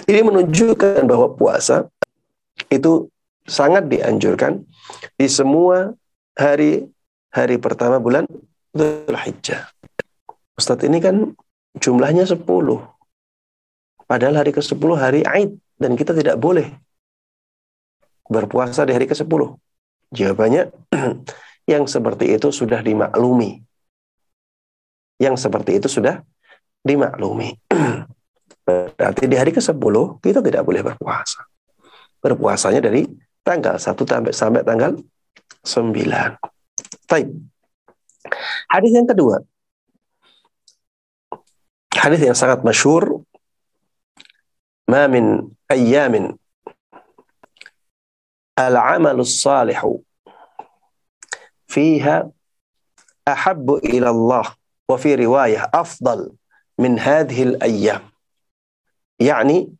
Ini 0.05 0.21
menunjukkan 0.21 1.09
bahwa 1.09 1.33
puasa 1.33 1.89
itu 2.69 3.09
sangat 3.49 3.89
dianjurkan 3.89 4.61
di 5.17 5.25
semua 5.25 5.97
hari 6.37 6.85
hari 7.33 7.57
pertama 7.57 7.97
bulan 7.97 8.29
Dzulhijjah. 8.75 9.71
Ustadz 10.55 10.85
ini 10.85 11.01
kan 11.01 11.33
jumlahnya 11.81 12.29
10. 12.29 12.45
Padahal 14.05 14.35
hari 14.37 14.51
ke-10 14.53 14.91
hari 14.95 15.21
Aid 15.25 15.57
dan 15.81 15.97
kita 15.97 16.13
tidak 16.13 16.37
boleh 16.37 16.69
berpuasa 18.29 18.85
di 18.85 18.93
hari 18.93 19.09
ke-10? 19.09 19.57
Jawabannya, 20.13 20.69
yang 21.73 21.89
seperti 21.89 22.37
itu 22.37 22.53
sudah 22.53 22.79
dimaklumi 22.85 23.65
Yang 25.20 25.48
seperti 25.48 25.80
itu 25.82 25.88
sudah 25.88 26.24
dimaklumi. 26.80 27.56
Berarti 28.64 29.24
di 29.28 29.36
hari 29.36 29.52
ke-10 29.52 29.96
kita 30.22 30.40
tidak 30.40 30.62
boleh 30.64 30.80
berpuasa. 30.80 31.44
Berpuasanya 32.20 32.80
dari 32.80 33.04
tanggal 33.44 33.76
1 33.76 33.84
sampai, 33.84 34.32
sampai 34.32 34.62
tanggal 34.64 34.96
9. 35.64 36.40
Baik. 37.08 37.28
Hadis 38.70 38.92
yang 38.94 39.08
kedua. 39.08 39.42
Hadis 41.92 42.20
yang 42.24 42.36
sangat 42.36 42.64
masyur. 42.64 43.24
Ma 44.88 45.04
min 45.06 45.52
ayyamin 45.68 46.40
العمل 48.68 49.20
الصالح 49.20 49.96
فيها 51.66 52.30
أحب 53.28 53.70
إلى 53.70 54.10
الله 54.10 54.46
وفي 54.89 55.15
رواية 55.15 55.71
riwayah 55.73 56.31
من 56.79 56.99
هذه 56.99 57.43
الأيام 57.43 58.01
يعني 59.19 59.73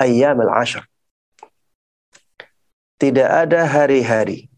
أيام 0.00 0.40
العشر. 0.40 0.84
Tidak 3.00 3.24
ada 3.24 3.64
hari-hari 3.64 4.52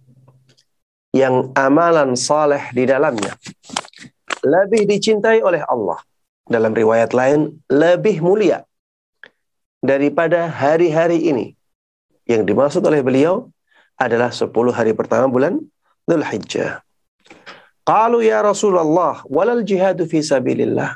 yang 1.15 1.55
amalan 1.55 2.19
saleh 2.19 2.75
di 2.75 2.83
dalamnya 2.83 3.39
lebih 4.43 4.91
dicintai 4.91 5.39
oleh 5.41 5.63
Allah. 5.63 6.03
Dalam 6.43 6.75
riwayat 6.75 7.15
lain, 7.15 7.63
lebih 7.71 8.19
mulia 8.19 8.67
daripada 9.79 10.51
hari-hari 10.51 11.31
ini. 11.31 11.55
Yang 12.27 12.43
dimaksud 12.51 12.83
oleh 12.83 12.99
beliau 12.99 13.47
adalah 13.95 14.35
10 14.35 14.51
hari 14.75 14.91
pertama 14.91 15.31
bulan 15.31 15.63
Dhul 16.03 16.27
Qalu 17.83 18.23
ya 18.23 18.43
Rasulullah, 18.43 19.23
walal 19.27 19.67
jihadu 19.67 20.07
fi 20.07 20.23
sabilillah. 20.23 20.95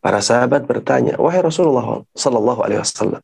Para 0.00 0.22
sahabat 0.24 0.64
bertanya, 0.64 1.18
wahai 1.20 1.44
Rasulullah 1.44 2.06
sallallahu 2.16 2.64
alaihi 2.64 2.80
wasallam, 2.80 3.20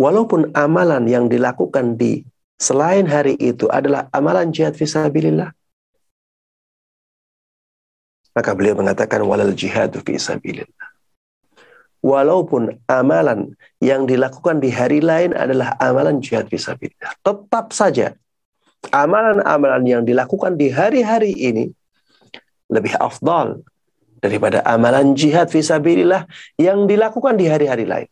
walaupun 0.00 0.54
amalan 0.56 1.04
yang 1.04 1.28
dilakukan 1.28 2.00
di 2.00 2.24
selain 2.56 3.04
hari 3.04 3.36
itu 3.36 3.68
adalah 3.68 4.08
amalan 4.14 4.48
jihad 4.54 4.72
fi 4.72 4.88
sabilillah, 4.88 5.52
maka 8.32 8.50
beliau 8.56 8.78
mengatakan 8.78 9.20
walal 9.26 9.52
jihadu 9.52 10.00
fi 10.00 10.16
sabilillah. 10.16 10.92
walaupun 12.02 12.82
amalan 12.90 13.54
yang 13.78 14.04
dilakukan 14.04 14.58
di 14.58 14.74
hari 14.74 14.98
lain 14.98 15.32
adalah 15.32 15.78
amalan 15.78 16.18
jihad 16.18 16.50
fisabilillah. 16.50 17.14
Tetap 17.22 17.70
saja 17.70 18.12
amalan-amalan 18.90 19.82
yang 19.86 20.02
dilakukan 20.02 20.58
di 20.58 20.72
hari-hari 20.72 21.30
ini 21.36 21.70
lebih 22.72 22.96
afdal 22.98 23.62
daripada 24.18 24.64
amalan 24.66 25.14
jihad 25.14 25.52
fisabilillah 25.52 26.26
yang 26.58 26.88
dilakukan 26.90 27.38
di 27.38 27.46
hari-hari 27.46 27.86
lain. 27.86 28.10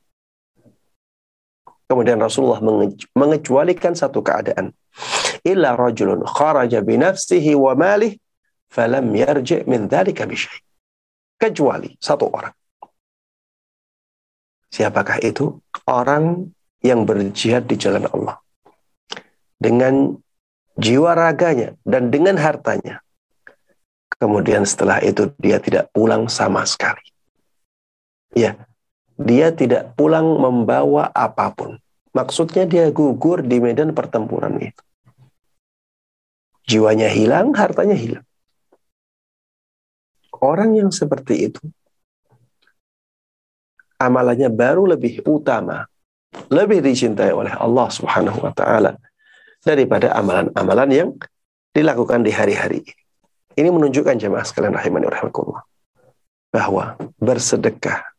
Kemudian 1.91 2.23
Rasulullah 2.23 2.62
mengecualikan 3.18 3.99
satu 3.99 4.23
keadaan. 4.23 4.71
Illa 5.43 5.75
rajulun 5.75 6.23
kharaja 6.23 6.79
binafsihi 6.87 7.59
wa 7.59 7.75
malih 7.75 8.14
falam 8.71 9.11
yarji' 9.11 9.66
min 9.66 9.91
dhalika. 9.91 10.23
Kecuali 11.41 11.91
satu 11.99 12.31
orang. 12.31 12.55
Siapakah 14.71 15.18
itu? 15.27 15.59
Orang 15.91 16.55
yang 16.79 17.03
berjihad 17.03 17.66
di 17.66 17.75
jalan 17.75 18.07
Allah. 18.14 18.39
Dengan 19.59 20.14
jiwa 20.81 21.12
raganya 21.12 21.76
dan 21.85 22.09
dengan 22.09 22.41
hartanya. 22.41 23.05
Kemudian 24.16 24.64
setelah 24.64 25.01
itu 25.05 25.33
dia 25.37 25.61
tidak 25.61 25.93
pulang 25.93 26.28
sama 26.28 26.64
sekali. 26.64 27.05
Ya, 28.37 28.57
dia 29.16 29.53
tidak 29.53 29.93
pulang 29.97 30.41
membawa 30.41 31.09
apa 31.12 31.53
pun. 31.53 31.76
Maksudnya 32.11 32.66
dia 32.66 32.89
gugur 32.91 33.45
di 33.45 33.62
medan 33.62 33.95
pertempuran 33.95 34.57
itu. 34.61 34.83
Jiwanya 36.66 37.09
hilang, 37.09 37.55
hartanya 37.55 37.95
hilang. 37.97 38.26
Orang 40.41 40.76
yang 40.76 40.89
seperti 40.89 41.53
itu, 41.53 41.62
amalannya 44.01 44.49
baru 44.49 44.89
lebih 44.89 45.20
utama, 45.28 45.85
lebih 46.49 46.81
dicintai 46.81 47.33
oleh 47.33 47.53
Allah 47.53 47.89
Subhanahu 47.93 48.49
wa 48.49 48.53
taala 48.57 48.97
daripada 49.61 50.13
amalan-amalan 50.17 50.91
yang 50.91 51.11
dilakukan 51.77 52.25
di 52.25 52.33
hari-hari 52.33 52.81
ini. 52.83 53.03
Ini 53.61 53.69
menunjukkan 53.69 54.17
jemaah 54.17 54.47
sekalian 54.47 54.75
rahimani 54.75 55.07
rahimakumullah 55.11 55.65
bahwa 56.51 56.99
bersedekah 57.21 58.11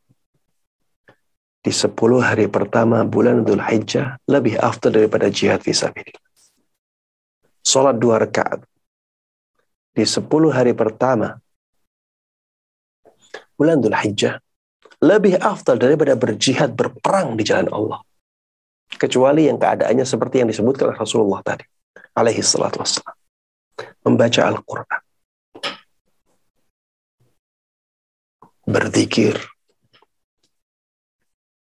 di 1.61 1.69
10 1.69 1.93
hari 2.21 2.49
pertama 2.49 3.05
bulan 3.05 3.45
Dhul 3.45 3.61
Hijjah 3.61 4.17
lebih 4.25 4.57
afdal 4.57 4.97
daripada 4.97 5.29
jihad 5.29 5.61
fisabilillah. 5.61 6.29
Salat 7.61 8.01
dua 8.01 8.17
rakaat 8.17 8.65
di 9.93 10.01
10 10.01 10.25
hari 10.49 10.73
pertama 10.73 11.37
bulan 13.53 13.77
Dhul 13.77 13.93
Hijjah 13.93 14.41
lebih 15.01 15.37
afdal 15.37 15.77
daripada 15.77 16.13
berjihad 16.17 16.73
berperang 16.73 17.37
di 17.37 17.45
jalan 17.45 17.69
Allah. 17.69 18.01
Kecuali 18.95 19.47
yang 19.47 19.57
keadaannya 19.59 20.05
seperti 20.05 20.43
yang 20.43 20.49
disebutkan 20.51 20.91
oleh 20.91 20.99
Rasulullah 20.99 21.41
tadi. 21.43 21.65
Alaihi 22.15 22.43
salatu 22.43 22.83
wassalam. 22.83 23.15
Membaca 24.03 24.41
Al-Quran. 24.47 25.01
Berzikir 28.67 29.35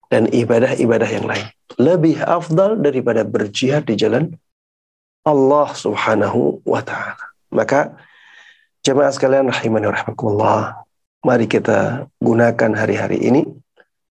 dan 0.10 0.26
ibadah-ibadah 0.30 1.10
yang 1.10 1.26
lain 1.30 1.48
lebih 1.78 2.20
afdal 2.26 2.82
daripada 2.82 3.22
berjihad 3.22 3.86
di 3.86 3.96
jalan 3.96 4.34
Allah 5.22 5.70
Subhanahu 5.78 6.66
wa 6.66 6.82
taala. 6.82 7.22
Maka 7.54 7.94
jemaah 8.82 9.14
sekalian 9.14 9.48
rahimani 9.54 9.86
rahimakumullah, 9.94 10.82
mari 11.22 11.46
kita 11.46 12.10
gunakan 12.18 12.72
hari-hari 12.74 13.22
ini 13.22 13.46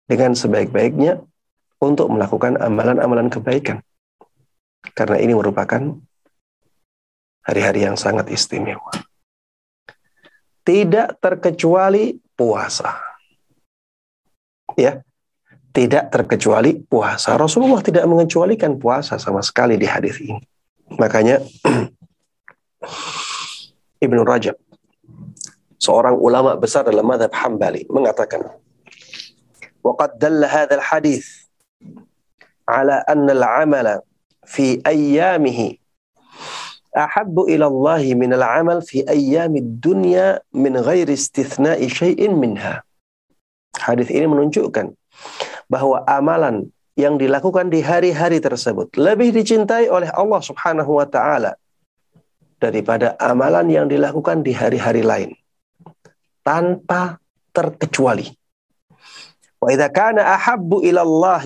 dengan 0.05 0.37
sebaik-baiknya 0.37 1.25
untuk 1.82 2.06
melakukan 2.10 2.58
amalan-amalan 2.60 3.26
kebaikan. 3.26 3.82
Karena 4.94 5.18
ini 5.18 5.34
merupakan 5.34 5.78
hari-hari 7.42 7.86
yang 7.86 7.98
sangat 7.98 8.30
istimewa. 8.30 8.90
Tidak 10.62 11.18
terkecuali 11.18 12.14
puasa. 12.38 13.02
Ya, 14.78 15.02
tidak 15.74 16.08
terkecuali 16.14 16.78
puasa. 16.86 17.34
Rasulullah 17.34 17.82
tidak 17.82 18.06
mengecualikan 18.06 18.78
puasa 18.78 19.18
sama 19.18 19.42
sekali 19.42 19.74
di 19.74 19.88
hadis 19.90 20.22
ini. 20.22 20.38
Makanya 21.00 21.42
Ibnu 24.02 24.22
Rajab, 24.22 24.54
seorang 25.82 26.14
ulama 26.14 26.54
besar 26.54 26.86
dalam 26.86 27.06
madhab 27.06 27.30
Hambali, 27.34 27.86
mengatakan, 27.90 28.62
وقد 29.82 30.18
دل 30.22 30.44
هذا 30.46 30.74
الحديث 30.78 31.26
ala 32.67 33.01
anna 33.07 33.31
al-amala 33.31 34.03
fi 34.43 34.79
ayyamihi 34.83 35.79
ahabbu 36.97 37.47
ila 37.53 37.69
Allah 37.69 38.03
min 38.17 38.31
al-amal 38.33 38.81
fi 38.81 39.05
من 39.05 39.79
dunya 39.79 40.41
min 40.51 40.73
ghairi 40.75 41.13
istithna'i 41.13 41.87
syai'in 41.87 42.33
minha. 42.35 42.81
Hadis 43.77 44.09
ini 44.09 44.25
menunjukkan 44.25 44.89
bahwa 45.69 46.01
amalan 46.09 46.73
yang 46.97 47.21
dilakukan 47.21 47.69
di 47.69 47.85
hari-hari 47.85 48.41
tersebut 48.41 48.89
lebih 48.97 49.29
dicintai 49.29 49.85
oleh 49.85 50.09
Allah 50.09 50.41
Subhanahu 50.41 50.97
wa 50.97 51.05
taala 51.05 51.53
daripada 52.57 53.13
amalan 53.21 53.69
yang 53.69 53.85
dilakukan 53.85 54.41
di 54.41 54.49
hari-hari 54.49 55.05
lain 55.05 55.29
tanpa 56.41 57.21
terkecuali. 57.53 58.33
Wa 59.67 59.75
idza 59.75 59.91
kana 59.91 60.23
ahabbu 60.39 60.79
ila 60.79 61.03
Allah 61.03 61.43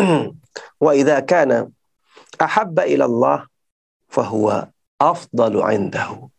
wa 0.84 0.90
idza 0.96 1.20
kana 1.20 1.68
ahabba 2.40 2.88
ila 2.88 3.04
Allah 3.04 3.38
fahuwa 4.08 4.72
afdalu 4.96 5.60
indahu. 5.68 6.32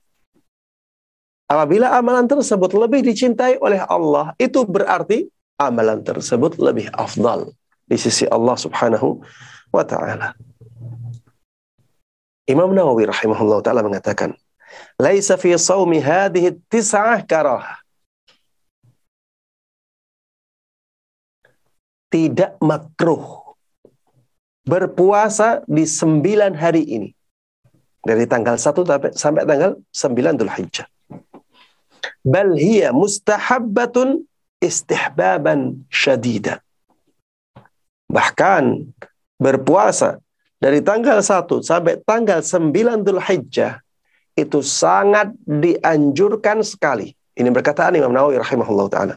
Apabila 1.46 1.94
amalan 1.94 2.26
tersebut 2.26 2.74
lebih 2.74 3.06
dicintai 3.06 3.62
oleh 3.62 3.78
Allah, 3.86 4.34
itu 4.42 4.66
berarti 4.66 5.30
amalan 5.62 6.02
tersebut 6.02 6.58
lebih 6.58 6.90
afdal 6.98 7.54
di 7.86 7.98
sisi 8.02 8.26
Allah 8.26 8.58
Subhanahu 8.58 9.22
wa 9.70 9.86
taala. 9.86 10.34
Imam 12.50 12.74
Nawawi 12.74 13.06
rahimahullah 13.06 13.62
taala 13.62 13.86
mengatakan, 13.86 14.34
"Laisa 14.98 15.38
fi 15.38 15.54
shaumi 15.54 16.02
hadhihi 16.02 16.58
tis'ah 16.74 17.22
karah." 17.22 17.79
Tidak 22.10 22.58
makruh 22.66 23.54
berpuasa 24.66 25.62
di 25.70 25.86
sembilan 25.86 26.58
hari 26.58 26.84
ini. 26.86 27.10
Dari 28.00 28.26
tanggal 28.26 28.58
1 28.58 29.14
sampai 29.14 29.44
tanggal 29.46 29.78
9 29.92 30.40
Dhul 30.40 30.54
Hijjah. 30.54 30.88
Bal 32.26 32.56
hiya 32.56 32.96
mustahabbatun 32.96 34.24
istihbaban 34.58 35.86
syadida. 35.92 36.64
Bahkan 38.10 38.90
berpuasa 39.38 40.18
dari 40.58 40.82
tanggal 40.82 41.22
1 41.22 41.62
sampai 41.62 42.02
tanggal 42.02 42.42
9 42.42 43.06
Dhul 43.06 43.22
Hijjah 43.22 43.84
itu 44.34 44.64
sangat 44.64 45.36
dianjurkan 45.44 46.64
sekali. 46.64 47.14
Ini 47.36 47.48
berkataan 47.52 47.96
Imam 47.96 48.12
Nawawi 48.12 48.40
rahimahullah 48.40 48.88
taala. 48.92 49.16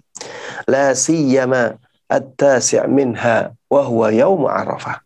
La 0.67 0.95
siyama 0.95 1.75
at-tasi' 2.13 2.85
minha 2.93 3.57
wa 3.73 3.83
huwa 3.89 4.13
Arafah. 4.53 5.01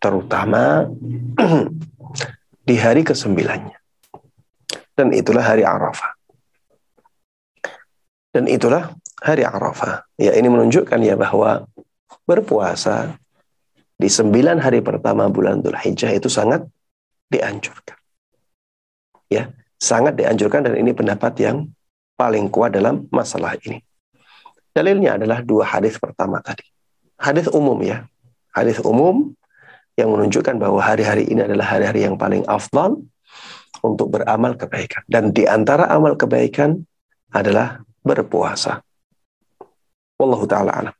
Terutama 0.00 0.88
di 2.68 2.74
hari 2.80 3.04
kesembilannya. 3.04 3.76
Dan 4.96 5.12
itulah 5.12 5.44
hari 5.44 5.62
Arafah. 5.62 6.16
Dan 8.32 8.48
itulah 8.48 8.94
hari 9.20 9.44
Arafah. 9.44 10.06
Ya 10.16 10.32
ini 10.34 10.48
menunjukkan 10.48 10.98
ya 11.02 11.14
bahwa 11.14 11.66
berpuasa 12.24 13.18
di 13.98 14.06
sembilan 14.06 14.62
hari 14.62 14.78
pertama 14.78 15.26
bulan 15.26 15.58
Dhul 15.58 15.74
Hijjah 15.74 16.14
itu 16.14 16.30
sangat 16.30 16.62
dianjurkan. 17.26 17.98
Ya, 19.28 19.52
sangat 19.76 20.16
dianjurkan 20.16 20.64
dan 20.64 20.74
ini 20.78 20.94
pendapat 20.94 21.34
yang 21.42 21.68
paling 22.14 22.48
kuat 22.48 22.74
dalam 22.78 23.10
masalah 23.10 23.58
ini. 23.66 23.82
Dalilnya 24.78 25.18
adalah 25.18 25.42
dua 25.42 25.66
hadis 25.66 25.98
pertama 25.98 26.38
tadi. 26.38 26.62
Hadis 27.18 27.50
umum 27.50 27.82
ya. 27.82 28.06
Hadis 28.54 28.78
umum 28.78 29.34
yang 29.98 30.14
menunjukkan 30.14 30.54
bahwa 30.54 30.78
hari-hari 30.78 31.26
ini 31.26 31.42
adalah 31.42 31.66
hari-hari 31.66 32.06
yang 32.06 32.14
paling 32.14 32.46
afdal 32.46 33.02
untuk 33.82 34.14
beramal 34.14 34.54
kebaikan. 34.54 35.02
Dan 35.10 35.34
di 35.34 35.50
antara 35.50 35.90
amal 35.90 36.14
kebaikan 36.14 36.78
adalah 37.34 37.82
berpuasa. 38.06 38.78
Wallahu 40.14 40.46
taala 40.46 40.70
alam. 40.70 40.94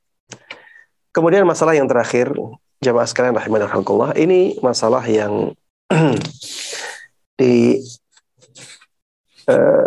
Kemudian 1.14 1.46
masalah 1.46 1.78
yang 1.78 1.86
terakhir, 1.86 2.34
jamaah 2.82 3.06
sekalian 3.06 3.38
rahimahullah, 3.38 4.18
ini 4.18 4.58
masalah 4.58 5.06
yang 5.06 5.54
di 7.38 7.78
uh, 9.46 9.86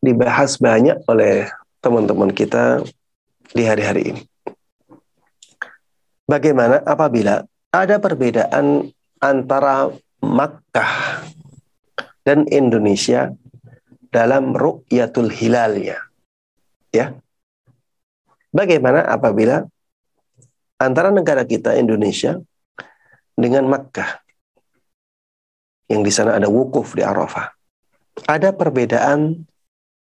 dibahas 0.00 0.56
banyak 0.56 1.04
oleh 1.04 1.52
teman-teman 1.88 2.28
kita 2.36 2.84
di 3.56 3.64
hari-hari 3.64 4.12
ini. 4.12 4.22
Bagaimana 6.28 6.84
apabila 6.84 7.40
ada 7.72 7.96
perbedaan 7.96 8.92
antara 9.24 9.88
Makkah 10.20 11.24
dan 12.28 12.44
Indonesia 12.52 13.32
dalam 14.12 14.52
ru'yatul 14.52 15.32
hilalnya. 15.32 15.96
Ya. 16.92 17.16
Bagaimana 18.52 19.08
apabila 19.08 19.64
antara 20.76 21.08
negara 21.08 21.48
kita 21.48 21.72
Indonesia 21.80 22.36
dengan 23.32 23.64
Makkah 23.64 24.20
yang 25.88 26.04
di 26.04 26.12
sana 26.12 26.36
ada 26.36 26.52
wukuf 26.52 26.92
di 26.92 27.00
Arafah. 27.00 27.48
Ada 28.28 28.52
perbedaan 28.52 29.48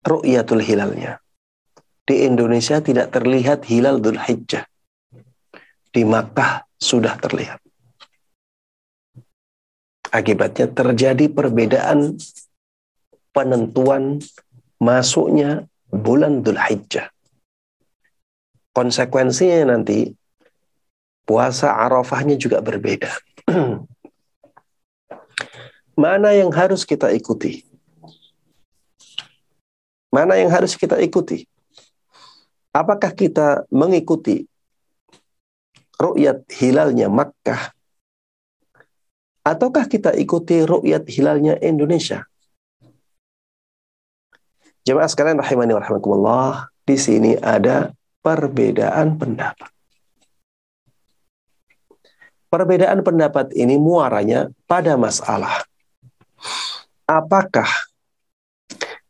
ru'yatul 0.02 0.66
hilalnya. 0.66 1.22
Di 2.06 2.22
Indonesia 2.22 2.78
tidak 2.86 3.10
terlihat 3.18 3.66
hilal 3.66 3.98
Dhul 3.98 4.22
Hijjah. 4.22 4.70
Di 5.90 6.06
Makkah 6.06 6.70
sudah 6.78 7.18
terlihat. 7.18 7.58
Akibatnya 10.14 10.70
terjadi 10.70 11.26
perbedaan 11.34 12.14
penentuan 13.34 14.22
masuknya 14.78 15.66
bulan 15.90 16.46
Dhul 16.46 16.62
Hijjah. 16.62 17.10
Konsekuensinya 18.70 19.74
nanti 19.74 20.14
puasa 21.26 21.74
Arafahnya 21.74 22.38
juga 22.38 22.62
berbeda. 22.62 23.10
Mana 25.98 26.38
yang 26.38 26.54
harus 26.54 26.86
kita 26.86 27.10
ikuti? 27.16 27.66
Mana 30.14 30.38
yang 30.38 30.54
harus 30.54 30.78
kita 30.78 31.02
ikuti? 31.02 31.50
Apakah 32.76 33.16
kita 33.16 33.64
mengikuti 33.72 34.44
ru'yat 35.96 36.44
hilalnya 36.52 37.08
Makkah 37.08 37.72
ataukah 39.48 39.88
kita 39.88 40.12
ikuti 40.12 40.68
ru'yat 40.68 41.08
hilalnya 41.08 41.56
Indonesia? 41.64 42.28
Jemaah 44.84 45.08
sekalian 45.08 45.40
rahimani 45.40 45.72
wa 45.72 45.82
rahmatullah, 45.82 46.52
di 46.84 47.00
sini 47.00 47.32
ada 47.40 47.96
perbedaan 48.20 49.16
pendapat. 49.16 49.72
Perbedaan 52.52 53.00
pendapat 53.02 53.56
ini 53.56 53.80
muaranya 53.80 54.52
pada 54.68 55.00
masalah 55.00 55.64
apakah 57.06 57.68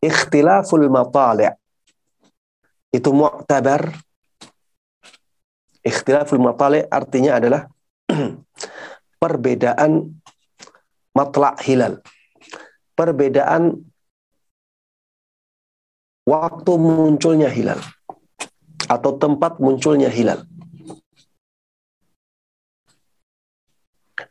ikhtilaful 0.04 0.86
matali' 0.92 1.52
itu 2.96 3.12
mu'tabar 3.12 3.92
ikhtilaful 5.84 6.40
matali' 6.40 6.88
artinya 6.88 7.36
adalah 7.36 7.68
perbedaan 9.22 10.16
matla' 11.12 11.60
hilal 11.60 12.00
perbedaan 12.96 13.84
waktu 16.26 16.72
munculnya 16.80 17.52
hilal 17.52 17.78
atau 18.86 19.18
tempat 19.18 19.58
munculnya 19.62 20.10
hilal. 20.10 20.46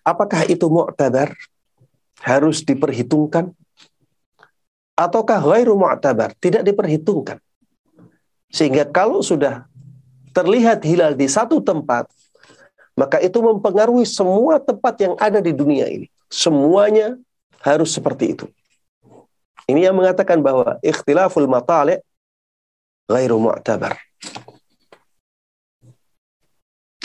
Apakah 0.04 0.44
itu 0.46 0.68
mu'tabar? 0.68 1.32
Harus 2.20 2.64
diperhitungkan? 2.64 3.52
Ataukah 4.94 5.40
ghairu 5.40 5.76
mu'tabar? 5.76 6.36
Tidak 6.36 6.60
diperhitungkan. 6.60 7.40
Sehingga 8.54 8.86
kalau 8.86 9.18
sudah 9.18 9.66
terlihat 10.30 10.86
hilal 10.86 11.18
di 11.18 11.26
satu 11.26 11.58
tempat, 11.58 12.06
maka 12.94 13.18
itu 13.18 13.42
mempengaruhi 13.42 14.06
semua 14.06 14.62
tempat 14.62 14.94
yang 15.02 15.14
ada 15.18 15.42
di 15.42 15.50
dunia 15.50 15.90
ini. 15.90 16.06
Semuanya 16.30 17.18
harus 17.58 17.90
seperti 17.90 18.38
itu. 18.38 18.46
Ini 19.66 19.90
yang 19.90 19.98
mengatakan 19.98 20.38
bahwa 20.38 20.78
ikhtilaful 20.86 21.50
matali' 21.50 21.98
ghairu 23.10 23.42
mu'tabar. 23.42 23.98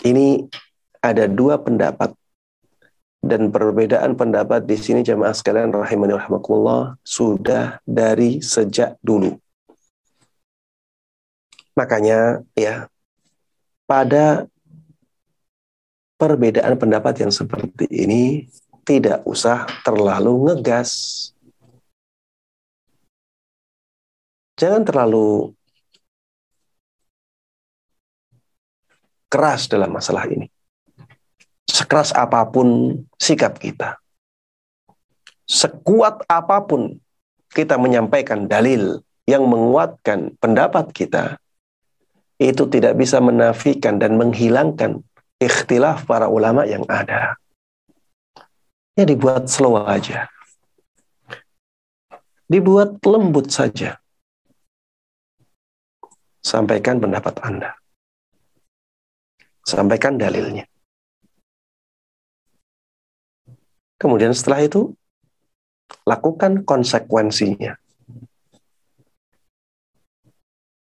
Ini 0.06 0.46
ada 1.02 1.26
dua 1.26 1.58
pendapat 1.58 2.14
dan 3.20 3.52
perbedaan 3.52 4.16
pendapat 4.16 4.64
di 4.64 4.78
sini 4.80 5.02
jemaah 5.04 5.36
sekalian 5.36 5.74
rahimani 5.76 6.16
rahimakumullah 6.16 6.96
sudah 7.04 7.82
dari 7.84 8.40
sejak 8.40 8.96
dulu. 9.04 9.36
Makanya 11.80 12.44
ya 12.60 12.92
pada 13.88 14.44
perbedaan 16.20 16.76
pendapat 16.76 17.24
yang 17.24 17.32
seperti 17.32 17.88
ini 17.88 18.52
tidak 18.84 19.24
usah 19.24 19.64
terlalu 19.88 20.52
ngegas 20.52 20.92
jangan 24.60 24.84
terlalu 24.84 25.56
keras 29.32 29.72
dalam 29.72 29.96
masalah 29.96 30.28
ini. 30.28 30.52
Sekeras 31.70 32.12
apa 32.12 32.44
pun 32.50 33.00
sikap 33.16 33.56
kita, 33.62 33.96
sekuat 35.48 36.28
apa 36.28 36.60
pun 36.66 37.00
kita 37.54 37.80
menyampaikan 37.80 38.50
dalil 38.50 39.00
yang 39.30 39.46
menguatkan 39.46 40.34
pendapat 40.42 40.90
kita, 40.92 41.38
itu 42.40 42.64
tidak 42.72 42.96
bisa 42.96 43.20
menafikan 43.20 44.00
dan 44.00 44.16
menghilangkan 44.16 45.04
ikhtilaf 45.44 46.08
para 46.08 46.32
ulama 46.32 46.64
yang 46.64 46.88
ada. 46.88 47.36
Ya 48.96 49.04
dibuat 49.04 49.52
slow 49.52 49.84
aja. 49.84 50.32
Dibuat 52.48 52.98
lembut 53.04 53.52
saja 53.52 54.00
sampaikan 56.40 56.98
pendapat 57.04 57.36
Anda. 57.44 57.76
Sampaikan 59.68 60.18
dalilnya. 60.18 60.66
Kemudian 64.00 64.32
setelah 64.32 64.64
itu, 64.64 64.96
lakukan 66.08 66.64
konsekuensinya. 66.64 67.76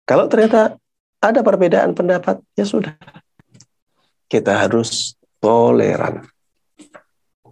Kalau 0.04 0.28
ternyata 0.28 0.76
ada 1.24 1.40
perbedaan 1.40 1.96
pendapat, 1.96 2.44
ya 2.52 2.68
sudah. 2.68 2.92
Kita 4.28 4.60
harus 4.60 5.16
toleran 5.40 6.28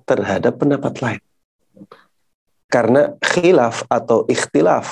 terhadap 0.05 0.61
pendapat 0.61 0.95
lain. 1.01 1.23
Karena 2.69 3.13
khilaf 3.21 3.85
atau 3.89 4.25
ikhtilaf 4.29 4.89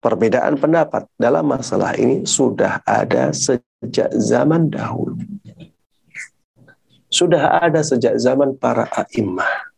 perbedaan 0.00 0.56
pendapat 0.60 1.08
dalam 1.16 1.44
masalah 1.48 1.96
ini 1.96 2.24
sudah 2.28 2.84
ada 2.84 3.32
sejak 3.32 4.12
zaman 4.12 4.68
dahulu. 4.68 5.16
Sudah 7.12 7.60
ada 7.60 7.84
sejak 7.84 8.16
zaman 8.16 8.56
para 8.56 8.88
a'immah. 8.88 9.72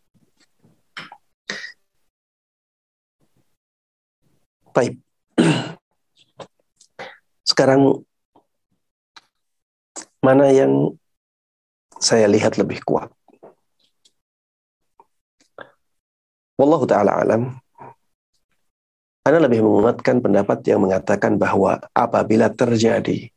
Baik. 4.75 5.04
Sekarang 7.55 8.03
mana 10.19 10.51
yang 10.51 10.99
saya 12.03 12.27
lihat 12.27 12.59
lebih 12.59 12.83
kuat? 12.83 13.15
Wallahu 16.59 16.83
taala 16.83 17.23
alam 17.23 17.55
anda 19.25 19.39
lebih 19.41 19.63
menguatkan 19.63 20.21
pendapat 20.21 20.67
yang 20.69 20.83
mengatakan 20.83 21.39
bahwa 21.41 21.81
apabila 21.97 22.51
terjadi 22.53 23.33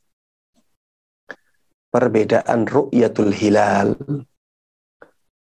perbedaan 1.93 2.67
ru'yatul 2.67 3.31
hilal, 3.31 3.95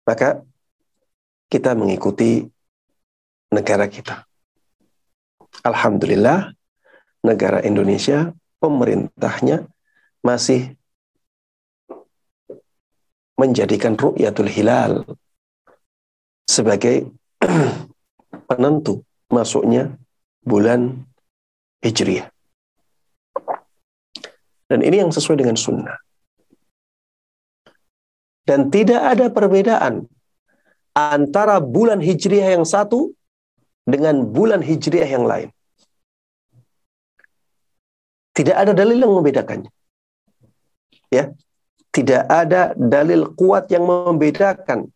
maka 0.02 0.42
kita 1.46 1.78
mengikuti 1.78 2.42
negara 3.54 3.86
kita. 3.86 4.26
Alhamdulillah, 5.62 6.50
negara 7.22 7.62
Indonesia, 7.62 8.34
pemerintahnya 8.62 9.66
masih 10.22 10.78
menjadikan 13.34 13.98
ru'yatul 13.98 14.46
hilal 14.46 15.02
sebagai 16.46 17.10
penentu 18.48 19.02
masuknya 19.26 19.98
bulan 20.46 21.02
Hijriah. 21.82 22.30
Dan 24.70 24.80
ini 24.86 25.02
yang 25.02 25.10
sesuai 25.10 25.42
dengan 25.42 25.58
sunnah. 25.58 25.98
Dan 28.46 28.70
tidak 28.70 29.02
ada 29.02 29.26
perbedaan 29.28 30.06
antara 30.94 31.58
bulan 31.58 31.98
Hijriah 31.98 32.54
yang 32.56 32.66
satu 32.66 33.10
dengan 33.82 34.22
bulan 34.28 34.62
Hijriah 34.62 35.08
yang 35.08 35.26
lain. 35.26 35.50
Tidak 38.32 38.56
ada 38.56 38.72
dalil 38.72 38.98
yang 39.00 39.12
membedakannya. 39.12 39.70
Ya. 41.12 41.32
Tidak 41.92 42.24
ada 42.24 42.72
dalil 42.72 43.36
kuat 43.36 43.68
yang 43.68 43.84
membedakan 43.84 44.88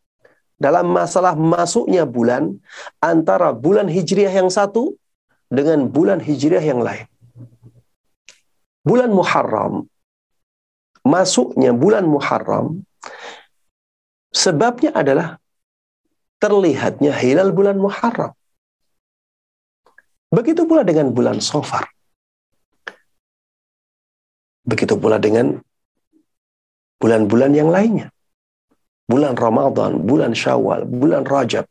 dalam 0.57 0.89
masalah 0.89 1.37
masuknya 1.37 2.09
bulan 2.09 2.57
antara 3.05 3.53
bulan 3.53 3.85
Hijriah 3.85 4.33
yang 4.33 4.49
satu 4.49 4.97
dengan 5.53 5.85
bulan 5.93 6.25
Hijriah 6.25 6.65
yang 6.65 6.81
lain. 6.81 7.05
Bulan 8.81 9.13
Muharram 9.13 9.85
masuknya 11.07 11.71
bulan 11.71 12.05
Muharram 12.11 12.83
sebabnya 14.35 14.91
adalah 14.91 15.39
terlihatnya 16.43 17.15
hilal 17.15 17.55
bulan 17.55 17.79
Muharram. 17.79 18.35
Begitu 20.35 20.67
pula 20.67 20.83
dengan 20.83 21.15
bulan 21.15 21.39
Sofar. 21.39 21.96
Begitu 24.67 24.99
pula 24.99 25.23
dengan 25.23 25.63
bulan-bulan 26.99 27.55
yang 27.55 27.71
lainnya. 27.71 28.11
Bulan 29.07 29.39
Ramadan, 29.39 30.03
bulan 30.03 30.35
Syawal, 30.35 30.83
bulan 30.83 31.23
Rajab, 31.23 31.71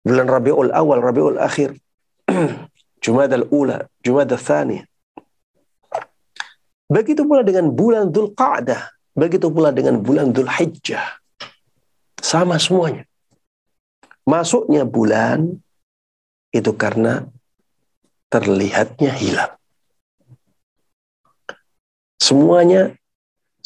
bulan 0.00 0.24
Rabiul 0.24 0.72
Awal, 0.72 1.04
Rabiul 1.04 1.36
Akhir, 1.36 1.76
Jumada 3.04 3.36
al-Ula, 3.36 3.84
Jumada 4.00 4.40
al-Thani. 4.40 4.80
Begitu 6.88 7.28
pula 7.28 7.44
dengan 7.44 7.68
bulan 7.68 8.08
Dhul 8.08 8.32
Qa'dah, 8.32 8.96
begitu 9.12 9.52
pula 9.52 9.72
dengan 9.76 10.00
bulan 10.00 10.32
Dhul 10.32 10.48
Hijjah. 10.48 11.20
Sama 12.16 12.56
semuanya. 12.56 13.04
Masuknya 14.24 14.88
bulan 14.88 15.60
itu 16.52 16.72
karena 16.72 17.26
terlihatnya 18.32 19.12
hilang. 19.12 19.52
Semuanya 22.22 22.94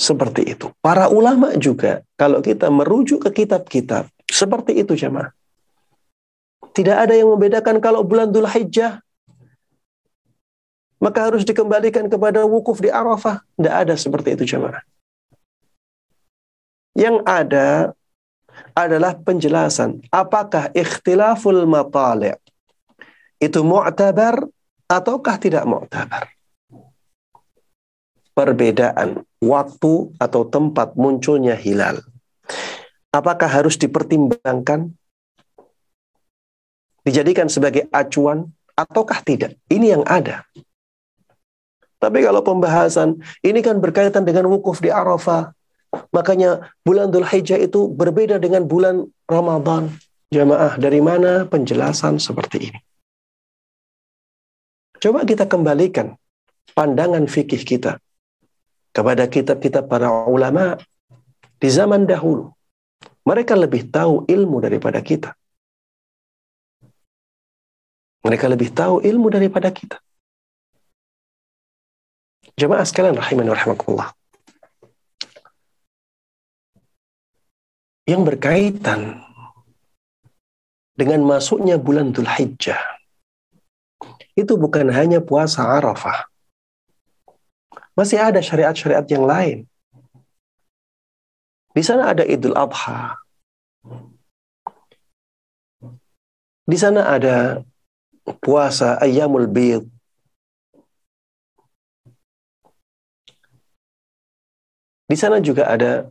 seperti 0.00 0.57
itu. 0.57 0.72
Para 0.80 1.12
ulama 1.12 1.52
juga, 1.61 2.00
kalau 2.16 2.40
kita 2.40 2.72
merujuk 2.72 3.28
ke 3.28 3.44
kitab-kitab, 3.44 4.09
seperti 4.24 4.80
itu 4.80 4.96
jemaah. 4.96 5.28
Tidak 6.72 6.96
ada 6.96 7.12
yang 7.12 7.36
membedakan 7.36 7.76
kalau 7.84 8.00
bulan 8.00 8.32
Dhul 8.32 8.48
Hijjah, 8.48 9.00
maka 10.96 11.28
harus 11.28 11.44
dikembalikan 11.44 12.09
kepada 12.09 12.48
wukuf 12.48 12.80
di 12.80 12.88
Arafah. 12.88 13.44
Tidak 13.61 13.74
ada 13.76 13.92
seperti 13.92 14.40
itu 14.40 14.57
jemaah. 14.57 14.80
Yang 16.96 17.16
ada 17.28 17.68
adalah 18.72 19.12
penjelasan 19.20 20.00
apakah 20.09 20.72
ikhtilaful 20.72 21.68
matali' 21.68 22.32
itu 23.36 23.61
mu'tabar 23.61 24.48
ataukah 24.88 25.36
tidak 25.36 25.68
mu'tabar 25.68 26.36
perbedaan 28.37 29.24
waktu 29.41 30.12
atau 30.20 30.43
tempat 30.45 30.93
munculnya 30.93 31.57
hilal. 31.57 32.05
Apakah 33.09 33.49
harus 33.49 33.80
dipertimbangkan? 33.80 34.93
Dijadikan 37.01 37.49
sebagai 37.49 37.89
acuan 37.89 38.53
ataukah 38.76 39.24
tidak? 39.24 39.57
Ini 39.72 39.97
yang 39.97 40.05
ada. 40.05 40.45
Tapi 41.97 42.20
kalau 42.20 42.45
pembahasan 42.45 43.24
ini 43.41 43.64
kan 43.64 43.80
berkaitan 43.80 44.28
dengan 44.28 44.53
wukuf 44.53 44.84
di 44.84 44.93
Arafah. 44.93 45.57
Makanya 46.12 46.68
bulan 46.84 47.09
Dhul 47.09 47.24
Hijjah 47.24 47.57
itu 47.57 47.89
berbeda 47.89 48.37
dengan 48.37 48.68
bulan 48.68 49.09
Ramadan. 49.24 49.97
Jamaah, 50.28 50.76
dari 50.76 51.01
mana 51.01 51.49
penjelasan 51.49 52.20
seperti 52.20 52.68
ini? 52.68 52.78
Coba 55.01 55.24
kita 55.24 55.49
kembalikan 55.49 56.18
pandangan 56.76 57.24
fikih 57.24 57.64
kita 57.64 57.97
kepada 58.97 59.28
kitab-kitab 59.28 59.92
para 59.92 60.09
ulama 60.24 60.80
di 61.61 61.68
zaman 61.68 62.09
dahulu. 62.09 62.49
Mereka 63.28 63.53
lebih 63.53 63.92
tahu 63.92 64.24
ilmu 64.24 64.57
daripada 64.64 65.05
kita. 65.05 65.36
Mereka 68.24 68.49
lebih 68.49 68.72
tahu 68.72 69.05
ilmu 69.05 69.28
daripada 69.28 69.68
kita. 69.68 70.01
Jemaah 72.57 72.88
sekalian 72.88 73.20
rahimani 73.20 73.53
rahimakumullah. 73.53 74.16
Yang 78.09 78.22
berkaitan 78.32 79.20
dengan 80.97 81.20
masuknya 81.28 81.76
bulan 81.76 82.16
Dhul 82.16 82.30
Hijjah. 82.32 82.80
Itu 84.32 84.57
bukan 84.57 84.88
hanya 84.88 85.20
puasa 85.20 85.68
Arafah. 85.76 86.32
Masih 87.97 88.20
ada 88.20 88.44
syariat-syariat 88.44 89.09
yang 89.09 89.24
lain. 89.24 89.59
Di 91.72 91.80
sana 91.80 92.12
ada 92.12 92.24
Idul 92.28 92.53
Adha. 92.53 93.16
Di 96.68 96.76
sana 96.76 97.09
ada 97.09 97.64
puasa 98.44 99.01
Ayyamul 99.01 99.49
Bid. 99.49 99.88
Di 105.07 105.16
sana 105.16 105.40
juga 105.40 105.70
ada 105.70 106.11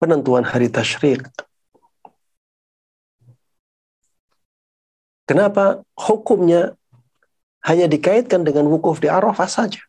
penentuan 0.00 0.42
hari 0.42 0.72
tasyrik. 0.72 1.22
Kenapa 5.28 5.86
hukumnya 5.94 6.74
hanya 7.64 7.86
dikaitkan 7.86 8.40
dengan 8.40 8.68
wukuf 8.68 9.00
di 9.00 9.08
Arafah 9.12 9.48
saja. 9.48 9.80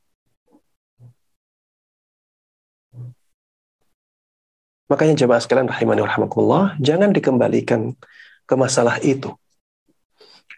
Makanya 4.92 5.16
jemaah 5.16 5.40
sekalian 5.40 5.72
rahimani 5.72 6.04
rahimakumullah, 6.04 6.76
jangan 6.84 7.16
dikembalikan 7.16 7.96
ke 8.44 8.56
masalah 8.60 9.00
itu. 9.00 9.32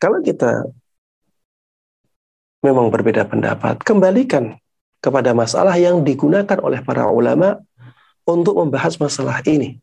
Kalau 0.01 0.26
kita 0.26 0.66
memang 2.66 2.89
berbeda 2.89 3.30
pendapat, 3.30 3.78
kembalikan 3.86 4.57
kepada 4.98 5.38
masalah 5.38 5.77
yang 5.77 6.02
digunakan 6.02 6.57
oleh 6.65 6.81
para 6.81 7.06
ulama 7.14 7.61
untuk 8.26 8.57
membahas 8.57 8.98
masalah 8.98 9.44
ini. 9.45 9.77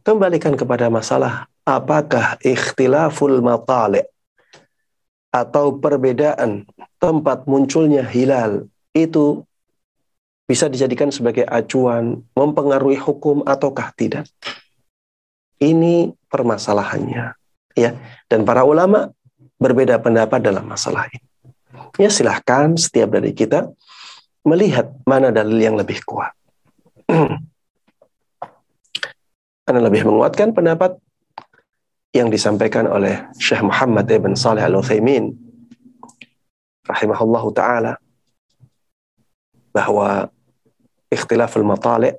Kembalikan 0.00 0.56
kepada 0.56 0.88
masalah 0.88 1.50
apakah 1.68 2.40
ikhtilaful 2.40 3.36
matali' 3.44 4.11
atau 5.32 5.80
perbedaan 5.80 6.68
tempat 7.00 7.48
munculnya 7.48 8.04
hilal 8.04 8.68
itu 8.92 9.42
bisa 10.44 10.68
dijadikan 10.68 11.08
sebagai 11.08 11.48
acuan 11.48 12.20
mempengaruhi 12.36 13.00
hukum 13.00 13.40
ataukah 13.48 13.88
tidak. 13.96 14.28
Ini 15.56 16.12
permasalahannya. 16.28 17.32
Ya, 17.72 17.96
dan 18.28 18.44
para 18.44 18.68
ulama 18.68 19.16
berbeda 19.56 19.96
pendapat 20.04 20.44
dalam 20.44 20.68
masalah 20.68 21.08
ini. 21.08 21.24
Ya 21.96 22.12
silahkan 22.12 22.76
setiap 22.76 23.16
dari 23.16 23.32
kita 23.32 23.72
melihat 24.44 24.92
mana 25.08 25.32
dalil 25.32 25.56
yang 25.56 25.80
lebih 25.80 26.04
kuat. 26.04 26.36
Anda 29.68 29.80
lebih 29.88 30.04
menguatkan 30.04 30.52
pendapat 30.52 30.98
yang 32.12 32.28
disampaikan 32.28 32.84
oleh 32.84 33.24
Syekh 33.40 33.64
Muhammad 33.64 34.04
ibn 34.12 34.36
Saleh 34.36 34.60
Al-Utsaimin 34.60 35.32
rahimahullahu 36.84 37.48
taala 37.56 37.96
bahwa 39.72 40.28
ikhtilaful 41.08 41.64
matali' 41.64 42.12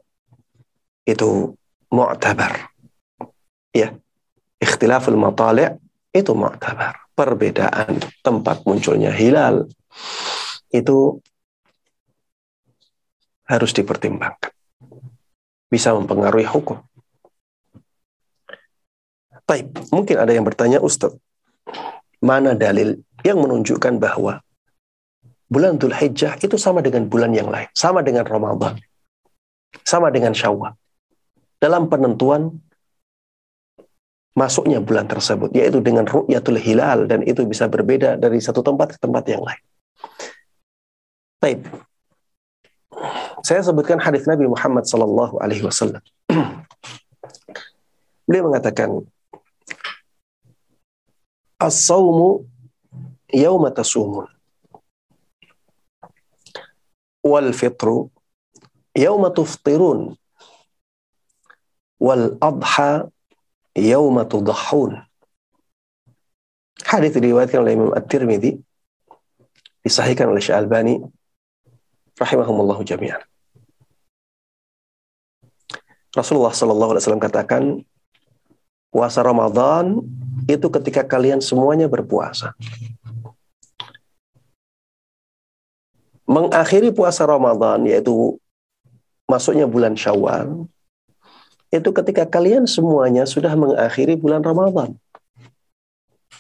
itu 1.06 1.54
mu'tabar. 1.94 2.74
Ya. 3.70 3.94
Ikhtilaful 4.58 5.18
matali' 5.18 5.70
itu 6.10 6.34
mu'tabar. 6.34 6.98
Perbedaan 7.14 8.02
tempat 8.26 8.66
munculnya 8.66 9.14
hilal 9.14 9.70
itu 10.74 11.22
harus 13.46 13.70
dipertimbangkan. 13.78 14.50
Bisa 15.70 15.94
mempengaruhi 15.94 16.50
hukum. 16.50 16.82
Baik, 19.44 19.76
mungkin 19.92 20.16
ada 20.18 20.32
yang 20.32 20.48
bertanya, 20.48 20.80
Ustaz, 20.80 21.12
mana 22.24 22.56
dalil 22.56 23.04
yang 23.28 23.44
menunjukkan 23.44 24.00
bahwa 24.00 24.40
bulan 25.52 25.76
Dhul 25.76 25.92
Hijjah 25.92 26.40
itu 26.40 26.56
sama 26.56 26.80
dengan 26.80 27.12
bulan 27.12 27.36
yang 27.36 27.52
lain, 27.52 27.68
sama 27.76 28.00
dengan 28.00 28.24
Ramadan, 28.24 28.80
sama 29.84 30.08
dengan 30.10 30.32
Syawal. 30.32 30.74
Dalam 31.60 31.92
penentuan 31.92 32.56
masuknya 34.34 34.82
bulan 34.82 35.06
tersebut, 35.06 35.54
yaitu 35.54 35.84
dengan 35.84 36.08
ru'yatul 36.08 36.58
hilal, 36.58 37.06
dan 37.06 37.22
itu 37.28 37.46
bisa 37.46 37.70
berbeda 37.70 38.18
dari 38.18 38.42
satu 38.42 38.66
tempat 38.66 38.96
ke 38.96 38.98
tempat 38.98 39.24
yang 39.30 39.44
lain. 39.46 39.62
Baik. 41.44 41.60
Saya 43.44 43.60
sebutkan 43.60 44.00
hadis 44.00 44.24
Nabi 44.24 44.48
Muhammad 44.48 44.88
Sallallahu 44.88 45.38
Alaihi 45.44 45.68
Wasallam. 45.68 46.00
Beliau 48.28 48.48
mengatakan, 48.48 49.04
As-sawmu 51.60 52.46
yauma 53.34 53.72
tasumun. 53.72 54.28
Wal 57.24 57.54
fitru 57.56 58.12
yauma 58.94 59.32
tuftirun. 59.32 60.18
Wal 62.00 62.36
adha 62.44 63.08
yauma 63.74 64.28
tudahhun. 64.28 65.02
Hadis 66.84 67.16
diriwayatkan 67.16 67.64
oleh 67.64 67.74
Imam 67.80 67.92
At-Tirmidzi 67.96 68.60
oleh 70.30 70.42
Syekh 70.44 70.58
Albani 70.58 71.00
jami'an. 72.84 73.24
Rasulullah 76.14 76.54
Shallallahu 76.54 76.92
Alaihi 76.94 77.04
Wasallam 77.08 77.24
katakan 77.24 77.64
puasa 78.94 79.26
Ramadan 79.26 80.06
itu 80.48 80.68
ketika 80.70 81.04
kalian 81.04 81.40
semuanya 81.40 81.88
berpuasa. 81.88 82.56
Mengakhiri 86.24 86.96
puasa 86.96 87.28
Ramadan 87.28 87.84
yaitu 87.84 88.40
masuknya 89.28 89.68
bulan 89.68 89.96
Syawal 89.96 90.68
itu 91.74 91.90
ketika 91.90 92.30
kalian 92.30 92.70
semuanya 92.70 93.26
sudah 93.26 93.58
mengakhiri 93.58 94.14
bulan 94.14 94.46
Ramadan. 94.46 94.94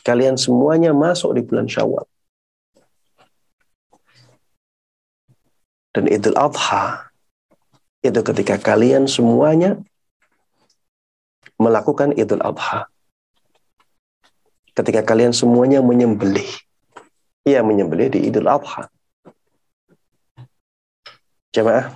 Kalian 0.05 0.37
semuanya 0.37 0.93
masuk 0.93 1.33
di 1.33 1.41
bulan 1.41 1.65
Syawal. 1.65 2.05
Dan 5.93 6.09
Idul 6.09 6.37
Adha 6.37 7.09
itu 8.05 8.19
ketika 8.21 8.61
kalian 8.61 9.09
semuanya 9.09 9.81
melakukan 11.57 12.13
Idul 12.13 12.41
Adha. 12.45 12.92
Ketika 14.73 15.05
kalian 15.05 15.33
semuanya 15.33 15.79
menyembelih. 15.85 16.49
Ia 17.45 17.61
menyembelih 17.61 18.09
di 18.13 18.19
Idul 18.25 18.49
Adha. 18.49 18.89
Jemaah, 21.53 21.93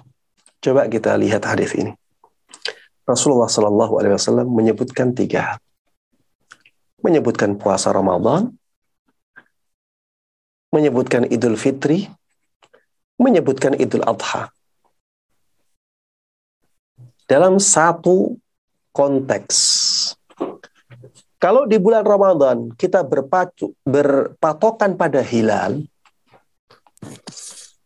coba 0.62 0.86
kita 0.86 1.18
lihat 1.18 1.42
hadis 1.50 1.74
ini. 1.74 1.98
Rasulullah 3.08 3.50
Shallallahu 3.50 3.98
Alaihi 3.98 4.14
Wasallam 4.14 4.52
menyebutkan 4.52 5.16
tiga 5.18 5.56
hal. 5.56 5.60
Menyebutkan 7.02 7.56
puasa 7.56 7.90
Ramadan, 7.90 8.54
menyebutkan 10.76 11.26
Idul 11.26 11.56
Fitri, 11.56 12.12
menyebutkan 13.18 13.74
Idul 13.80 14.06
Adha 14.06 14.52
dalam 17.26 17.58
satu 17.58 18.38
konteks. 18.94 19.58
Kalau 21.38 21.70
di 21.70 21.78
bulan 21.78 22.02
Ramadan 22.02 22.74
kita 22.74 23.06
berpacu, 23.06 23.78
berpatokan 23.86 24.98
pada 24.98 25.22
hilal, 25.22 25.86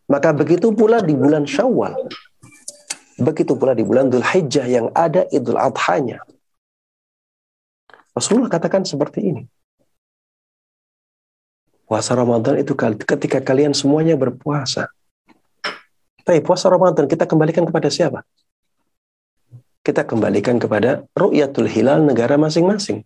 maka 0.08 0.32
begitu 0.32 0.72
pula 0.72 1.04
di 1.04 1.12
bulan 1.12 1.44
Syawal. 1.44 2.08
Begitu 3.20 3.52
pula 3.54 3.76
di 3.76 3.84
bulan 3.84 4.08
Dhul 4.08 4.24
Hijjah 4.24 4.64
yang 4.64 4.88
ada 4.96 5.28
Idul 5.28 5.60
Adhanya. 5.60 6.24
Rasulullah 8.16 8.48
katakan 8.48 8.88
seperti 8.88 9.20
ini. 9.20 9.42
Puasa 11.84 12.16
Ramadan 12.16 12.56
itu 12.56 12.72
ketika 13.04 13.44
kalian 13.44 13.76
semuanya 13.76 14.16
berpuasa. 14.16 14.88
Tapi 16.24 16.40
puasa 16.40 16.72
Ramadan 16.72 17.04
kita 17.04 17.28
kembalikan 17.28 17.68
kepada 17.68 17.92
siapa? 17.92 18.24
kita 19.82 20.06
kembalikan 20.06 20.62
kepada 20.62 21.02
ru'yatul 21.18 21.66
hilal 21.66 22.06
negara 22.06 22.38
masing-masing. 22.38 23.02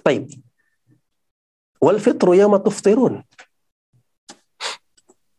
Baik. 0.00 0.26
Wal 1.80 1.98
fitru 2.00 2.36
yawma 2.36 2.60
tuftirun. 2.60 3.24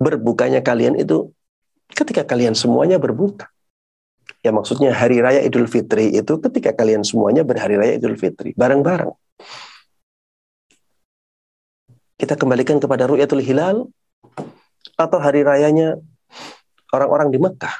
Berbukanya 0.01 0.65
kalian 0.65 0.97
itu 0.97 1.29
ketika 1.93 2.25
kalian 2.25 2.57
semuanya 2.57 2.97
berbuka. 2.97 3.51
Ya 4.41 4.49
maksudnya 4.49 4.89
hari 4.89 5.21
raya 5.21 5.45
Idul 5.45 5.69
Fitri 5.69 6.09
itu 6.17 6.41
ketika 6.41 6.73
kalian 6.73 7.05
semuanya 7.05 7.45
berhari 7.45 7.77
raya 7.77 7.93
Idul 8.01 8.17
Fitri 8.17 8.57
bareng-bareng. 8.57 9.13
Kita 12.17 12.33
kembalikan 12.37 12.81
kepada 12.81 13.05
Ru'yatul 13.05 13.41
Hilal 13.45 13.85
atau 14.97 15.17
hari 15.21 15.45
rayanya 15.45 16.01
orang-orang 16.91 17.31
di 17.31 17.39
Mekah. 17.39 17.75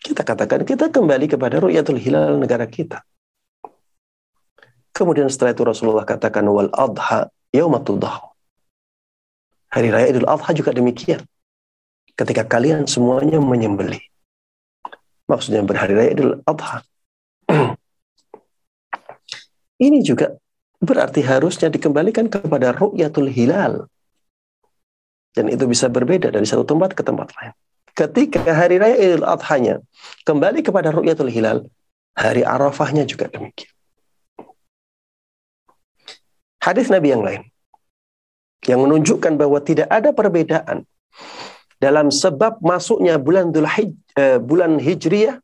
Kita 0.00 0.20
katakan 0.20 0.68
kita 0.68 0.92
kembali 0.92 1.26
kepada 1.32 1.58
Ru'yatul 1.64 1.96
Hilal 1.96 2.36
negara 2.36 2.68
kita. 2.68 3.00
Kemudian 4.94 5.26
setelah 5.26 5.56
itu 5.56 5.64
Rasulullah 5.66 6.06
katakan 6.06 6.46
wal 6.46 6.70
adha 6.70 7.32
yaumatul 7.50 7.98
Hari 9.74 9.90
raya 9.90 10.06
Idul 10.14 10.30
Adha 10.30 10.54
juga 10.54 10.70
demikian. 10.70 11.18
Ketika 12.14 12.46
kalian 12.46 12.86
semuanya 12.86 13.42
menyembelih. 13.42 13.98
Maksudnya 15.26 15.66
berhari 15.66 15.98
raya 15.98 16.10
Idul 16.14 16.38
Adha. 16.46 16.86
Ini 19.90 19.98
juga 20.06 20.38
berarti 20.78 21.26
harusnya 21.26 21.72
dikembalikan 21.72 22.30
kepada 22.30 22.70
ru'yatul 22.70 23.26
hilal 23.26 23.90
dan 25.34 25.50
itu 25.50 25.66
bisa 25.66 25.90
berbeda 25.90 26.30
dari 26.30 26.46
satu 26.46 26.62
tempat 26.62 26.94
ke 26.94 27.02
tempat 27.02 27.34
lain. 27.34 27.52
Ketika 27.94 28.42
hari 28.42 28.82
raya 28.82 28.98
Idul 28.98 29.22
Adha-nya 29.22 29.78
kembali 30.26 30.66
kepada 30.66 30.90
Ru'yatul 30.90 31.30
Hilal, 31.30 31.62
hari 32.18 32.42
Arafahnya 32.42 33.06
juga 33.06 33.30
demikian. 33.30 33.70
Hadis 36.58 36.90
Nabi 36.90 37.14
yang 37.14 37.22
lain 37.22 37.42
yang 38.64 38.80
menunjukkan 38.82 39.36
bahwa 39.36 39.60
tidak 39.60 39.86
ada 39.92 40.10
perbedaan 40.10 40.88
dalam 41.76 42.08
sebab 42.08 42.58
masuknya 42.64 43.20
bulan 43.20 43.52
Dzulhijjah 43.52 43.94
eh, 44.16 44.38
bulan 44.40 44.80
Hijriyah 44.80 45.36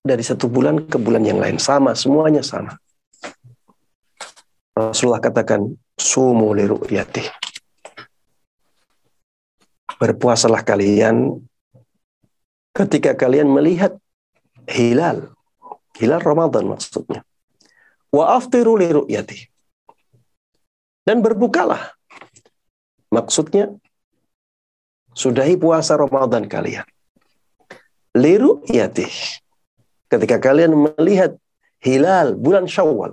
dari 0.00 0.24
satu 0.24 0.48
bulan 0.48 0.88
ke 0.88 0.96
bulan 0.96 1.22
yang 1.22 1.36
lain 1.36 1.60
sama 1.60 1.92
semuanya 1.92 2.40
sama. 2.40 2.80
Rasulullah 4.72 5.20
katakan 5.20 5.76
sumu 6.00 6.56
li 6.56 6.64
ru'yatih 6.64 7.28
berpuasalah 10.00 10.64
kalian 10.64 11.44
ketika 12.72 13.12
kalian 13.12 13.52
melihat 13.52 14.00
hilal. 14.64 15.36
Hilal 16.00 16.24
Ramadan 16.24 16.64
maksudnya. 16.72 17.20
Wa 18.08 18.40
aftiru 18.40 18.80
li 18.80 18.88
ru'yati. 18.88 19.38
Dan 21.04 21.20
berbukalah. 21.20 21.92
Maksudnya 23.12 23.76
sudahi 25.12 25.60
puasa 25.60 26.00
Ramadan 26.00 26.48
kalian. 26.48 26.88
Li 28.16 28.34
ru'yati. 28.40 29.06
Ketika 30.08 30.40
kalian 30.40 30.74
melihat 30.74 31.36
hilal 31.84 32.40
bulan 32.40 32.64
Syawal. 32.64 33.12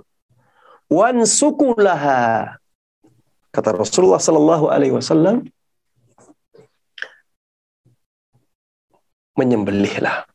Wan 0.88 1.20
sukulaha. 1.28 2.56
Kata 3.52 3.76
Rasulullah 3.76 4.22
sallallahu 4.22 4.72
alaihi 4.72 4.96
wasallam, 4.96 5.44
menyembelihlah 9.38 10.26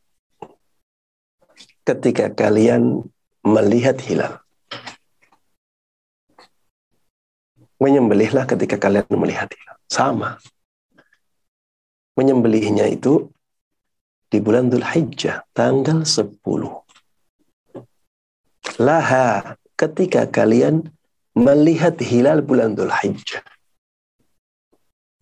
ketika 1.84 2.32
kalian 2.32 3.04
melihat 3.44 4.00
hilal. 4.00 4.40
Menyembelihlah 7.76 8.48
ketika 8.48 8.80
kalian 8.80 9.04
melihat 9.12 9.52
hilal. 9.52 9.76
Sama. 9.92 10.40
Menyembelihnya 12.16 12.88
itu 12.88 13.28
di 14.32 14.40
bulan 14.40 14.72
Dhul 14.72 14.88
Hijjah, 14.88 15.44
tanggal 15.52 16.08
10. 16.08 16.40
Laha, 18.80 19.60
ketika 19.76 20.24
kalian 20.32 20.88
melihat 21.36 22.00
hilal 22.00 22.40
bulan 22.40 22.72
Dhul 22.72 22.88
Hijjah. 22.88 23.44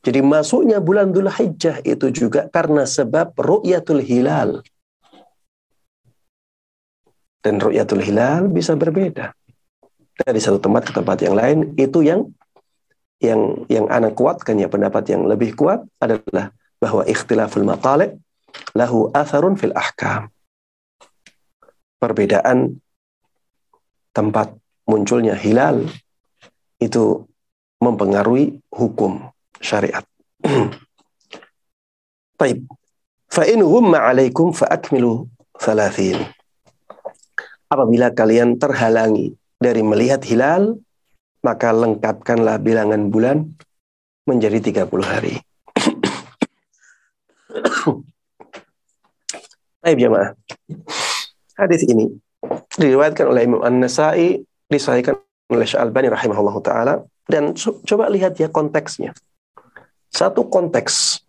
Jadi 0.03 0.19
masuknya 0.19 0.83
bulan 0.83 1.15
Dhul 1.15 1.31
Hijjah 1.31 1.79
itu 1.87 2.11
juga 2.11 2.51
karena 2.51 2.83
sebab 2.83 3.39
ru'yatul 3.39 4.03
hilal. 4.03 4.67
Dan 7.39 7.63
ru'yatul 7.63 8.03
hilal 8.03 8.51
bisa 8.51 8.75
berbeda. 8.75 9.31
Dari 10.19 10.43
satu 10.43 10.59
tempat 10.59 10.91
ke 10.91 10.93
tempat 10.95 11.19
yang 11.23 11.39
lain, 11.39 11.59
itu 11.79 12.03
yang 12.03 12.27
yang 13.23 13.63
yang 13.71 13.87
anak 13.87 14.19
kuatkan 14.19 14.59
ya 14.59 14.67
pendapat 14.67 15.07
yang 15.07 15.23
lebih 15.31 15.55
kuat 15.55 15.87
adalah 16.03 16.51
bahwa 16.83 17.07
ikhtilaful 17.07 17.63
maqalib 17.63 18.19
lahu 18.75 19.07
atharun 19.15 19.55
fil 19.55 19.71
ahkam. 19.79 20.35
Perbedaan 22.03 22.83
tempat 24.11 24.51
munculnya 24.83 25.39
hilal 25.39 25.87
itu 26.83 27.23
mempengaruhi 27.79 28.59
hukum 28.75 29.32
syariat. 29.63 30.03
Baik. 32.41 32.59
Fa 33.31 33.47
in 33.49 33.65
humma 33.65 34.05
'alaikum 34.05 34.53
fa 34.53 34.69
akmilu 34.69 35.29
thalathin. 35.57 36.21
apabila 37.73 38.13
kalian 38.13 38.61
terhalangi 38.61 39.33
dari 39.57 39.81
melihat 39.81 40.21
hilal, 40.29 40.77
maka 41.41 41.73
lengkapkanlah 41.73 42.61
bilangan 42.61 43.09
bulan 43.09 43.49
menjadi 44.29 44.85
30 44.85 44.93
hari. 45.01 45.41
Baik 49.83 49.99
jemaah. 49.99 50.37
Hadis 51.57 51.83
ini 51.89 52.13
diriwayatkan 52.77 53.27
oleh 53.27 53.43
Imam 53.49 53.65
An-Nasai, 53.65 54.45
disahihkan 54.69 55.17
oleh 55.51 55.67
Syalbani 55.67 56.13
rahimahullah 56.13 56.57
taala 56.63 56.95
dan 57.27 57.57
coba 57.59 58.07
lihat 58.13 58.39
ya 58.39 58.47
konteksnya. 58.53 59.17
Satu 60.13 60.45
konteks. 60.45 61.25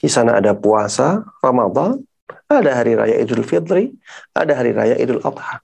Di 0.00 0.08
sana 0.08 0.40
ada 0.40 0.56
puasa 0.56 1.20
Ramadan, 1.44 2.00
ada 2.48 2.72
hari 2.72 2.96
raya 2.96 3.20
Idul 3.20 3.44
Fitri, 3.44 3.92
ada 4.32 4.56
hari 4.56 4.72
raya 4.72 4.96
Idul 4.96 5.20
Adha. 5.20 5.60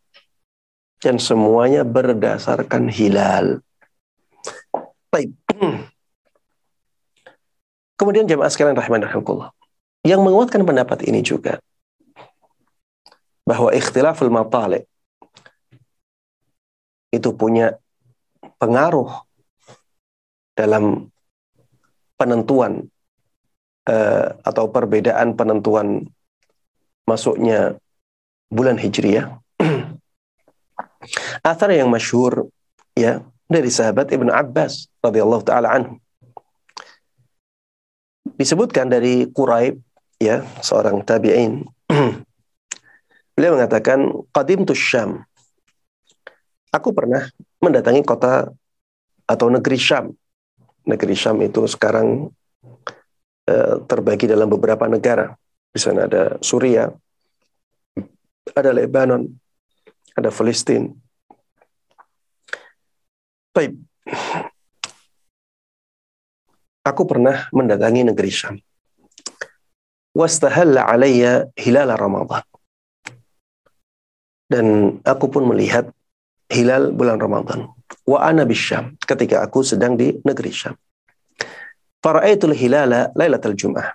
Dan 1.00 1.16
semuanya 1.16 1.80
berdasarkan 1.82 2.92
hilal. 2.92 3.64
Baik. 5.08 5.32
Kemudian 7.96 8.28
jemaah 8.28 8.52
sekalian 8.52 8.76
rahimahullah. 8.76 9.56
Yang 10.04 10.20
menguatkan 10.20 10.62
pendapat 10.62 11.08
ini 11.08 11.24
juga 11.24 11.56
bahwa 13.48 13.72
ikhtilaful 13.72 14.28
matali 14.28 14.84
itu 17.14 17.32
punya 17.32 17.78
pengaruh 18.60 19.24
dalam 20.52 21.08
penentuan 22.16 22.88
uh, 23.88 24.28
atau 24.42 24.68
perbedaan 24.68 25.36
penentuan 25.36 26.08
masuknya 27.06 27.78
bulan 28.50 28.76
Hijriah. 28.76 29.38
Athar 31.46 31.70
yang 31.70 31.88
masyhur 31.88 32.50
ya 32.98 33.22
dari 33.46 33.70
sahabat 33.70 34.10
Ibnu 34.10 34.34
Abbas 34.34 34.90
radhiyallahu 35.00 35.44
taala 35.46 35.70
anhu. 35.70 36.02
Disebutkan 38.36 38.90
dari 38.90 39.24
Quraib 39.30 39.80
ya, 40.20 40.44
seorang 40.60 41.00
tabi'in. 41.06 41.64
Beliau 43.36 43.56
mengatakan 43.56 44.12
qadim 44.34 44.66
Syam. 44.74 45.24
Aku 46.74 46.92
pernah 46.92 47.24
mendatangi 47.62 48.02
kota 48.04 48.50
atau 49.24 49.46
negeri 49.48 49.78
Syam. 49.78 50.12
Negeri 50.86 51.14
Syam 51.18 51.42
itu 51.42 51.66
sekarang 51.66 52.30
uh, 53.50 53.74
terbagi 53.90 54.30
dalam 54.30 54.46
beberapa 54.46 54.86
negara. 54.86 55.34
Di 55.74 55.82
sana 55.82 56.06
ada 56.08 56.38
Suria, 56.40 56.88
ada 58.54 58.70
Lebanon, 58.72 59.26
ada 60.16 60.30
Palestina. 60.32 60.88
Baik. 63.52 63.76
Aku 66.86 67.02
pernah 67.04 67.50
mendatangi 67.50 68.06
negeri 68.06 68.30
Syam. 68.30 68.56
Wastahalla 70.16 70.88
alayya 70.88 71.52
hilal 71.60 71.92
Ramadan. 71.92 72.40
Dan 74.48 74.96
aku 75.04 75.26
pun 75.28 75.44
melihat 75.44 75.90
hilal 76.48 76.94
bulan 76.94 77.20
Ramadan. 77.20 77.75
Wa 78.06 78.26
ana 78.26 78.46
bisyam 78.46 78.94
ketika 79.02 79.42
aku 79.42 79.66
sedang 79.66 79.98
di 79.98 80.18
negeri 80.22 80.50
Syam. 80.54 80.74
Fara'aitul 82.02 82.54
hilala 82.54 83.10
lailatul 83.18 83.58
Jum'ah. 83.58 83.94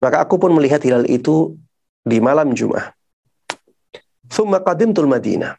Maka 0.00 0.24
aku 0.24 0.40
pun 0.40 0.52
melihat 0.56 0.80
hilal 0.84 1.08
itu 1.08 1.56
di 2.04 2.20
malam 2.20 2.52
Jum'ah. 2.52 2.92
Thumma 4.28 4.60
qadimtul 4.60 5.08
Madinah. 5.08 5.56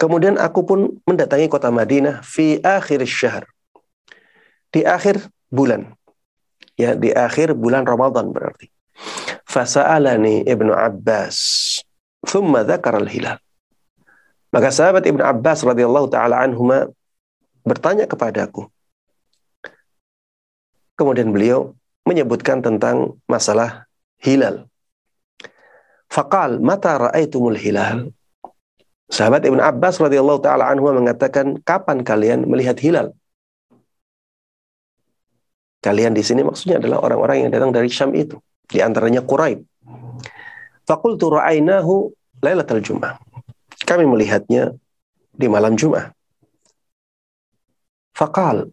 Kemudian 0.00 0.40
aku 0.40 0.64
pun 0.64 0.80
mendatangi 1.04 1.48
kota 1.48 1.68
Madinah 1.68 2.24
fi 2.24 2.60
akhir 2.60 3.04
syahr. 3.04 3.44
Di 4.72 4.84
akhir 4.84 5.28
bulan. 5.52 5.92
Ya, 6.76 6.96
di 6.96 7.12
akhir 7.12 7.52
bulan 7.52 7.84
Ramadan 7.84 8.32
berarti. 8.32 8.72
Fasa'alani 9.44 10.48
Ibnu 10.48 10.72
Abbas. 10.72 11.36
Thumma 12.24 12.64
dzakar 12.64 12.96
al-hilal. 12.96 13.36
Maka 14.50 14.74
sahabat 14.74 15.06
Ibnu 15.06 15.22
Abbas 15.22 15.62
radhiyallahu 15.62 16.10
taala 16.10 16.42
anhuma 16.42 16.90
bertanya 17.62 18.10
kepadaku. 18.10 18.66
Kemudian 20.98 21.30
beliau 21.30 21.72
menyebutkan 22.02 22.60
tentang 22.60 23.16
masalah 23.30 23.86
hilal. 24.20 24.66
Faqal, 26.10 26.58
mata 26.58 26.98
ra'aitumul 26.98 27.54
hilal? 27.54 28.10
Sahabat 29.10 29.46
Ibn 29.46 29.58
Abbas 29.62 30.02
radhiyallahu 30.02 30.42
taala 30.42 30.66
anhu 30.70 30.90
mengatakan, 30.90 31.58
"Kapan 31.62 32.02
kalian 32.02 32.46
melihat 32.46 32.78
hilal?" 32.82 33.14
Kalian 35.80 36.12
di 36.12 36.20
sini 36.20 36.44
maksudnya 36.44 36.76
adalah 36.82 37.00
orang-orang 37.00 37.46
yang 37.46 37.50
datang 37.50 37.72
dari 37.72 37.88
Syam 37.88 38.12
itu, 38.12 38.36
di 38.68 38.82
antaranya 38.84 39.24
Quraib. 39.24 39.64
Faqultu 40.84 41.32
ra'ainahu 41.32 42.12
lailatul 42.42 42.82
Jum'ah. 42.82 43.16
Kami 43.84 44.04
melihatnya 44.06 44.76
di 45.34 45.46
malam 45.48 45.74
Jum'ah. 45.74 46.12
Faqal. 48.14 48.68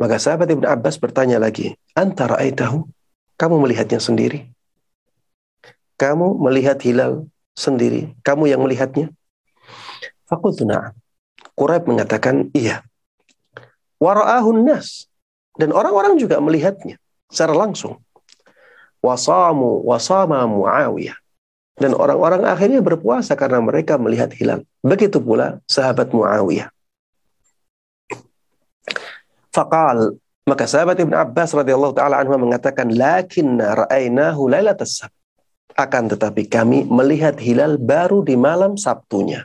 Maka 0.00 0.16
sahabat 0.18 0.50
Ibn 0.50 0.64
Abbas 0.66 0.98
bertanya 0.98 1.38
lagi, 1.38 1.76
"Anta 1.94 2.26
ra'aitahu?" 2.26 2.84
Kamu 3.34 3.58
melihatnya 3.58 3.98
sendiri? 3.98 4.46
Kamu 5.98 6.38
melihat 6.38 6.78
hilal 6.82 7.26
sendiri. 7.54 8.14
Kamu 8.22 8.50
yang 8.50 8.62
melihatnya? 8.62 9.10
Fakultu 10.26 10.66
na'am. 10.66 10.94
Quraib 11.54 11.86
mengatakan, 11.86 12.50
iya. 12.54 12.82
Wara'ahun 14.02 14.66
nas. 14.66 15.06
Dan 15.54 15.70
orang-orang 15.70 16.18
juga 16.18 16.42
melihatnya 16.42 16.98
secara 17.30 17.54
langsung. 17.54 18.02
Wasamu 18.98 19.86
wasama 19.86 20.42
Muawiyah. 20.50 21.14
Dan 21.74 21.90
orang-orang 21.98 22.46
akhirnya 22.46 22.78
berpuasa 22.78 23.34
karena 23.34 23.58
mereka 23.58 23.98
melihat 23.98 24.30
hilal. 24.30 24.62
Begitu 24.78 25.18
pula 25.18 25.58
sahabat 25.66 26.14
Muawiyah. 26.14 26.70
Fakal 29.50 30.18
maka 30.44 30.68
sahabat 30.68 31.00
Ibn 31.00 31.14
Abbas 31.24 31.56
radhiyallahu 31.56 31.96
taala 31.96 32.20
anhu 32.20 32.36
mengatakan 32.36 32.92
lakinna 32.92 33.86
ra'ainahu 33.86 34.44
lailatas 34.52 35.00
sabt 35.00 35.16
akan 35.74 36.14
tetapi 36.14 36.46
kami 36.46 36.86
melihat 36.86 37.34
hilal 37.42 37.80
baru 37.80 38.22
di 38.22 38.38
malam 38.38 38.78
Sabtunya. 38.78 39.42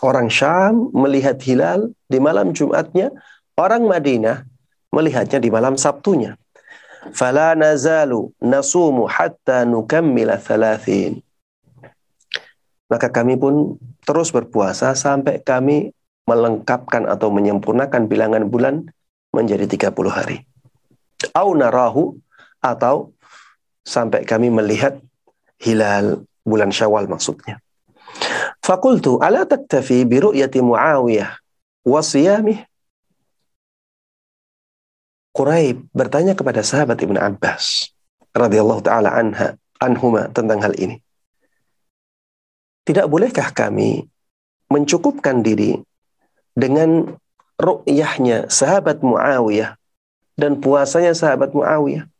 Orang 0.00 0.32
Syam 0.32 0.94
melihat 0.96 1.42
hilal 1.44 1.92
di 2.08 2.22
malam 2.22 2.56
Jumatnya, 2.56 3.12
orang 3.58 3.84
Madinah 3.84 4.48
melihatnya 4.94 5.42
di 5.42 5.50
malam 5.52 5.76
Sabtunya. 5.76 6.40
Fala 7.14 7.54
nazalu 7.54 8.34
nasumu 8.42 9.06
hatta 9.06 9.64
nukammila 9.64 10.36
thalathin. 10.36 11.22
Maka 12.88 13.12
kami 13.12 13.36
pun 13.36 13.76
terus 14.04 14.32
berpuasa 14.32 14.96
sampai 14.96 15.44
kami 15.44 15.92
melengkapkan 16.28 17.08
atau 17.08 17.32
menyempurnakan 17.32 18.08
bilangan 18.08 18.44
bulan 18.48 18.88
menjadi 19.32 19.92
30 19.92 20.12
hari. 20.12 20.44
Au 21.32 21.52
narahu 21.56 22.16
atau 22.60 23.12
sampai 23.84 24.28
kami 24.28 24.52
melihat 24.52 25.00
hilal 25.56 26.24
bulan 26.44 26.68
Syawal 26.68 27.08
maksudnya. 27.08 27.60
Fakultu 28.60 29.16
ala 29.20 29.48
taktafi 29.48 30.04
bi 30.04 30.20
ru'yati 30.20 30.60
Muawiyah 30.60 31.40
wa 31.88 32.00
siyamih? 32.04 32.67
Quraib 35.38 35.86
bertanya 35.94 36.34
kepada 36.34 36.66
sahabat 36.66 36.98
Ibnu 36.98 37.14
Abbas 37.14 37.94
radhiyallahu 38.34 38.82
taala 38.82 39.14
anha 39.14 39.54
anhuma 39.78 40.26
tentang 40.34 40.58
hal 40.58 40.74
ini. 40.74 40.98
Tidak 42.82 43.06
bolehkah 43.06 43.54
kami 43.54 44.02
mencukupkan 44.66 45.46
diri 45.46 45.78
dengan 46.58 47.14
ru'yahnya 47.54 48.50
sahabat 48.50 48.98
Muawiyah 49.06 49.78
dan 50.34 50.58
puasanya 50.58 51.14
sahabat 51.14 51.54
Muawiyah? 51.54 52.10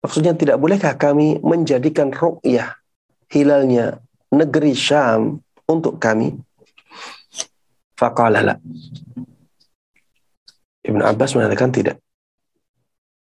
Maksudnya 0.00 0.32
tidak 0.32 0.56
bolehkah 0.56 0.96
kami 0.96 1.36
menjadikan 1.44 2.16
ru'yah 2.16 2.80
hilalnya 3.28 4.00
negeri 4.32 4.72
Syam 4.72 5.44
untuk 5.68 6.00
kami? 6.00 6.32
Faqalala. 8.00 8.56
Ibn 10.90 11.06
Abbas 11.06 11.38
mengatakan 11.38 11.70
tidak. 11.70 12.02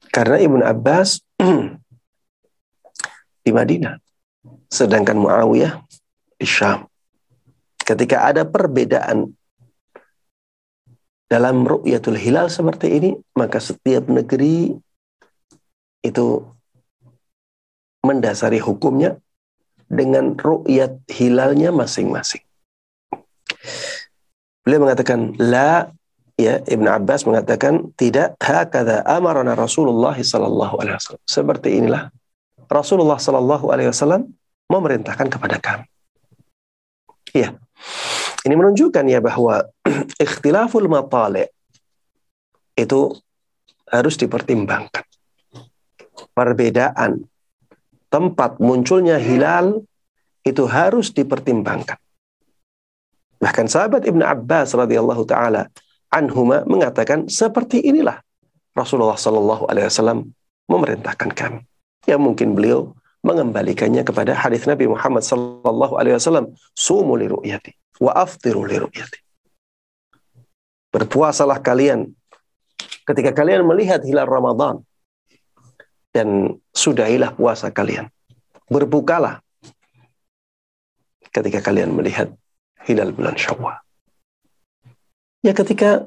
Karena 0.09 0.41
Ibn 0.41 0.61
Abbas 0.65 1.20
di 3.45 3.51
Madinah. 3.53 4.01
Sedangkan 4.73 5.20
Muawiyah 5.20 5.85
di 6.41 6.49
Syam. 6.49 6.89
Ketika 7.77 8.24
ada 8.24 8.49
perbedaan 8.49 9.37
dalam 11.29 11.65
ru'yatul 11.65 12.16
hilal 12.16 12.49
seperti 12.49 12.89
ini, 12.89 13.11
maka 13.37 13.61
setiap 13.61 14.09
negeri 14.09 14.73
itu 16.01 16.27
mendasari 18.01 18.61
hukumnya 18.61 19.20
dengan 19.93 20.37
ru'yat 20.37 21.05
hilalnya 21.09 21.69
masing-masing. 21.69 22.45
Beliau 24.65 24.89
mengatakan 24.89 25.37
la 25.37 25.93
ya 26.43 26.55
Ibn 26.66 26.86
Abbas 26.98 27.23
mengatakan 27.23 27.94
tidak 27.94 28.35
hakadha 28.43 29.06
amarana 29.06 29.55
Rasulullah 29.55 30.14
sallallahu 30.19 30.82
alaihi 30.82 30.98
wasallam. 30.98 31.23
Seperti 31.24 31.69
inilah 31.78 32.10
Rasulullah 32.66 33.19
sallallahu 33.23 33.70
alaihi 33.70 33.94
wasallam 33.94 34.35
memerintahkan 34.66 35.31
kepada 35.31 35.56
kami. 35.62 35.86
Iya. 37.31 37.55
Ini 38.43 38.55
menunjukkan 38.59 39.05
ya 39.06 39.23
bahwa 39.23 39.62
ikhtilaful 40.24 40.90
matali' 40.90 41.47
itu 42.74 43.14
harus 43.86 44.16
dipertimbangkan. 44.19 45.05
Perbedaan 46.32 47.28
tempat 48.09 48.59
munculnya 48.59 49.20
hilal 49.20 49.85
itu 50.43 50.64
harus 50.66 51.12
dipertimbangkan. 51.12 51.97
Bahkan 53.43 53.66
sahabat 53.66 54.06
Ibn 54.06 54.23
Abbas 54.23 54.73
radhiyallahu 54.73 55.23
taala 55.27 55.69
anhuma 56.12 56.62
mengatakan 56.68 57.26
seperti 57.26 57.80
inilah 57.80 58.20
Rasulullah 58.76 59.16
sallallahu 59.16 59.66
alaihi 59.68 59.89
wasallam 59.89 60.32
memerintahkan 60.68 61.30
kami. 61.32 61.60
Ya 62.05 62.20
mungkin 62.20 62.52
beliau 62.52 62.93
mengembalikannya 63.24 64.02
kepada 64.05 64.36
hadis 64.36 64.68
Nabi 64.68 64.86
Muhammad 64.90 65.24
sallallahu 65.24 65.97
alaihi 65.97 66.20
wasallam, 66.20 66.52
"Sumu 66.76 67.16
li 67.16 67.26
ru'yati 67.30 67.72
wa 68.02 68.12
aftiru 68.12 68.68
li 68.68 68.76
ru'yati." 68.76 69.18
Berpuasalah 70.93 71.64
kalian 71.64 72.12
ketika 73.09 73.32
kalian 73.32 73.64
melihat 73.64 74.05
hilal 74.05 74.28
Ramadan 74.28 74.84
dan 76.12 76.60
sudahilah 76.76 77.32
puasa 77.32 77.72
kalian. 77.72 78.12
Berbukalah 78.68 79.40
ketika 81.32 81.64
kalian 81.64 81.97
melihat 81.97 82.28
hilal 82.84 83.12
bulan 83.12 83.36
Syawal. 83.36 83.80
Ya 85.43 85.51
ketika 85.51 86.06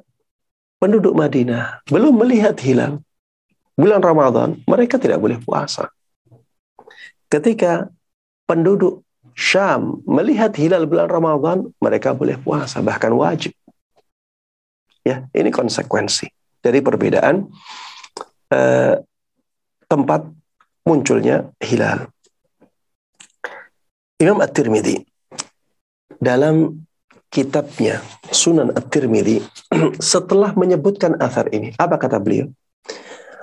penduduk 0.79 1.11
Madinah 1.11 1.83
belum 1.91 2.15
melihat 2.23 2.55
hilal 2.63 3.03
bulan 3.75 3.99
Ramadan, 3.99 4.63
mereka 4.63 4.95
tidak 4.95 5.19
boleh 5.19 5.35
puasa. 5.43 5.91
Ketika 7.27 7.91
penduduk 8.47 9.03
Syam 9.35 9.99
melihat 10.07 10.55
hilal 10.55 10.87
bulan 10.87 11.11
Ramadan, 11.11 11.67
mereka 11.83 12.15
boleh 12.15 12.39
puasa, 12.39 12.79
bahkan 12.79 13.11
wajib. 13.11 13.51
Ya, 15.03 15.27
ini 15.35 15.51
konsekuensi 15.51 16.31
dari 16.63 16.79
perbedaan 16.79 17.43
eh, 18.55 18.95
tempat 19.91 20.31
munculnya 20.87 21.51
hilal. 21.59 22.07
Imam 24.15 24.39
At-Tirmidzi 24.39 25.03
dalam 26.23 26.84
kitabnya 27.35 27.99
Sunan 28.31 28.71
At-Tirmidzi 28.71 29.43
setelah 29.99 30.55
menyebutkan 30.55 31.19
asar 31.19 31.51
ini, 31.51 31.75
apa 31.75 31.99
kata 31.99 32.15
beliau? 32.15 32.47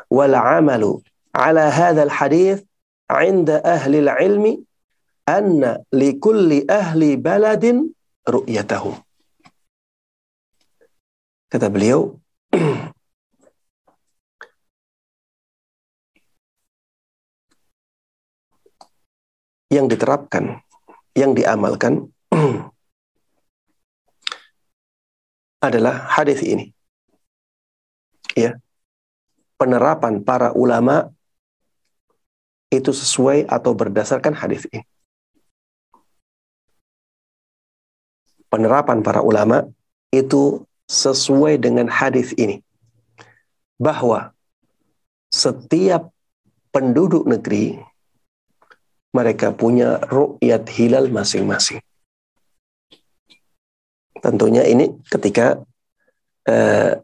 Wal 0.09 0.33
amalu 0.33 1.05
ala 1.37 1.69
hadzal 1.69 2.09
hadis 2.09 2.65
'inda 3.13 3.61
ahli 3.61 4.01
al-ilmi 4.01 4.57
anna 5.29 5.85
li 5.93 6.17
kulli 6.17 6.65
ahli 6.65 7.21
baladin 7.21 7.93
ru'yatahum. 8.25 8.97
Kata 11.53 11.69
beliau, 11.69 12.17
yang 19.77 19.85
diterapkan, 19.85 20.65
yang 21.13 21.37
diamalkan 21.37 22.09
adalah 25.63 26.11
hadis 26.11 26.43
ini. 26.43 26.75
Ya. 28.35 28.59
Penerapan 29.55 30.27
para 30.27 30.51
ulama 30.51 31.15
itu 32.75 32.91
sesuai 32.91 33.47
atau 33.47 33.71
berdasarkan 33.71 34.35
hadis 34.35 34.67
ini. 34.75 34.83
Penerapan 38.51 39.07
para 39.07 39.23
ulama 39.23 39.71
itu 40.11 40.67
sesuai 40.91 41.63
dengan 41.63 41.87
hadis 41.87 42.35
ini. 42.35 42.59
Bahwa 43.79 44.35
setiap 45.31 46.11
penduduk 46.75 47.25
negeri 47.25 47.79
mereka 49.15 49.53
punya 49.55 50.03
ru'yat 50.11 50.67
hilal 50.73 51.07
masing-masing. 51.13 51.81
Tentunya 54.23 54.63
ini 54.63 54.87
ketika 55.11 55.59
eh, 56.47 56.95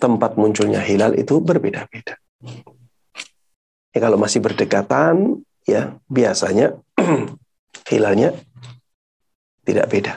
tempat 0.00 0.40
munculnya 0.40 0.80
hilal 0.80 1.12
itu 1.16 1.40
berbeda-beda. 1.40 2.16
Ya, 3.92 3.98
kalau 4.00 4.20
masih 4.20 4.44
berdekatan, 4.44 5.40
ya 5.64 5.96
biasanya 6.08 6.76
hilalnya 7.92 8.36
tidak 9.64 9.86
beda. 9.88 10.14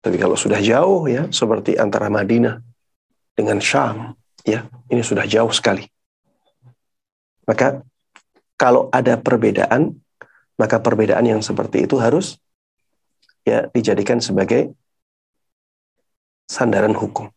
Tapi 0.00 0.16
kalau 0.16 0.36
sudah 0.36 0.60
jauh, 0.60 1.08
ya 1.08 1.28
seperti 1.28 1.76
antara 1.76 2.08
Madinah 2.08 2.60
dengan 3.36 3.60
Syam, 3.60 4.16
ya 4.44 4.64
ini 4.88 5.00
sudah 5.04 5.28
jauh 5.28 5.52
sekali. 5.52 5.84
Maka 7.44 7.80
kalau 8.56 8.88
ada 8.90 9.20
perbedaan, 9.20 9.92
maka 10.56 10.80
perbedaan 10.80 11.26
yang 11.28 11.40
seperti 11.44 11.84
itu 11.84 12.00
harus 12.00 12.40
ya 13.46 13.70
dijadikan 13.70 14.18
sebagai 14.18 14.74
sandaran 16.50 16.92
hukum. 16.92 17.30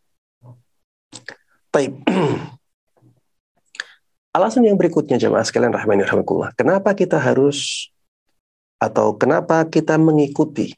Baik. 1.69 1.93
Alasan 4.37 4.65
yang 4.65 4.77
berikutnya 4.77 5.21
jemaah 5.21 5.45
sekalian 5.45 5.73
rahmani 5.73 6.05
rahmatullah. 6.05 6.53
Kenapa 6.57 6.93
kita 6.97 7.21
harus 7.21 7.89
atau 8.81 9.13
kenapa 9.13 9.61
kita 9.69 9.97
mengikuti 10.01 10.73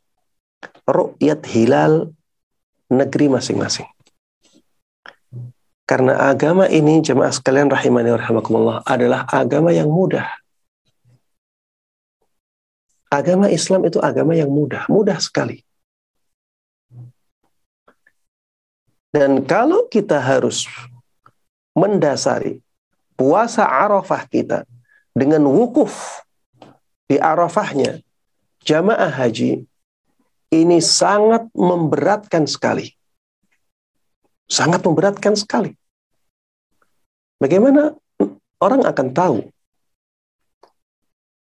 ru'yat 0.87 1.43
hilal 1.47 2.11
negeri 2.91 3.31
masing-masing? 3.31 3.87
Karena 5.83 6.31
agama 6.31 6.71
ini 6.71 7.03
jemaah 7.03 7.35
sekalian 7.35 7.67
rahimani 7.67 8.15
rahimakumullah 8.15 8.79
adalah 8.87 9.27
agama 9.27 9.75
yang 9.75 9.91
mudah. 9.91 10.40
Agama 13.11 13.51
Islam 13.51 13.83
itu 13.83 13.99
agama 13.99 14.31
yang 14.31 14.47
mudah, 14.47 14.87
mudah 14.87 15.19
sekali. 15.19 15.59
Dan 19.11 19.43
kalau 19.43 19.91
kita 19.91 20.23
harus 20.23 20.63
mendasari 21.75 22.63
puasa 23.19 23.67
Arafah 23.67 24.23
kita 24.31 24.63
dengan 25.11 25.43
wukuf 25.51 26.23
di 27.11 27.19
Arafahnya 27.19 27.99
jamaah 28.63 29.11
haji 29.11 29.67
ini 30.51 30.77
sangat 30.79 31.51
memberatkan 31.51 32.47
sekali. 32.47 32.95
Sangat 34.47 34.83
memberatkan 34.83 35.35
sekali. 35.35 35.75
Bagaimana 37.39 37.95
orang 38.59 38.83
akan 38.87 39.07
tahu? 39.11 39.37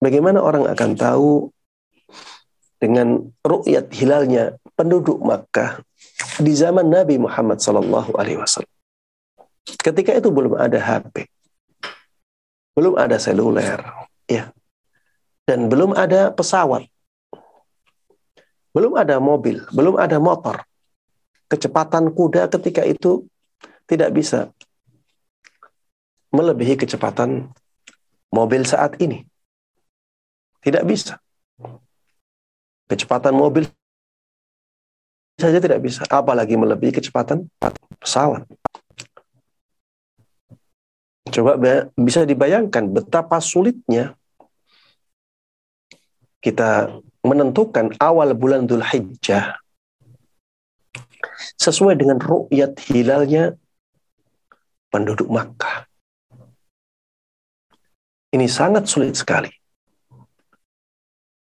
Bagaimana 0.02 0.42
orang 0.42 0.66
akan 0.70 0.90
tahu 0.98 1.54
dengan 2.80 3.28
ru'yat 3.44 3.92
hilalnya 3.92 4.56
penduduk 4.72 5.20
Makkah 5.20 5.84
di 6.40 6.56
zaman 6.56 6.88
Nabi 6.88 7.20
Muhammad 7.20 7.60
Sallallahu 7.60 8.16
Alaihi 8.16 8.40
Wasallam. 8.40 8.72
Ketika 9.84 10.16
itu 10.16 10.32
belum 10.32 10.56
ada 10.56 10.80
HP, 10.80 11.28
belum 12.72 12.96
ada 12.96 13.20
seluler, 13.20 13.84
ya, 14.24 14.48
dan 15.44 15.68
belum 15.68 15.92
ada 15.92 16.32
pesawat, 16.32 16.88
belum 18.72 18.96
ada 18.96 19.20
mobil, 19.20 19.60
belum 19.70 20.00
ada 20.00 20.16
motor. 20.16 20.64
Kecepatan 21.52 22.08
kuda 22.16 22.48
ketika 22.48 22.86
itu 22.86 23.28
tidak 23.84 24.14
bisa 24.16 24.48
melebihi 26.30 26.78
kecepatan 26.78 27.50
mobil 28.30 28.62
saat 28.62 28.96
ini. 29.02 29.26
Tidak 30.62 30.86
bisa. 30.86 31.18
Kecepatan 32.90 33.30
mobil 33.38 33.70
saja 35.38 35.62
tidak 35.62 35.80
bisa, 35.80 36.02
apalagi 36.10 36.58
melebihi 36.58 36.98
kecepatan 36.98 37.46
pesawat. 38.02 38.44
Coba 41.30 41.54
bisa 41.94 42.26
dibayangkan 42.26 42.90
betapa 42.90 43.38
sulitnya 43.38 44.18
kita 46.42 46.98
menentukan 47.22 47.94
awal 48.02 48.34
bulan 48.34 48.66
Dhul 48.66 48.82
Hijjah 48.82 49.60
sesuai 51.60 51.94
dengan 52.00 52.18
ru'yat 52.18 52.80
hilalnya 52.90 53.54
penduduk 54.90 55.30
Makkah. 55.30 55.86
Ini 58.34 58.46
sangat 58.48 58.88
sulit 58.88 59.14
sekali. 59.14 59.59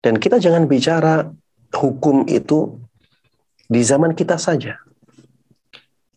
Dan 0.07 0.23
kita 0.23 0.39
jangan 0.39 0.71
bicara 0.71 1.27
hukum 1.75 2.31
itu 2.31 2.79
di 3.67 3.83
zaman 3.83 4.15
kita 4.15 4.39
saja. 4.39 4.79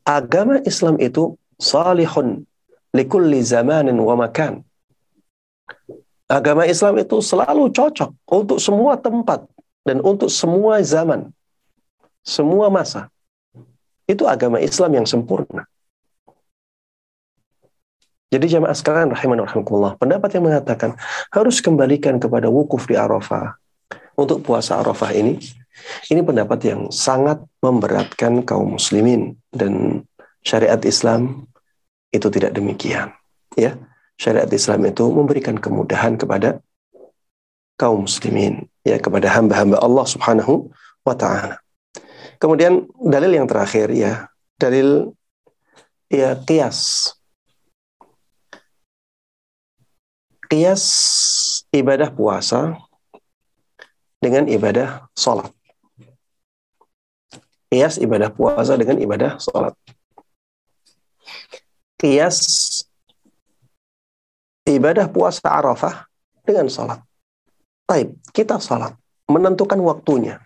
Agama 0.05 0.61
Islam 0.61 1.01
itu 1.01 1.33
salihun 1.57 2.45
likulli 2.93 3.41
zamanin 3.41 3.97
wa 3.97 4.13
makan. 4.13 4.61
Agama 6.29 6.69
Islam 6.69 7.01
itu 7.01 7.17
selalu 7.17 7.73
cocok 7.73 8.13
untuk 8.29 8.61
semua 8.61 8.93
tempat 8.93 9.49
dan 9.81 10.05
untuk 10.05 10.29
semua 10.29 10.85
zaman, 10.85 11.33
semua 12.21 12.69
masa. 12.69 13.09
Itu 14.05 14.29
agama 14.29 14.61
Islam 14.61 15.01
yang 15.01 15.09
sempurna. 15.09 15.65
Jadi 18.29 18.53
jamaah 18.53 18.77
sekalian 18.77 19.09
rahimah 19.09 19.49
rahimakumullah, 19.49 19.97
pendapat 19.97 20.37
yang 20.37 20.45
mengatakan 20.45 20.93
harus 21.33 21.57
kembalikan 21.57 22.21
kepada 22.21 22.53
wukuf 22.53 22.85
di 22.85 22.93
Arafah 22.93 23.57
untuk 24.19 24.43
puasa 24.43 24.83
Arafah 24.83 25.15
ini, 25.15 25.39
ini 26.11 26.21
pendapat 26.21 26.59
yang 26.67 26.81
sangat 26.91 27.39
memberatkan 27.63 28.43
kaum 28.43 28.75
muslimin 28.75 29.39
dan 29.55 30.03
syariat 30.43 30.79
Islam 30.83 31.47
itu 32.11 32.27
tidak 32.27 32.51
demikian, 32.51 33.15
ya 33.55 33.79
syariat 34.19 34.51
Islam 34.51 34.83
itu 34.91 35.07
memberikan 35.07 35.55
kemudahan 35.55 36.19
kepada 36.19 36.59
kaum 37.79 38.03
muslimin 38.03 38.67
ya 38.83 38.99
kepada 38.99 39.31
hamba-hamba 39.31 39.79
Allah 39.79 40.05
Subhanahu 40.05 40.67
wa 41.07 41.15
taala. 41.15 41.63
Kemudian 42.35 42.83
dalil 42.99 43.31
yang 43.39 43.47
terakhir 43.47 43.87
ya, 43.95 44.27
dalil 44.59 45.15
ya 46.11 46.35
kias. 46.43 47.11
Kias 50.51 50.83
ibadah 51.71 52.11
puasa 52.11 52.75
dengan 54.19 54.45
ibadah 54.51 55.07
sholat. 55.15 55.49
Kias 57.71 57.95
ibadah 57.97 58.29
puasa 58.29 58.75
dengan 58.75 58.99
ibadah 58.99 59.39
sholat. 59.39 59.73
Kias 61.99 62.39
ibadah 64.67 65.07
puasa 65.09 65.47
Arafah 65.47 66.05
dengan 66.43 66.67
sholat. 66.67 66.99
Baik, 67.89 68.13
kita 68.35 68.61
sholat, 68.61 68.93
menentukan 69.25 69.79
waktunya. 69.81 70.43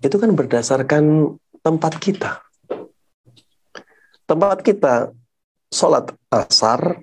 Itu 0.00 0.16
kan 0.16 0.32
berdasarkan 0.34 1.36
tempat 1.60 1.92
kita. 2.00 2.42
Tempat 4.24 4.62
kita 4.62 5.12
sholat 5.70 6.14
asar, 6.30 7.02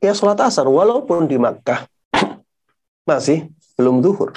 ya 0.00 0.12
sholat 0.12 0.40
asar, 0.40 0.68
walaupun 0.68 1.28
di 1.28 1.36
Makkah 1.36 1.88
masih 3.06 3.48
belum 3.78 4.02
duhur. 4.02 4.34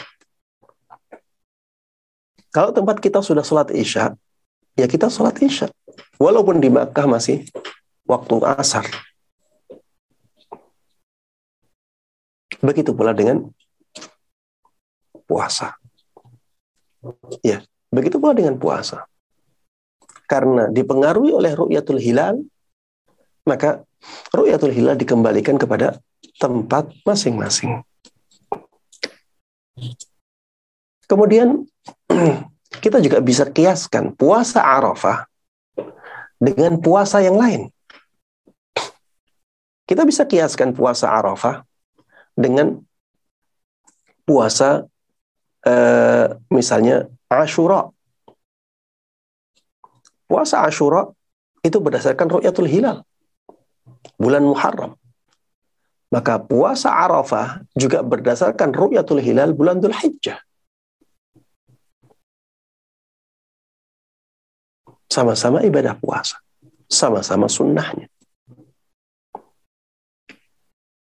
Kalau 2.50 2.70
tempat 2.74 3.02
kita 3.02 3.22
sudah 3.22 3.42
sholat 3.42 3.74
isya, 3.74 4.14
ya 4.78 4.86
kita 4.86 5.10
sholat 5.10 5.38
isya. 5.42 5.70
Walaupun 6.22 6.62
di 6.62 6.70
Makkah 6.70 7.10
masih 7.10 7.46
waktu 8.06 8.36
asar. 8.58 8.86
Begitu 12.60 12.92
pula 12.92 13.14
dengan 13.14 13.50
puasa. 15.30 15.78
Ya, 17.46 17.64
begitu 17.94 18.18
pula 18.18 18.34
dengan 18.34 18.58
puasa. 18.58 19.06
Karena 20.30 20.68
dipengaruhi 20.70 21.34
oleh 21.34 21.54
ru'yatul 21.56 22.02
hilal, 22.02 22.44
maka 23.48 23.86
ru'yatul 24.36 24.74
hilal 24.74 25.00
dikembalikan 25.00 25.56
kepada 25.56 25.98
tempat 26.38 26.92
masing-masing. 27.08 27.82
Kemudian 31.10 31.66
kita 32.84 33.02
juga 33.02 33.18
bisa 33.20 33.50
kiaskan 33.50 34.14
puasa 34.14 34.62
Arafah 34.62 35.26
dengan 36.38 36.78
puasa 36.80 37.20
yang 37.20 37.36
lain. 37.36 37.74
Kita 39.90 40.06
bisa 40.06 40.30
kiaskan 40.30 40.78
puasa 40.78 41.10
Arafah 41.10 41.66
dengan 42.38 42.78
puasa 44.22 44.86
eh, 45.66 46.26
misalnya 46.54 47.10
Ashura. 47.26 47.90
Puasa 50.30 50.62
Ashura 50.62 51.10
itu 51.66 51.82
berdasarkan 51.82 52.38
ru'yatul 52.38 52.70
hilal. 52.70 53.02
Bulan 54.22 54.46
Muharram. 54.46 54.94
Maka 56.10 56.42
puasa 56.42 56.90
Arafah 56.90 57.62
juga 57.78 58.02
berdasarkan 58.02 58.74
ru'yatul 58.74 59.22
hilal 59.22 59.54
bulan 59.54 59.78
Dhul 59.78 59.94
Hijjah. 59.94 60.42
Sama-sama 65.06 65.62
ibadah 65.62 65.94
puasa. 65.98 66.42
Sama-sama 66.90 67.46
sunnahnya. 67.46 68.10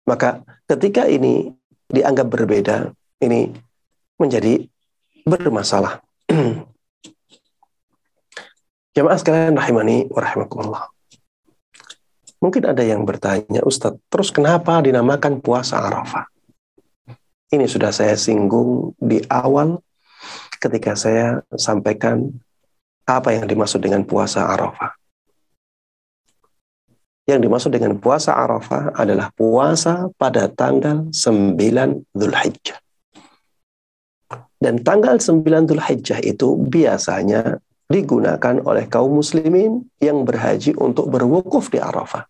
Maka 0.08 0.48
ketika 0.72 1.12
ini 1.12 1.52
dianggap 1.92 2.32
berbeda, 2.32 2.96
ini 3.20 3.52
menjadi 4.16 4.64
bermasalah. 5.28 6.00
Jamaah 8.96 9.20
sekalian 9.20 9.60
rahimani 9.60 10.08
wa 10.08 10.24
rahimakumullah. 10.24 10.95
Mungkin 12.44 12.64
ada 12.68 12.84
yang 12.84 13.08
bertanya, 13.08 13.64
Ustadz, 13.64 14.02
terus 14.12 14.30
kenapa 14.30 14.84
dinamakan 14.84 15.40
puasa 15.40 15.80
Arafah? 15.80 16.28
Ini 17.50 17.66
sudah 17.70 17.94
saya 17.96 18.20
singgung 18.20 18.92
di 19.00 19.24
awal 19.32 19.80
ketika 20.60 20.98
saya 20.98 21.46
sampaikan 21.56 22.34
apa 23.06 23.38
yang 23.38 23.46
dimaksud 23.46 23.80
dengan 23.80 24.04
puasa 24.04 24.50
Arafah. 24.50 24.98
Yang 27.26 27.40
dimaksud 27.50 27.72
dengan 27.74 27.98
puasa 27.98 28.38
Arafah 28.38 28.94
adalah 28.94 29.34
puasa 29.34 30.10
pada 30.14 30.46
tanggal 30.46 31.10
9 31.10 31.58
Zulhijjah. 32.14 32.78
Dan 34.62 34.82
tanggal 34.86 35.18
9 35.18 35.42
Zulhijjah 35.66 36.22
itu 36.22 36.58
biasanya 36.70 37.58
digunakan 37.86 38.62
oleh 38.66 38.90
kaum 38.90 39.22
muslimin 39.22 39.86
yang 40.02 40.26
berhaji 40.26 40.74
untuk 40.78 41.10
berwukuf 41.14 41.70
di 41.70 41.78
Arafah. 41.78 42.26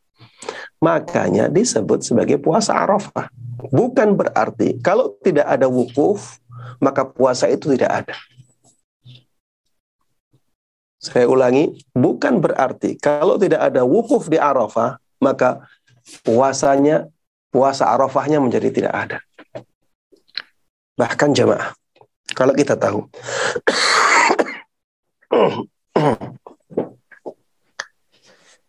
Makanya 0.83 1.47
disebut 1.47 2.03
sebagai 2.03 2.37
puasa 2.37 2.75
Arafah. 2.75 3.31
Bukan 3.71 4.19
berarti 4.19 4.77
kalau 4.83 5.15
tidak 5.23 5.47
ada 5.47 5.65
wukuf, 5.65 6.37
maka 6.83 7.07
puasa 7.07 7.47
itu 7.47 7.71
tidak 7.73 8.05
ada. 8.05 8.15
Saya 10.99 11.29
ulangi, 11.29 11.69
bukan 11.93 12.41
berarti 12.41 12.97
kalau 12.97 13.37
tidak 13.37 13.61
ada 13.61 13.85
wukuf 13.85 14.27
di 14.27 14.41
Arafah, 14.41 14.97
maka 15.21 15.63
puasanya, 16.25 17.07
puasa 17.53 17.89
Arafahnya 17.89 18.41
menjadi 18.41 18.69
tidak 18.73 18.93
ada. 18.93 19.17
Bahkan 20.97 21.35
jemaah, 21.35 21.75
kalau 22.33 22.57
kita 22.57 22.73
tahu, 22.73 23.05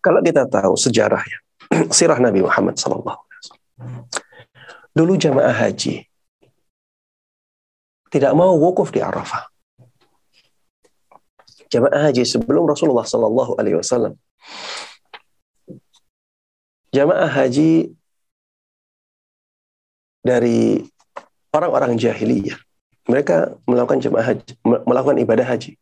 kalau 0.05 0.21
kita 0.23 0.47
tahu 0.47 0.75
sejarahnya, 0.79 1.39
sirah 1.97 2.19
Nabi 2.23 2.43
Muhammad 2.45 2.79
SAW. 2.79 3.03
Dulu 4.97 5.13
jemaah 5.21 5.53
haji 5.53 6.09
tidak 8.09 8.33
mau 8.33 8.57
wukuf 8.57 8.89
di 8.89 9.05
Arafah 9.05 9.45
jamaah 11.71 12.11
haji 12.11 12.23
sebelum 12.23 12.67
Rasulullah 12.67 13.07
Sallallahu 13.07 13.59
Alaihi 13.59 13.77
Wasallam. 13.79 14.15
Jamaah 16.95 17.29
haji 17.29 17.93
dari 20.25 20.87
orang-orang 21.53 21.99
jahiliyah. 21.99 22.57
Mereka 23.07 23.63
melakukan 23.69 24.03
jamaah 24.03 24.27
haji, 24.35 24.53
melakukan 24.65 25.19
ibadah 25.23 25.47
haji. 25.47 25.79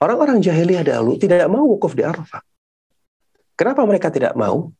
Orang-orang 0.00 0.40
jahiliyah 0.40 0.82
dahulu 0.82 1.20
tidak 1.20 1.44
mau 1.52 1.68
wukuf 1.68 1.92
di 1.92 2.00
Arafah. 2.00 2.40
Kenapa 3.52 3.84
mereka 3.84 4.08
tidak 4.08 4.32
mau? 4.32 4.72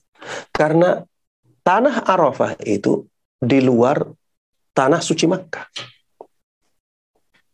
Karena 0.49 1.05
tanah 1.61 2.09
Arafah 2.09 2.57
itu 2.65 3.05
di 3.37 3.61
luar 3.61 4.01
tanah 4.73 5.05
suci 5.05 5.29
Makkah. 5.29 5.69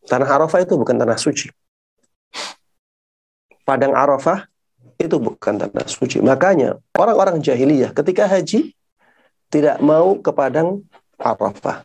Tanah 0.06 0.28
Arafah 0.30 0.62
itu 0.62 0.78
bukan 0.78 0.94
tanah 0.94 1.18
suci 1.18 1.50
padang 3.66 3.98
Arafah 3.98 4.46
itu 4.96 5.18
bukan 5.18 5.58
tanah 5.58 5.90
suci. 5.90 6.22
Makanya 6.22 6.78
orang-orang 6.94 7.42
jahiliyah 7.42 7.90
ketika 7.90 8.30
haji 8.30 8.72
tidak 9.50 9.82
mau 9.82 10.14
ke 10.22 10.30
padang 10.30 10.86
Arafah. 11.18 11.82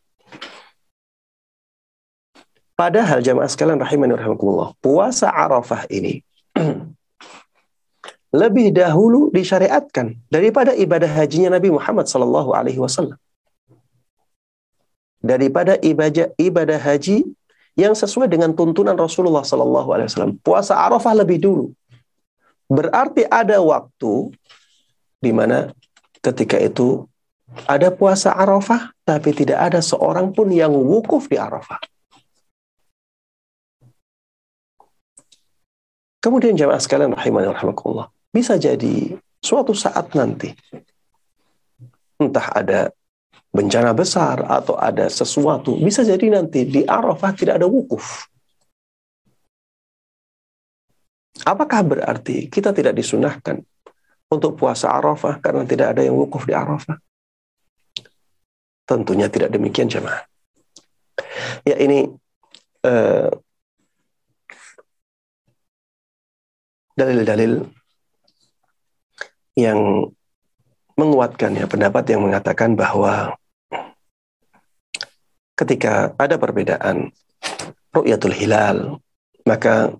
Padahal 2.82 3.22
jamaah 3.22 3.46
sekalian 3.46 3.78
rahimani 3.78 4.18
rahimakumullah, 4.18 4.74
puasa 4.82 5.30
Arafah 5.30 5.86
ini 5.94 6.26
lebih 8.42 8.74
dahulu 8.74 9.30
disyariatkan 9.30 10.18
daripada 10.34 10.74
ibadah 10.74 11.06
hajinya 11.06 11.54
Nabi 11.54 11.70
Muhammad 11.70 12.10
sallallahu 12.10 12.58
alaihi 12.58 12.82
wasallam. 12.82 13.22
daripada 15.22 15.78
ibadah 15.78 16.34
ibadah 16.42 16.82
haji 16.82 17.22
yang 17.78 17.94
sesuai 17.94 18.26
dengan 18.26 18.52
tuntunan 18.58 18.98
Rasulullah 18.98 19.46
Sallallahu 19.46 19.90
Alaihi 19.94 20.10
Wasallam. 20.10 20.36
Puasa 20.42 20.74
Arafah 20.76 21.14
lebih 21.14 21.40
dulu. 21.40 21.72
Berarti 22.66 23.30
ada 23.30 23.62
waktu 23.62 24.34
di 25.22 25.32
mana 25.32 25.70
ketika 26.26 26.58
itu 26.58 27.06
ada 27.70 27.94
puasa 27.94 28.34
Arafah, 28.34 28.92
tapi 29.06 29.30
tidak 29.38 29.62
ada 29.72 29.80
seorang 29.80 30.34
pun 30.34 30.50
yang 30.50 30.74
wukuf 30.74 31.30
di 31.30 31.38
Arafah. 31.38 31.80
Kemudian 36.22 36.54
jamaah 36.54 36.78
sekalian 36.78 37.18
rahimani 37.18 37.50
rahimakumullah. 37.50 38.14
Bisa 38.30 38.54
jadi 38.62 39.18
suatu 39.42 39.74
saat 39.74 40.14
nanti 40.14 40.54
entah 42.22 42.48
ada 42.54 42.94
bencana 43.50 43.92
besar 43.92 44.46
atau 44.46 44.78
ada 44.78 45.10
sesuatu, 45.10 45.76
bisa 45.82 46.06
jadi 46.06 46.22
nanti 46.30 46.70
di 46.70 46.86
Arafah 46.86 47.34
tidak 47.34 47.58
ada 47.58 47.68
wukuf. 47.68 48.30
Apakah 51.42 51.82
berarti 51.82 52.48
kita 52.54 52.70
tidak 52.70 52.94
disunahkan 52.94 53.66
untuk 54.30 54.62
puasa 54.62 54.94
Arafah 54.94 55.42
karena 55.42 55.66
tidak 55.66 55.98
ada 55.98 56.06
yang 56.06 56.14
wukuf 56.16 56.46
di 56.46 56.54
Arafah? 56.54 57.02
Tentunya 58.86 59.26
tidak 59.26 59.50
demikian 59.50 59.90
jemaah. 59.90 60.22
Ya 61.66 61.82
ini 61.82 62.14
uh, 62.86 63.30
dalil-dalil 66.96 67.66
yang 69.56 70.10
menguatkan 70.96 71.56
ya 71.56 71.66
pendapat 71.68 72.04
yang 72.12 72.22
mengatakan 72.24 72.76
bahwa 72.76 73.36
ketika 75.56 76.16
ada 76.18 76.36
perbedaan 76.36 77.12
ru'yatul 77.92 78.36
hilal 78.36 79.00
maka 79.46 79.96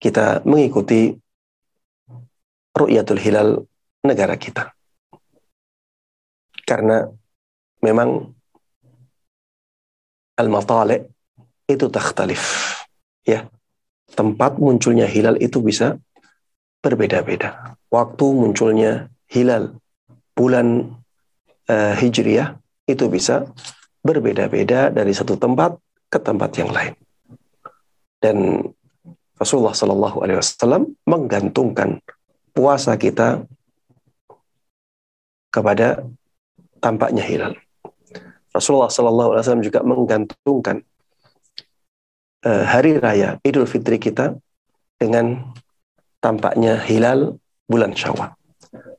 kita 0.00 0.40
mengikuti 0.48 1.12
ru'yatul 2.76 3.20
hilal 3.20 3.48
negara 4.00 4.36
kita. 4.40 4.72
Karena 6.64 7.04
memang 7.84 8.32
al-matali' 10.40 11.04
itu 11.68 11.86
takhtalif 11.92 12.40
ya 13.28 13.44
tempat 14.14 14.58
munculnya 14.58 15.06
hilal 15.06 15.38
itu 15.38 15.62
bisa 15.62 15.98
berbeda-beda. 16.80 17.76
Waktu 17.90 18.26
munculnya 18.30 19.10
hilal 19.30 19.76
bulan 20.34 20.96
uh, 21.68 21.94
Hijriah 21.98 22.56
itu 22.88 23.06
bisa 23.06 23.46
berbeda-beda 24.00 24.88
dari 24.88 25.12
satu 25.12 25.36
tempat 25.36 25.76
ke 26.10 26.18
tempat 26.18 26.50
yang 26.56 26.70
lain. 26.72 26.94
Dan 28.20 28.66
Rasulullah 29.40 29.72
Shallallahu 29.72 30.20
Alaihi 30.20 30.38
Wasallam 30.40 30.92
menggantungkan 31.08 32.00
puasa 32.52 32.96
kita 33.00 33.44
kepada 35.48 36.04
tampaknya 36.82 37.24
hilal. 37.24 37.56
Rasulullah 38.50 38.92
Shallallahu 38.92 39.32
Alaihi 39.32 39.42
Wasallam 39.46 39.64
juga 39.64 39.80
menggantungkan 39.86 40.84
uh, 42.44 42.64
hari 42.64 42.96
raya 42.96 43.36
Idul 43.44 43.68
Fitri 43.68 44.00
kita 44.00 44.36
dengan 45.00 45.52
tampaknya 46.20 46.80
hilal 46.84 47.40
bulan 47.64 47.96
Syawal. 47.96 48.36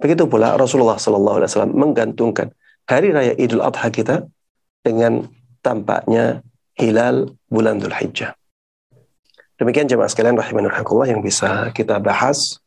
Begitu 0.01 0.26
pula 0.26 0.57
Rasulullah 0.57 0.97
Sallallahu 0.97 1.38
Alaihi 1.41 1.49
Wasallam 1.53 1.73
menggantungkan 1.77 2.47
hari 2.89 3.13
raya 3.13 3.34
Idul 3.38 3.61
Adha 3.61 3.88
kita 3.93 4.26
dengan 4.81 5.30
tampaknya 5.61 6.41
hilal 6.73 7.38
bulan 7.47 7.77
Dhul 7.77 7.93
Hijjah. 7.93 8.34
Demikian 9.61 9.85
jemaah 9.85 10.09
sekalian 10.09 10.34
rahimahullah 10.34 11.13
yang 11.13 11.22
bisa 11.22 11.69
kita 11.77 12.01
bahas 12.01 12.57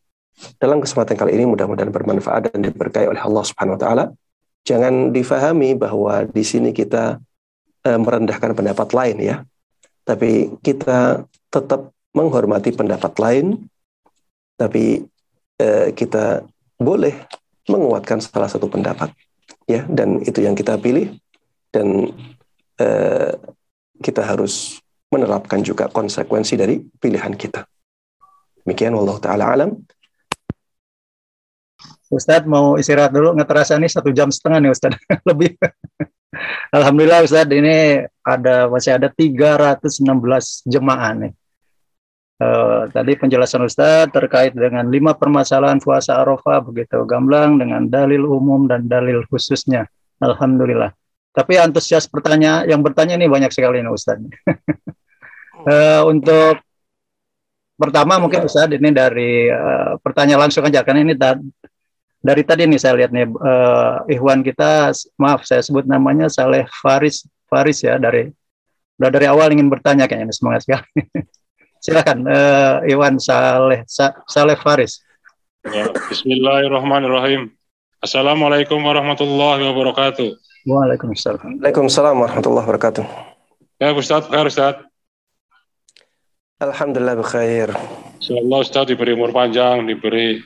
dalam 0.62 0.78
kesempatan 0.78 1.18
kali 1.18 1.34
ini 1.34 1.42
mudah-mudahan 1.42 1.90
bermanfaat 1.90 2.54
dan 2.54 2.62
diberkahi 2.62 3.10
oleh 3.10 3.18
Allah 3.18 3.42
Subhanahu 3.42 3.74
wa 3.74 3.82
taala. 3.82 4.04
Jangan 4.62 5.10
difahami 5.10 5.74
bahwa 5.74 6.22
di 6.24 6.46
sini 6.46 6.70
kita 6.70 7.18
uh, 7.82 7.98
merendahkan 7.98 8.54
pendapat 8.54 8.88
lain 8.94 9.18
ya 9.20 9.36
tapi 10.04 10.52
kita 10.60 11.24
tetap 11.48 11.90
menghormati 12.14 12.70
pendapat 12.70 13.12
lain, 13.18 13.46
tapi 14.54 15.02
eh, 15.58 15.88
kita 15.96 16.44
boleh 16.78 17.26
menguatkan 17.66 18.20
salah 18.20 18.46
satu 18.46 18.68
pendapat, 18.68 19.10
ya, 19.64 19.82
dan 19.88 20.20
itu 20.22 20.44
yang 20.44 20.52
kita 20.52 20.76
pilih, 20.78 21.16
dan 21.72 22.12
eh, 22.78 23.32
kita 23.98 24.22
harus 24.22 24.78
menerapkan 25.08 25.64
juga 25.64 25.88
konsekuensi 25.88 26.54
dari 26.54 26.78
pilihan 26.78 27.32
kita. 27.34 27.64
Demikian, 28.62 28.94
Allah 28.94 29.16
taala 29.18 29.44
alam. 29.50 29.70
Ustadz 32.12 32.46
mau 32.46 32.76
istirahat 32.78 33.10
dulu, 33.10 33.34
nggak 33.34 33.48
terasa 33.48 33.74
nih 33.80 33.90
satu 33.90 34.12
jam 34.14 34.30
setengah 34.30 34.60
nih 34.60 34.70
Ustadz, 34.70 35.00
lebih. 35.30 35.56
Alhamdulillah 36.74 37.24
Ustaz 37.24 37.48
ini 37.50 38.04
ada 38.24 38.66
masih 38.68 38.96
ada 38.96 39.08
316 39.12 40.04
jemaah 40.66 41.12
nih. 41.16 41.32
Uh, 42.34 42.90
tadi 42.90 43.14
penjelasan 43.14 43.62
Ustaz 43.62 44.10
terkait 44.10 44.50
dengan 44.52 44.82
lima 44.90 45.14
permasalahan 45.14 45.78
puasa 45.78 46.18
Arafah 46.18 46.66
begitu 46.66 47.06
gamblang 47.06 47.62
dengan 47.62 47.86
dalil 47.86 48.26
umum 48.26 48.66
dan 48.66 48.90
dalil 48.90 49.22
khususnya. 49.30 49.86
Alhamdulillah. 50.18 50.90
Tapi 51.34 51.58
antusias 51.58 52.06
pertanyaan 52.06 52.66
yang 52.66 52.82
bertanya 52.82 53.18
ini 53.18 53.26
banyak 53.26 53.50
sekali 53.54 53.82
nih 53.82 53.90
Ustaz. 53.90 54.18
uh, 54.18 56.02
untuk 56.12 56.58
pertama 57.74 58.18
mungkin 58.22 58.46
Ustaz 58.46 58.70
ini 58.70 58.90
dari 58.90 59.50
uh, 59.50 59.98
pertanyaan 60.02 60.46
langsung 60.46 60.66
aja 60.66 60.82
karena 60.82 61.06
ini 61.06 61.14
dari 62.24 62.40
tadi 62.40 62.64
nih 62.64 62.80
saya 62.80 62.96
lihat 62.96 63.12
nih 63.12 63.28
uh, 63.28 64.08
Ikhwan 64.08 64.40
kita 64.40 64.96
maaf 65.20 65.44
saya 65.44 65.60
sebut 65.60 65.84
namanya 65.84 66.32
Saleh 66.32 66.64
Faris 66.80 67.28
Faris 67.44 67.84
ya 67.84 68.00
dari 68.00 68.32
udah 68.96 69.10
dari 69.12 69.26
awal 69.28 69.52
ingin 69.52 69.68
bertanya 69.68 70.08
kayaknya 70.08 70.32
semangat 70.32 70.64
sekali. 70.64 70.88
Silakan 71.84 72.24
uh, 72.24 72.80
Iwan 72.88 73.20
Saleh 73.20 73.84
Sa 73.84 74.16
Saleh 74.24 74.56
Faris. 74.56 75.04
Ya, 75.68 75.92
Bismillahirrahmanirrahim. 76.08 77.52
Assalamualaikum 78.00 78.80
warahmatullahi 78.80 79.64
wabarakatuh. 79.68 80.28
Waalaikumsalam. 80.64 81.60
Waalaikumsalam 81.60 82.16
warahmatullahi 82.16 82.64
wabarakatuh. 82.64 83.04
Ya 83.80 83.92
Ustaz, 83.92 84.28
khair 84.32 84.48
Ustaz. 84.48 84.80
Alhamdulillah 86.60 87.20
bkhair. 87.20 87.68
Semoga 88.20 88.64
Ustaz 88.64 88.88
diberi 88.88 89.12
umur 89.12 89.32
panjang, 89.36 89.84
diberi 89.84 90.40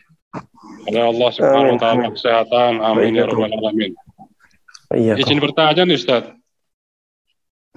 oleh 0.89 1.02
Allah 1.05 1.28
Subhanahu 1.36 1.74
wa 1.77 1.81
taala 1.81 2.09
kesehatan. 2.12 2.73
Amin 2.81 3.16
ya 3.16 3.24
rabbal 3.28 3.52
alamin. 3.52 3.93
Iya. 4.97 5.20
Izin 5.20 5.39
bertanya 5.39 5.85
nih 5.85 6.01
Ustaz. 6.01 6.32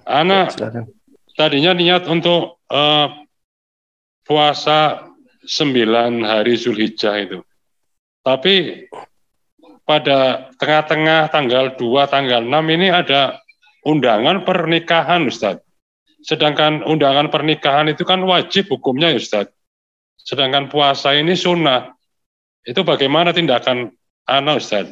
Ana 0.07 0.47
tadinya 1.35 1.75
niat 1.75 2.07
untuk 2.07 2.63
uh, 2.71 3.07
puasa 4.23 5.11
sembilan 5.43 6.23
hari 6.23 6.55
Zulhijjah 6.55 7.15
itu. 7.19 7.39
Tapi 8.21 8.87
pada 9.83 10.49
tengah-tengah 10.55 11.33
tanggal 11.33 11.75
2, 11.75 12.13
tanggal 12.13 12.41
6 12.45 12.75
ini 12.79 12.87
ada 12.93 13.41
undangan 13.83 14.45
pernikahan 14.45 15.27
Ustaz. 15.27 15.59
Sedangkan 16.21 16.85
undangan 16.85 17.33
pernikahan 17.33 17.89
itu 17.89 18.05
kan 18.05 18.21
wajib 18.23 18.69
hukumnya 18.69 19.09
ya 19.11 19.19
Ustaz. 19.19 19.49
Sedangkan 20.21 20.69
puasa 20.69 21.17
ini 21.17 21.33
sunnah 21.33 21.97
itu 22.65 22.81
bagaimana 22.85 23.33
tindakan 23.33 23.89
Ana 24.29 24.57
Ustaz? 24.57 24.89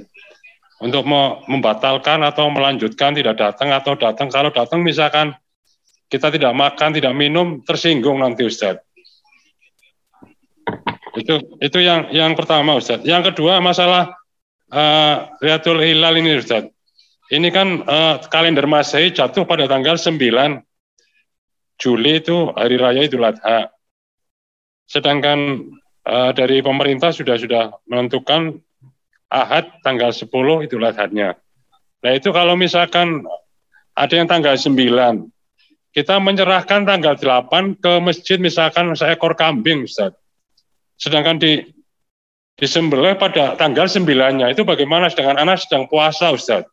Untuk 0.80 1.04
membatalkan 1.04 2.24
atau 2.24 2.48
melanjutkan 2.48 3.12
tidak 3.12 3.36
datang 3.36 3.76
atau 3.76 4.00
datang. 4.00 4.32
Kalau 4.32 4.48
datang 4.48 4.80
misalkan 4.80 5.36
kita 6.08 6.32
tidak 6.32 6.56
makan 6.56 6.96
tidak 6.96 7.12
minum 7.12 7.60
tersinggung 7.68 8.24
nanti 8.24 8.48
Ustaz. 8.48 8.80
Itu 11.20 11.60
itu 11.60 11.78
yang 11.84 12.08
yang 12.16 12.32
pertama 12.34 12.80
Ustaz. 12.80 13.04
Yang 13.04 13.36
kedua 13.36 13.60
masalah 13.60 14.16
uh, 14.72 15.28
Riyadul 15.44 15.84
Hilal 15.84 16.16
ini 16.24 16.40
Ustaz. 16.40 16.64
Ini 17.30 17.52
kan 17.52 17.84
uh, 17.84 18.16
kalender 18.32 18.66
Masehi 18.66 19.14
jatuh 19.14 19.46
pada 19.46 19.70
tanggal 19.70 20.00
9 20.00 20.18
Juli 21.80 22.20
itu 22.20 22.52
hari 22.52 22.76
raya 22.76 23.08
Idul 23.08 23.24
Adha. 23.24 23.72
Sedangkan 24.84 25.64
uh, 26.10 26.32
dari 26.34 26.66
pemerintah 26.66 27.14
sudah 27.14 27.38
sudah 27.38 27.64
menentukan 27.86 28.58
Ahad 29.30 29.70
tanggal 29.86 30.10
10 30.10 30.26
itu 30.66 30.82
Adhatnya. 30.82 31.38
Nah 32.02 32.12
itu 32.18 32.34
kalau 32.34 32.58
misalkan 32.58 33.30
ada 33.94 34.14
yang 34.18 34.26
tanggal 34.26 34.58
9, 34.58 34.74
kita 35.94 36.18
menyerahkan 36.18 36.82
tanggal 36.82 37.14
8 37.14 37.78
ke 37.78 37.94
masjid 38.02 38.42
misalkan 38.42 38.90
seekor 38.98 39.38
kambing 39.38 39.86
Ustaz. 39.86 40.18
Sedangkan 40.98 41.38
di 41.38 41.62
disembelih 42.58 43.16
pada 43.22 43.56
tanggal 43.56 43.86
9-nya 43.86 44.52
itu 44.52 44.66
bagaimana 44.66 45.08
sedangkan 45.14 45.46
anak 45.46 45.62
sedang 45.62 45.86
puasa 45.86 46.34
Ustaz. 46.34 46.66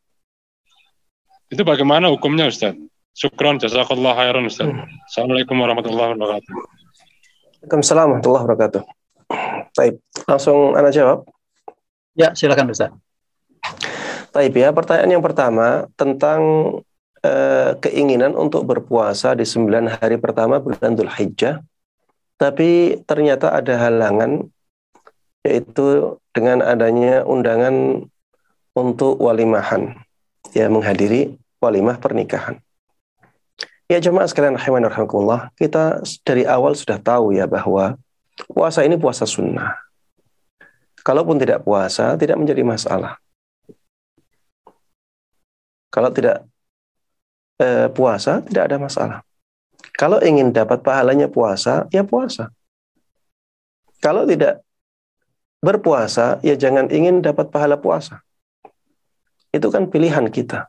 Itu 1.53 1.63
bagaimana 1.63 2.09
hukumnya 2.09 2.49
Ustaz? 2.49 2.73
Syukron 3.13 3.61
jazakallah 3.61 4.17
khairan 4.17 4.49
Ustaz. 4.49 4.73
Hmm. 4.73 4.89
Assalamualaikum 5.13 5.61
warahmatullahi 5.61 6.17
wabarakatuh. 6.17 6.53
Waalaikumsalam 7.65 8.07
warahmatullahi 8.17 8.45
wabarakatuh. 8.49 8.83
Baik, 9.77 10.01
langsung 10.25 10.73
Anda 10.79 10.95
jawab. 10.95 11.29
Ya, 12.17 12.33
silakan 12.33 12.73
Ustaz. 12.73 12.93
Baik 14.33 14.57
ya, 14.57 14.73
pertanyaan 14.73 15.17
yang 15.17 15.25
pertama 15.25 15.89
tentang 15.97 16.41
eh, 17.25 17.77
keinginan 17.81 18.37
untuk 18.37 18.65
berpuasa 18.69 19.37
di 19.37 19.45
sembilan 19.45 20.01
hari 20.01 20.17
pertama 20.21 20.61
bulan 20.61 20.97
Dhul 20.97 21.13
Hijjah, 21.13 21.61
tapi 22.37 23.01
ternyata 23.09 23.53
ada 23.53 23.77
halangan 23.89 24.45
yaitu 25.47 26.19
dengan 26.35 26.61
adanya 26.61 27.23
undangan 27.23 28.05
untuk 28.77 29.17
walimahan 29.23 29.97
ya 30.53 30.69
menghadiri 30.69 31.39
walimah 31.63 31.97
pernikahan. 31.97 32.61
Ya 33.87 34.03
jemaah 34.03 34.27
sekalian 34.27 34.59
rahiman 34.59 34.91
rahimakumullah, 34.91 35.55
kita 35.55 36.03
dari 36.27 36.43
awal 36.43 36.75
sudah 36.75 36.99
tahu 36.99 37.31
ya 37.33 37.47
bahwa 37.47 37.95
puasa 38.45 38.85
ini 38.85 39.01
puasa 39.01 39.25
sunnah. 39.25 39.73
Kalaupun 41.01 41.39
tidak 41.39 41.63
puasa, 41.63 42.19
tidak 42.19 42.37
menjadi 42.37 42.67
masalah. 42.67 43.17
Kalau 45.89 46.11
tidak 46.13 46.45
eh, 47.63 47.89
puasa, 47.95 48.43
tidak 48.45 48.63
ada 48.69 48.77
masalah. 48.77 49.19
Kalau 49.97 50.21
ingin 50.21 50.53
dapat 50.53 50.85
pahalanya 50.85 51.31
puasa, 51.31 51.89
ya 51.89 52.05
puasa. 52.05 52.53
Kalau 54.03 54.29
tidak 54.29 54.61
berpuasa, 55.65 56.43
ya 56.45 56.53
jangan 56.59 56.93
ingin 56.93 57.25
dapat 57.25 57.49
pahala 57.49 57.81
puasa. 57.81 58.21
Itu 59.55 59.73
kan 59.73 59.89
pilihan 59.89 60.29
kita. 60.29 60.69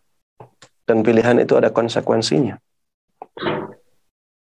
Dan 0.88 1.04
pilihan 1.04 1.44
itu 1.44 1.60
ada 1.60 1.74
konsekuensinya. 1.76 2.56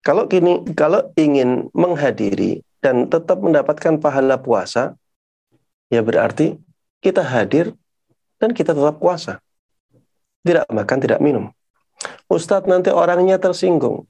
Kalau 0.04 0.28
kini 0.28 0.68
kalau 0.76 1.10
ingin 1.16 1.72
menghadiri 1.72 2.60
dan 2.78 3.10
tetap 3.10 3.38
mendapatkan 3.42 3.98
pahala 3.98 4.38
puasa, 4.38 4.94
ya 5.90 6.02
berarti 6.02 6.58
kita 7.02 7.22
hadir 7.22 7.74
dan 8.38 8.54
kita 8.54 8.74
tetap 8.74 9.02
puasa. 9.02 9.42
Tidak 10.46 10.70
makan, 10.70 10.98
tidak 11.02 11.18
minum. 11.18 11.50
Ustadz 12.30 12.70
nanti 12.70 12.94
orangnya 12.94 13.36
tersinggung. 13.42 14.06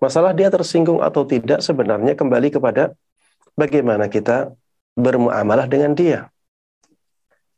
Masalah 0.00 0.32
dia 0.32 0.48
tersinggung 0.48 1.00
atau 1.00 1.24
tidak 1.24 1.60
sebenarnya 1.60 2.16
kembali 2.16 2.48
kepada 2.52 2.96
bagaimana 3.56 4.08
kita 4.08 4.52
bermuamalah 4.96 5.68
dengan 5.68 5.92
dia. 5.92 6.28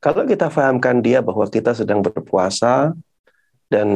Kalau 0.02 0.26
kita 0.26 0.50
fahamkan 0.50 0.98
dia 0.98 1.22
bahwa 1.22 1.46
kita 1.46 1.74
sedang 1.78 2.02
berpuasa 2.02 2.90
dan 3.70 3.88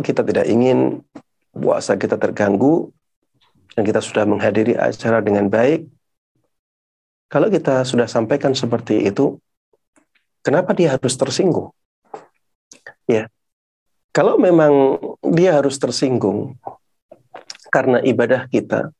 kita 0.00 0.24
tidak 0.24 0.48
ingin 0.48 1.04
puasa 1.52 1.96
kita 2.00 2.16
terganggu 2.16 2.88
dan 3.78 3.86
kita 3.86 4.02
sudah 4.02 4.26
menghadiri 4.26 4.74
acara 4.74 5.22
dengan 5.22 5.46
baik, 5.46 5.86
kalau 7.30 7.46
kita 7.46 7.86
sudah 7.86 8.10
sampaikan 8.10 8.50
seperti 8.50 9.06
itu, 9.06 9.38
kenapa 10.42 10.74
dia 10.74 10.98
harus 10.98 11.14
tersinggung? 11.14 11.70
Ya, 13.06 13.30
kalau 14.10 14.34
memang 14.34 14.98
dia 15.30 15.54
harus 15.54 15.78
tersinggung 15.78 16.58
karena 17.70 18.02
ibadah 18.02 18.50
kita, 18.50 18.90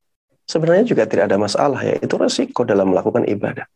sebenarnya 0.46 0.86
juga 0.86 1.10
tidak 1.10 1.26
ada 1.26 1.42
masalah 1.42 1.82
ya. 1.82 1.98
Itu 1.98 2.14
resiko 2.14 2.62
dalam 2.62 2.94
melakukan 2.94 3.26
ibadah. 3.26 3.66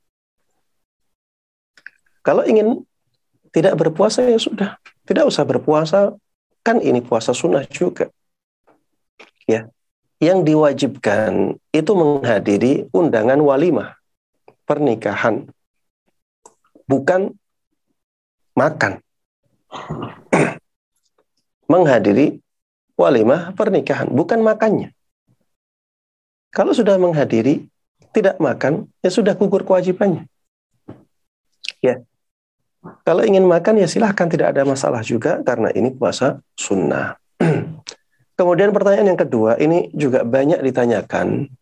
Kalau 2.22 2.46
ingin 2.46 2.86
tidak 3.50 3.74
berpuasa 3.74 4.22
ya 4.22 4.38
sudah, 4.38 4.78
tidak 5.02 5.26
usah 5.26 5.42
berpuasa. 5.42 6.14
Kan 6.62 6.78
ini 6.78 7.02
puasa 7.02 7.34
sunnah 7.34 7.66
juga. 7.66 8.06
Ya. 9.50 9.66
Yang 10.22 10.38
diwajibkan 10.54 11.58
itu 11.74 11.92
menghadiri 11.98 12.86
undangan 12.94 13.42
walimah 13.42 13.98
pernikahan. 14.62 15.50
Bukan 16.86 17.34
makan. 18.54 19.02
menghadiri 21.72 22.38
walimah 23.00 23.56
pernikahan, 23.56 24.06
bukan 24.12 24.44
makannya. 24.44 24.92
Kalau 26.52 26.76
sudah 26.76 27.00
menghadiri, 27.00 27.64
tidak 28.12 28.36
makan, 28.36 28.92
ya 29.00 29.08
sudah 29.08 29.32
gugur 29.32 29.64
kewajibannya. 29.64 30.28
Ya, 31.80 32.04
kalau 33.02 33.24
ingin 33.24 33.48
makan 33.48 33.80
ya 33.80 33.88
silahkan 33.88 34.28
tidak 34.28 34.52
ada 34.52 34.62
masalah 34.68 35.00
juga 35.00 35.40
karena 35.40 35.72
ini 35.72 35.90
puasa 35.96 36.44
sunnah. 36.54 37.16
Kemudian 38.32 38.72
pertanyaan 38.72 39.12
yang 39.12 39.20
kedua 39.20 39.60
ini 39.60 39.92
juga 39.92 40.24
banyak 40.24 40.64
ditanyakan 40.64 41.52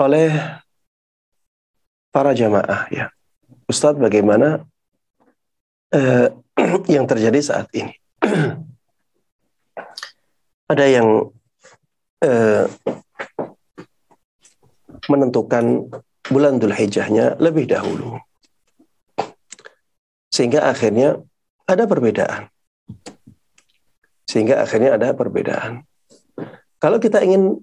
oleh 0.00 0.30
para 2.14 2.32
jamaah 2.34 2.86
ya. 2.90 3.10
Ustadz 3.66 4.02
bagaimana 4.02 4.66
eh, 5.94 6.30
yang 6.94 7.06
terjadi 7.06 7.38
saat 7.42 7.68
ini? 7.74 7.94
ada 10.70 10.86
yang 10.86 11.34
eh, 12.22 12.70
menentukan 15.10 15.90
bulan 16.30 16.62
Dhul 16.62 16.74
Hijjahnya 16.74 17.34
lebih 17.42 17.66
dahulu. 17.66 18.22
Sehingga 20.30 20.70
akhirnya 20.70 21.18
ada 21.66 21.90
perbedaan. 21.90 22.46
Sehingga 24.30 24.62
akhirnya 24.62 24.94
ada 24.94 25.10
perbedaan. 25.10 25.82
Kalau 26.78 27.02
kita 27.02 27.18
ingin 27.26 27.58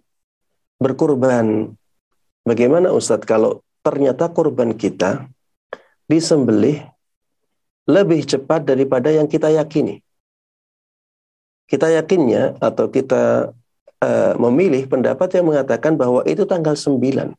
berkurban, 0.84 1.72
bagaimana 2.44 2.92
Ustadz 2.92 3.24
kalau 3.24 3.64
ternyata 3.80 4.28
kurban 4.28 4.76
kita 4.76 5.32
disembelih 6.12 6.84
lebih 7.88 8.28
cepat 8.28 8.68
daripada 8.68 9.16
yang 9.16 9.32
kita 9.32 9.48
yakini? 9.48 10.04
Kita 11.72 11.88
yakinnya 11.88 12.60
atau 12.60 12.92
kita 12.92 13.56
uh, 14.04 14.34
memilih 14.36 14.92
pendapat 14.92 15.40
yang 15.40 15.48
mengatakan 15.48 15.96
bahwa 15.96 16.28
itu 16.28 16.44
tanggal 16.44 16.76
9. 16.76 17.32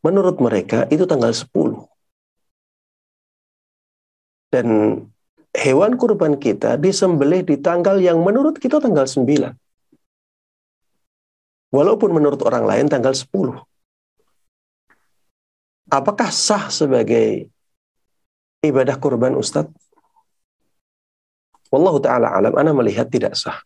Menurut 0.00 0.36
mereka 0.40 0.88
itu 0.88 1.04
tanggal 1.04 1.36
10. 1.36 1.84
Dan 4.56 4.66
hewan 5.56 5.96
kurban 5.96 6.36
kita 6.36 6.76
disembelih 6.76 7.40
di 7.42 7.56
tanggal 7.56 7.96
yang 7.96 8.20
menurut 8.20 8.60
kita 8.60 8.76
tanggal 8.76 9.08
9. 9.08 9.24
Walaupun 11.72 12.10
menurut 12.12 12.40
orang 12.44 12.64
lain 12.68 12.86
tanggal 12.92 13.16
10. 13.16 13.26
Apakah 15.86 16.28
sah 16.34 16.68
sebagai 16.68 17.48
ibadah 18.60 18.96
kurban 19.00 19.34
Ustadz? 19.38 19.72
Wallahu 21.70 21.98
ta'ala 21.98 22.30
alam, 22.30 22.54
Ana 22.54 22.70
melihat 22.70 23.10
tidak 23.10 23.34
sah. 23.34 23.58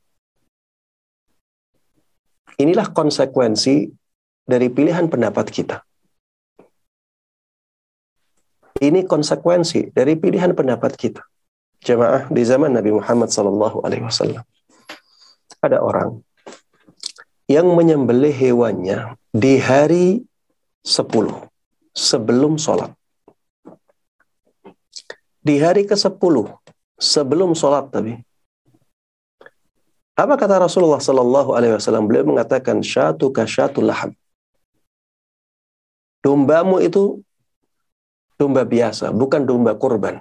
Inilah 2.60 2.92
konsekuensi 2.92 3.88
dari 4.44 4.68
pilihan 4.68 5.08
pendapat 5.08 5.48
kita. 5.48 5.80
Ini 8.80 9.04
konsekuensi 9.04 9.92
dari 9.92 10.16
pilihan 10.16 10.56
pendapat 10.56 10.96
kita. 10.96 11.29
Jemaah 11.80 12.28
di 12.28 12.42
zaman 12.44 12.76
Nabi 12.76 12.92
Muhammad 12.92 13.32
Sallallahu 13.32 13.80
Alaihi 13.80 14.04
Wasallam. 14.04 14.44
Ada 15.64 15.80
orang 15.80 16.20
yang 17.48 17.72
menyembelih 17.72 18.32
hewannya 18.32 19.16
di 19.32 19.56
hari 19.56 20.22
10 20.84 21.08
sebelum 21.96 22.60
sholat. 22.60 22.92
Di 25.40 25.56
hari 25.56 25.88
ke-10 25.88 26.36
sebelum 27.00 27.56
sholat 27.56 27.88
tapi. 27.88 28.20
Apa 30.20 30.36
kata 30.36 30.60
Rasulullah 30.60 31.00
Sallallahu 31.00 31.56
Alaihi 31.56 31.80
Wasallam? 31.80 32.04
Beliau 32.04 32.28
mengatakan 32.28 32.84
syatu 32.84 33.32
ka 33.32 33.48
syatu 33.48 33.80
laham. 33.80 34.12
Dombamu 36.20 36.76
itu 36.84 37.24
domba 38.36 38.68
biasa, 38.68 39.08
bukan 39.16 39.48
domba 39.48 39.72
kurban. 39.80 40.20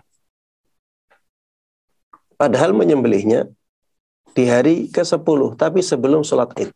Padahal 2.40 2.72
menyembelihnya 2.72 3.52
di 4.32 4.48
hari 4.48 4.88
ke-10, 4.88 5.60
tapi 5.60 5.84
sebelum 5.84 6.24
sholat 6.24 6.56
id. 6.56 6.72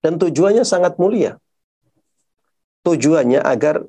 Dan 0.00 0.16
tujuannya 0.16 0.64
sangat 0.64 0.96
mulia. 0.96 1.36
Tujuannya 2.88 3.44
agar 3.44 3.84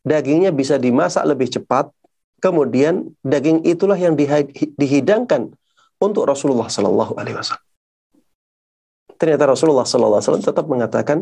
dagingnya 0.00 0.48
bisa 0.48 0.80
dimasak 0.80 1.28
lebih 1.28 1.52
cepat, 1.52 1.92
kemudian 2.40 3.12
daging 3.20 3.68
itulah 3.68 4.00
yang 4.00 4.16
dihidangkan 4.80 5.52
untuk 6.00 6.24
Rasulullah 6.24 6.72
Sallallahu 6.72 7.12
Alaihi 7.20 7.36
Wasallam. 7.36 7.68
Ternyata 9.14 9.44
Rasulullah 9.44 9.86
Sallallahu 9.86 10.18
Alaihi 10.18 10.26
Wasallam 10.26 10.48
tetap 10.48 10.66
mengatakan 10.66 11.18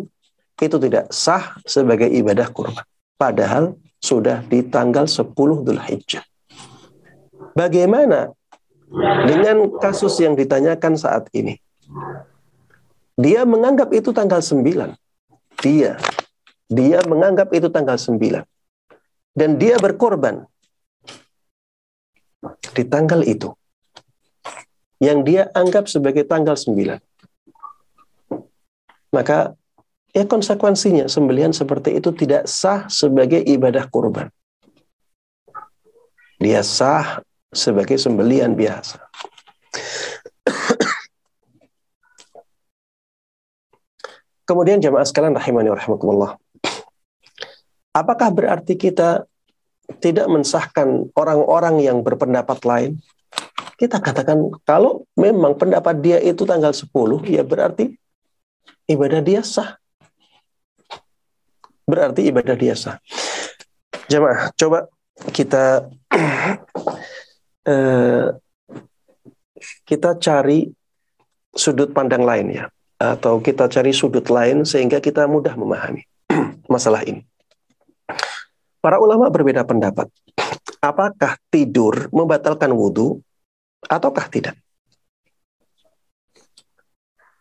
itu 0.62 0.77
tidak 0.78 1.11
sah 1.11 1.59
sebagai 1.66 2.07
ibadah 2.07 2.47
kurban. 2.55 2.86
Padahal 3.19 3.74
sudah 3.99 4.47
di 4.47 4.62
tanggal 4.66 5.11
10 5.11 5.35
Dhul 5.35 5.82
Hijjah. 5.82 6.23
Bagaimana 7.52 8.32
dengan 9.24 9.72
kasus 9.80 10.20
yang 10.20 10.36
ditanyakan 10.36 10.94
saat 11.00 11.32
ini. 11.32 11.56
Dia 13.16 13.44
menganggap 13.48 13.92
itu 13.92 14.12
tanggal 14.12 14.40
9. 14.44 14.92
Dia. 15.64 15.96
Dia 16.68 16.98
menganggap 17.04 17.52
itu 17.56 17.68
tanggal 17.72 17.96
9. 17.96 18.44
Dan 19.32 19.56
dia 19.56 19.80
berkorban 19.80 20.44
di 22.76 22.84
tanggal 22.84 23.24
itu. 23.24 23.52
Yang 25.00 25.18
dia 25.24 25.42
anggap 25.56 25.88
sebagai 25.88 26.24
tanggal 26.28 26.56
9. 26.56 27.00
Maka 29.12 29.52
ya 30.12 30.24
konsekuensinya 30.24 31.08
sembelihan 31.08 31.52
seperti 31.52 32.00
itu 32.00 32.12
tidak 32.16 32.48
sah 32.48 32.88
sebagai 32.88 33.40
ibadah 33.44 33.84
kurban. 33.88 34.32
Dia 36.40 36.64
sah 36.64 37.20
sebagai 37.52 38.00
sembelian 38.00 38.56
biasa. 38.56 39.04
Kemudian 44.42 44.82
jamaah 44.82 45.06
sekalian 45.06 45.36
rahimani 45.38 45.70
wa 45.70 46.36
Apakah 47.92 48.28
berarti 48.32 48.74
kita 48.74 49.28
tidak 50.00 50.26
mensahkan 50.26 51.12
orang-orang 51.12 51.84
yang 51.84 52.00
berpendapat 52.00 52.58
lain? 52.64 52.92
Kita 53.76 54.00
katakan 54.00 54.48
kalau 54.64 55.04
memang 55.14 55.56
pendapat 55.60 56.00
dia 56.00 56.18
itu 56.18 56.48
tanggal 56.48 56.72
10, 56.72 56.88
ya 57.28 57.44
berarti 57.44 57.92
ibadah 58.88 59.20
dia 59.20 59.44
sah. 59.44 59.76
Berarti 61.84 62.32
ibadah 62.32 62.56
dia 62.56 62.72
sah. 62.72 62.96
Jamaah, 64.08 64.52
coba 64.56 64.88
kita 65.32 65.86
eh, 67.66 68.26
kita 69.86 70.18
cari 70.18 70.70
sudut 71.52 71.93
pandang 71.93 72.24
lain 72.24 72.47
ya 72.51 72.64
atau 73.02 73.43
kita 73.43 73.66
cari 73.66 73.90
sudut 73.90 74.24
lain 74.30 74.62
sehingga 74.62 75.02
kita 75.02 75.26
mudah 75.26 75.59
memahami 75.59 76.06
masalah 76.72 77.02
ini. 77.02 77.26
Para 78.82 78.98
ulama 78.98 79.30
berbeda 79.30 79.62
pendapat. 79.62 80.10
Apakah 80.82 81.39
tidur 81.55 82.10
membatalkan 82.10 82.74
wudhu 82.74 83.22
ataukah 83.86 84.26
tidak? 84.26 84.59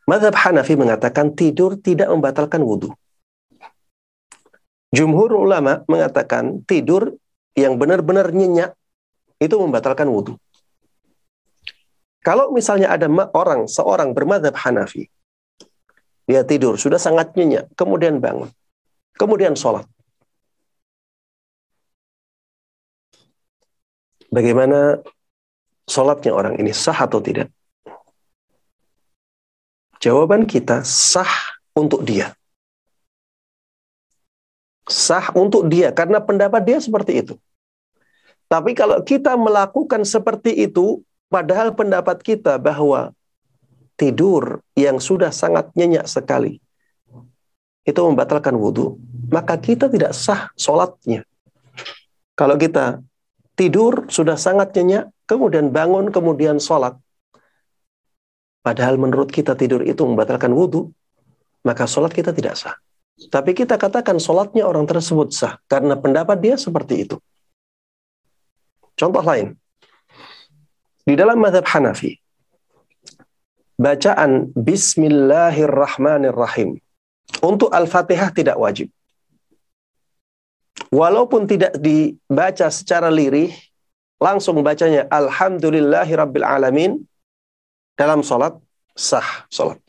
Madhab 0.06 0.38
Hanafi 0.38 0.78
mengatakan 0.78 1.34
tidur 1.34 1.78
tidak 1.82 2.14
membatalkan 2.14 2.62
wudhu. 2.62 2.94
Jumhur 4.92 5.34
ulama 5.34 5.82
mengatakan 5.88 6.62
tidur 6.68 7.16
yang 7.56 7.80
benar-benar 7.80 8.30
nyenyak 8.36 8.76
itu 9.42 9.58
membatalkan 9.58 10.06
wudhu. 10.06 10.38
Kalau 12.22 12.54
misalnya 12.54 12.94
ada 12.94 13.10
orang, 13.34 13.66
seorang 13.66 14.14
bermadhab 14.14 14.54
Hanafi, 14.54 15.10
dia 16.30 16.46
tidur, 16.46 16.78
sudah 16.78 17.02
sangat 17.02 17.34
nyenyak, 17.34 17.74
kemudian 17.74 18.22
bangun, 18.22 18.54
kemudian 19.18 19.58
sholat. 19.58 19.90
Bagaimana 24.30 25.02
sholatnya 25.90 26.32
orang 26.32 26.62
ini, 26.62 26.70
sah 26.72 26.96
atau 26.96 27.18
tidak? 27.20 27.50
Jawaban 29.98 30.46
kita, 30.46 30.86
sah 30.86 31.58
untuk 31.74 32.06
dia. 32.06 32.38
Sah 34.86 35.34
untuk 35.34 35.66
dia, 35.68 35.90
karena 35.90 36.22
pendapat 36.22 36.62
dia 36.64 36.78
seperti 36.78 37.26
itu. 37.26 37.34
Tapi 38.52 38.76
kalau 38.76 39.00
kita 39.00 39.40
melakukan 39.40 40.04
seperti 40.04 40.52
itu, 40.68 41.00
padahal 41.32 41.72
pendapat 41.72 42.20
kita 42.20 42.60
bahwa 42.60 43.16
tidur 43.96 44.60
yang 44.76 45.00
sudah 45.00 45.32
sangat 45.32 45.72
nyenyak 45.72 46.04
sekali, 46.04 46.60
itu 47.88 48.02
membatalkan 48.04 48.60
wudhu, 48.60 49.00
maka 49.32 49.56
kita 49.56 49.88
tidak 49.88 50.12
sah 50.12 50.52
sholatnya. 50.60 51.24
Kalau 52.36 52.60
kita 52.60 53.00
tidur 53.56 54.12
sudah 54.12 54.36
sangat 54.36 54.76
nyenyak, 54.76 55.08
kemudian 55.24 55.72
bangun, 55.72 56.12
kemudian 56.12 56.60
sholat, 56.60 57.00
padahal 58.68 59.00
menurut 59.00 59.32
kita 59.32 59.56
tidur 59.56 59.80
itu 59.88 60.04
membatalkan 60.04 60.52
wudhu, 60.52 60.92
maka 61.64 61.88
sholat 61.88 62.12
kita 62.12 62.36
tidak 62.36 62.60
sah. 62.60 62.76
Tapi 63.32 63.56
kita 63.56 63.80
katakan 63.80 64.20
sholatnya 64.20 64.68
orang 64.68 64.84
tersebut 64.84 65.32
sah, 65.32 65.56
karena 65.72 65.96
pendapat 65.96 66.36
dia 66.44 66.60
seperti 66.60 67.08
itu. 67.08 67.16
Contoh 68.98 69.24
lain. 69.24 69.56
Di 71.02 71.18
dalam 71.18 71.42
madhab 71.42 71.66
Hanafi, 71.66 72.14
bacaan 73.82 74.54
Bismillahirrahmanirrahim 74.54 76.78
untuk 77.42 77.74
Al-Fatihah 77.74 78.30
tidak 78.30 78.62
wajib. 78.62 78.94
Walaupun 80.92 81.48
tidak 81.48 81.72
dibaca 81.80 82.68
secara 82.70 83.10
lirih, 83.10 83.50
langsung 84.22 84.62
bacanya 84.62 85.10
Alhamdulillahi 85.10 86.14
Rabbil 86.14 86.46
Alamin 86.46 87.02
dalam 87.98 88.22
sholat, 88.22 88.54
sah 88.94 89.50
sholat. 89.50 89.82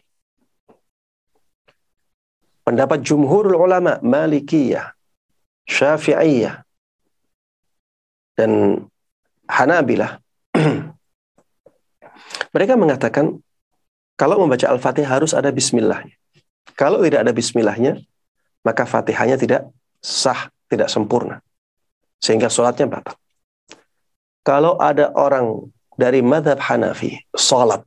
Pendapat 2.63 3.03
jumhur 3.03 3.51
ulama 3.53 3.99
Malikiyah, 4.01 4.95
Syafi'iyah, 5.67 6.63
dan 8.39 8.87
Hanabilah 9.51 10.23
mereka 12.55 12.75
mengatakan 12.77 13.41
kalau 14.17 14.39
membaca 14.39 14.69
Al-Fatihah 14.69 15.19
harus 15.19 15.33
ada 15.35 15.51
bismillahnya. 15.51 16.15
Kalau 16.79 17.03
tidak 17.03 17.27
ada 17.27 17.33
bismillahnya, 17.35 17.99
maka 18.63 18.87
Fatihahnya 18.87 19.35
tidak 19.35 19.67
sah, 19.99 20.53
tidak 20.71 20.87
sempurna. 20.87 21.43
Sehingga 22.23 22.47
sholatnya 22.47 22.87
batal. 22.87 23.19
Kalau 24.47 24.79
ada 24.79 25.11
orang 25.15 25.71
dari 25.99 26.23
madhab 26.23 26.59
Hanafi, 26.63 27.19
sholat, 27.35 27.83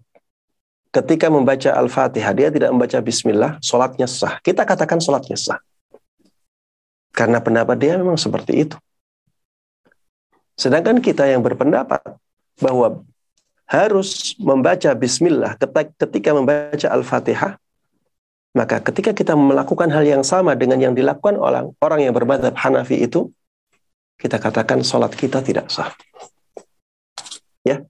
ketika 0.91 1.27
membaca 1.32 1.72
Al-Fatihah, 1.72 2.32
dia 2.36 2.49
tidak 2.52 2.72
membaca 2.72 2.99
bismillah, 2.99 3.60
sholatnya 3.64 4.07
sah. 4.07 4.40
Kita 4.44 4.68
katakan 4.68 4.99
sholatnya 4.99 5.40
sah. 5.40 5.60
Karena 7.15 7.40
pendapat 7.40 7.80
dia 7.80 7.95
memang 7.95 8.19
seperti 8.19 8.68
itu. 8.68 8.76
Sedangkan 10.56 11.03
kita 11.03 11.27
yang 11.27 11.44
berpendapat 11.44 11.99
bahwa 12.64 13.03
harus 13.68 14.40
membaca 14.40 14.88
bismillah 14.95 15.60
ketika 15.99 16.32
membaca 16.32 16.88
Al-Fatihah, 16.88 17.60
maka 18.56 18.80
ketika 18.80 19.11
kita 19.11 19.36
melakukan 19.36 19.91
hal 19.91 20.07
yang 20.07 20.23
sama 20.23 20.56
dengan 20.56 20.80
yang 20.80 20.94
dilakukan 20.95 21.36
orang 21.36 21.76
orang 21.84 22.07
yang 22.07 22.14
bermadhab 22.15 22.56
Hanafi 22.56 23.03
itu, 23.03 23.27
kita 24.15 24.40
katakan 24.40 24.80
sholat 24.80 25.11
kita 25.11 25.44
tidak 25.44 25.68
sah. 25.68 25.91
Ya, 27.68 27.84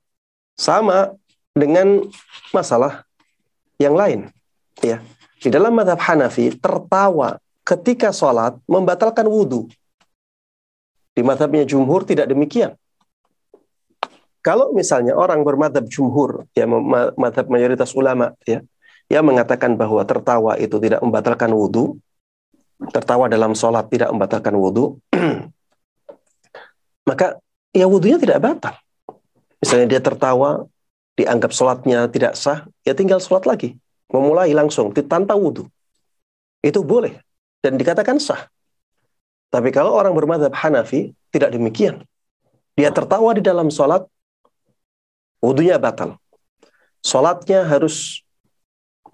sama 0.57 1.13
dengan 1.53 2.09
masalah 2.49 3.05
yang 3.77 3.93
lain. 3.93 4.33
Ya, 4.81 5.05
di 5.37 5.53
dalam 5.53 5.75
madhab 5.77 6.01
Hanafi 6.01 6.57
tertawa 6.57 7.37
ketika 7.61 8.09
sholat 8.09 8.57
membatalkan 8.65 9.29
wudhu. 9.29 9.69
Di 11.15 11.23
madhabnya 11.23 11.63
jumhur 11.63 12.03
tidak 12.03 12.27
demikian. 12.27 12.75
Kalau 14.43 14.75
misalnya 14.75 15.17
orang 15.17 15.41
bermadhab 15.41 15.89
jumhur, 15.89 16.45
ya 16.53 16.69
madhab 17.17 17.49
mayoritas 17.49 17.95
ulama, 17.97 18.37
ya, 18.45 18.61
yang 19.09 19.25
mengatakan 19.25 19.73
bahwa 19.73 20.05
tertawa 20.05 20.53
itu 20.59 20.77
tidak 20.77 21.01
membatalkan 21.01 21.49
wudhu, 21.49 21.97
tertawa 22.93 23.25
dalam 23.25 23.57
sholat 23.57 23.89
tidak 23.89 24.13
membatalkan 24.13 24.53
wudhu, 24.53 25.01
maka 27.09 27.41
ya 27.73 27.89
wudhunya 27.89 28.21
tidak 28.21 28.37
batal. 28.37 28.75
Misalnya 29.63 29.97
dia 29.97 30.01
tertawa, 30.03 30.69
dianggap 31.17 31.49
sholatnya 31.49 32.05
tidak 32.11 32.37
sah, 32.37 32.69
ya 32.85 32.93
tinggal 32.93 33.17
sholat 33.17 33.49
lagi. 33.49 33.73
Memulai 34.13 34.53
langsung, 34.53 34.93
tanpa 34.93 35.33
wudhu. 35.33 35.65
Itu 36.61 36.85
boleh. 36.85 37.17
Dan 37.65 37.81
dikatakan 37.81 38.21
sah. 38.21 38.45
Tapi 39.55 39.71
kalau 39.71 39.95
orang 39.95 40.11
bermadhab 40.11 40.51
Hanafi, 40.51 41.15
tidak 41.31 41.55
demikian. 41.55 42.03
Dia 42.75 42.91
tertawa 42.91 43.31
di 43.31 43.39
dalam 43.39 43.71
sholat, 43.71 44.03
wudhunya 45.39 45.79
batal. 45.79 46.19
Sholatnya 46.99 47.63
harus 47.63 48.19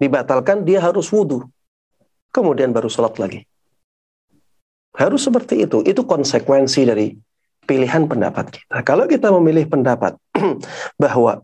dibatalkan, 0.02 0.66
dia 0.66 0.82
harus 0.82 1.06
wudhu. 1.14 1.46
Kemudian 2.34 2.74
baru 2.74 2.90
sholat 2.90 3.22
lagi. 3.22 3.46
Harus 4.98 5.22
seperti 5.22 5.62
itu. 5.62 5.86
Itu 5.86 6.02
konsekuensi 6.02 6.90
dari 6.90 7.14
pilihan 7.62 8.10
pendapat 8.10 8.50
kita. 8.50 8.82
Kalau 8.82 9.06
kita 9.06 9.30
memilih 9.30 9.70
pendapat 9.70 10.18
bahwa 11.02 11.38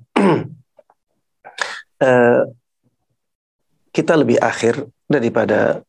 uh, 2.02 2.42
kita 3.96 4.12
lebih 4.18 4.42
akhir 4.42 4.90
daripada 5.06 5.86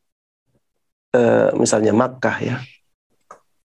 uh, 1.17 1.49
misalnya 1.57 1.89
Makkah 1.89 2.37
ya, 2.37 2.61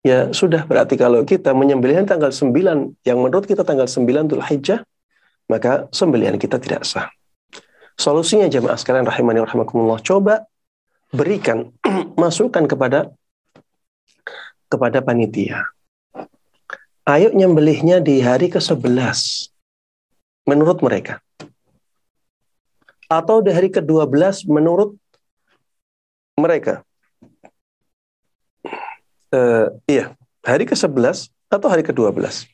ya 0.04 0.30
sudah 0.30 0.68
berarti 0.68 1.00
kalau 1.00 1.24
kita 1.24 1.56
menyembelihnya 1.56 2.04
tanggal 2.04 2.30
9 2.30 2.52
yang 3.02 3.18
menurut 3.18 3.48
kita 3.48 3.64
tanggal 3.64 3.88
9 3.88 4.28
Dhul 4.28 4.44
Hijjah 4.44 4.84
maka 5.48 5.88
sembelihan 5.92 6.36
kita 6.36 6.60
tidak 6.60 6.84
sah. 6.84 7.08
Solusinya 7.94 8.50
jemaah 8.50 8.74
sekalian 8.74 9.06
rahimani 9.06 9.44
rahimakumullah, 9.44 10.02
coba 10.02 10.44
berikan 11.14 11.70
masukan 12.20 12.66
kepada 12.66 13.12
kepada 14.66 14.98
panitia. 15.04 15.62
Ayo 17.04 17.30
nyembelihnya 17.36 18.00
di 18.00 18.24
hari 18.24 18.48
ke-11 18.48 19.52
menurut 20.48 20.80
mereka. 20.80 21.20
Atau 23.06 23.44
di 23.44 23.52
hari 23.52 23.68
ke-12 23.68 24.48
menurut 24.48 24.96
mereka. 26.40 26.82
Uh, 29.34 29.66
iya, 29.90 30.14
hari 30.46 30.62
ke-11 30.62 31.26
atau 31.50 31.66
hari 31.66 31.82
ke-12. 31.82 32.46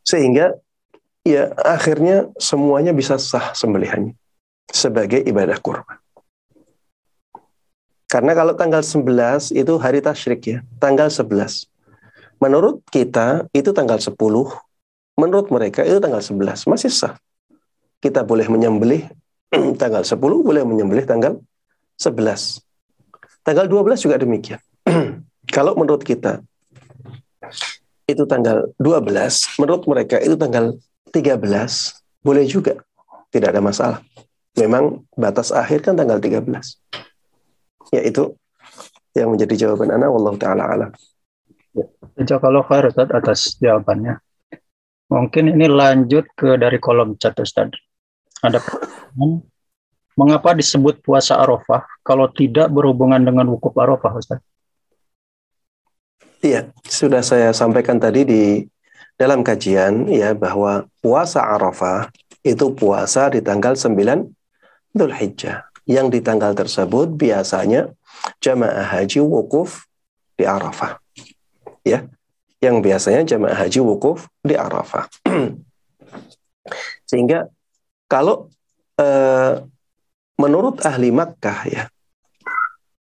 Sehingga 0.00 0.56
ya 1.20 1.52
akhirnya 1.60 2.32
semuanya 2.40 2.96
bisa 2.96 3.20
sah 3.20 3.52
sembelihannya 3.52 4.16
sebagai 4.72 5.20
ibadah 5.20 5.60
kurban. 5.60 6.00
Karena 8.08 8.32
kalau 8.32 8.56
tanggal 8.56 8.80
11 8.80 9.52
itu 9.52 9.74
hari 9.76 10.00
tasyrik 10.00 10.42
ya, 10.46 10.58
tanggal 10.80 11.12
11. 11.12 11.68
Menurut 12.40 12.80
kita 12.88 13.44
itu 13.50 13.74
tanggal 13.76 14.00
10, 14.00 14.16
menurut 15.18 15.48
mereka 15.50 15.84
itu 15.84 15.98
tanggal 16.00 16.22
11, 16.24 16.64
masih 16.70 16.88
sah. 16.88 17.18
Kita 18.00 18.24
boleh 18.24 18.48
menyembelih 18.48 19.12
tanggal 19.82 20.06
10, 20.08 20.16
boleh 20.20 20.62
menyembelih 20.62 21.04
tanggal 21.04 21.36
11. 22.00 22.64
Tanggal 23.44 23.68
12 23.68 24.00
juga 24.00 24.16
demikian. 24.16 24.60
kalau 25.56 25.76
menurut 25.76 26.00
kita 26.00 26.40
itu 28.08 28.24
tanggal 28.24 28.72
12, 28.80 29.60
menurut 29.60 29.84
mereka 29.84 30.16
itu 30.20 30.36
tanggal 30.36 30.72
13, 31.12 31.44
boleh 32.24 32.44
juga. 32.48 32.80
Tidak 33.28 33.48
ada 33.52 33.60
masalah. 33.60 34.00
Memang 34.56 35.04
batas 35.18 35.52
akhir 35.52 35.84
kan 35.84 35.94
tanggal 35.98 36.16
13. 36.16 36.40
Ya 37.92 38.00
itu 38.00 38.32
yang 39.14 39.30
menjadi 39.30 39.68
jawaban 39.68 39.94
Anda, 39.94 40.08
Wallahu 40.10 40.40
ta'ala 40.40 40.64
alam. 40.64 40.90
Ya. 41.74 42.36
kalau 42.38 42.62
khair 42.66 42.90
Ustaz 42.90 43.10
atas 43.10 43.58
jawabannya. 43.58 44.18
Mungkin 45.10 45.52
ini 45.52 45.68
lanjut 45.68 46.26
ke 46.34 46.56
dari 46.56 46.80
kolom 46.80 47.18
chat 47.20 47.36
Ustaz. 47.38 47.70
Ada 48.42 48.58
mengapa 50.14 50.54
disebut 50.54 51.02
puasa 51.02 51.38
Arafah 51.38 51.86
kalau 52.06 52.30
tidak 52.30 52.70
berhubungan 52.70 53.22
dengan 53.22 53.50
wukuf 53.50 53.74
Arafah 53.74 54.14
Ustaz? 54.14 54.40
Iya, 56.44 56.70
sudah 56.84 57.24
saya 57.24 57.50
sampaikan 57.56 57.96
tadi 57.96 58.20
di 58.28 58.42
dalam 59.16 59.40
kajian 59.40 60.10
ya 60.10 60.36
bahwa 60.36 60.84
puasa 61.00 61.40
Arafah 61.40 62.12
itu 62.44 62.68
puasa 62.76 63.32
di 63.32 63.40
tanggal 63.40 63.72
9 63.74 64.28
Dzulhijjah. 64.94 65.72
Yang 65.84 66.06
di 66.16 66.20
tanggal 66.24 66.56
tersebut 66.56 67.12
biasanya 67.12 67.92
jamaah 68.40 68.88
haji 68.88 69.20
wukuf 69.20 69.84
di 70.36 70.48
Arafah. 70.48 70.96
Ya. 71.84 72.08
Yang 72.60 72.76
biasanya 72.80 73.22
jamaah 73.24 73.56
haji 73.56 73.80
wukuf 73.84 74.28
di 74.40 74.56
Arafah. 74.56 75.08
Sehingga 77.10 77.52
kalau 78.08 78.48
eh, 78.96 79.60
menurut 80.38 80.82
ahli 80.82 81.14
Makkah 81.14 81.60
ya 81.70 81.84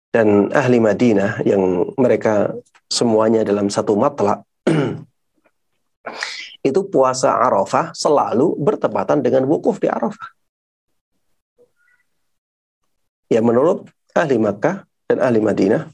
dan 0.10 0.50
ahli 0.50 0.82
Madinah 0.82 1.46
yang 1.46 1.94
mereka 1.98 2.54
semuanya 2.90 3.46
dalam 3.46 3.70
satu 3.70 3.94
matlak 3.94 4.42
itu 6.70 6.82
puasa 6.90 7.38
Arafah 7.40 7.94
selalu 7.94 8.58
bertepatan 8.60 9.22
dengan 9.24 9.46
wukuf 9.48 9.80
di 9.80 9.88
Arafah. 9.88 10.30
Ya 13.30 13.46
menurut 13.46 13.88
ahli 14.18 14.42
Makkah 14.42 14.90
dan 15.06 15.18
ahli 15.22 15.40
Madinah 15.40 15.86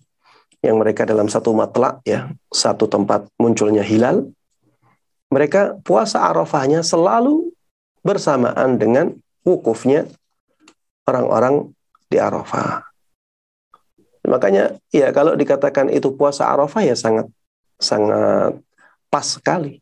yang 0.64 0.80
mereka 0.82 1.06
dalam 1.06 1.28
satu 1.28 1.52
matlak 1.52 2.02
ya, 2.08 2.32
satu 2.50 2.88
tempat 2.90 3.28
munculnya 3.38 3.84
hilal, 3.86 4.32
mereka 5.30 5.78
puasa 5.84 6.26
Arafahnya 6.26 6.82
selalu 6.82 7.52
bersamaan 8.02 8.80
dengan 8.80 9.14
wukufnya 9.46 10.10
orang-orang 11.06 11.72
di 12.10 12.18
Arafah. 12.18 12.86
Makanya 14.26 14.82
ya 14.90 15.14
kalau 15.14 15.38
dikatakan 15.38 15.94
itu 15.94 16.14
puasa 16.18 16.50
Arafah 16.50 16.82
ya 16.82 16.98
sangat 16.98 17.30
sangat 17.78 18.58
pas 19.10 19.26
sekali. 19.26 19.82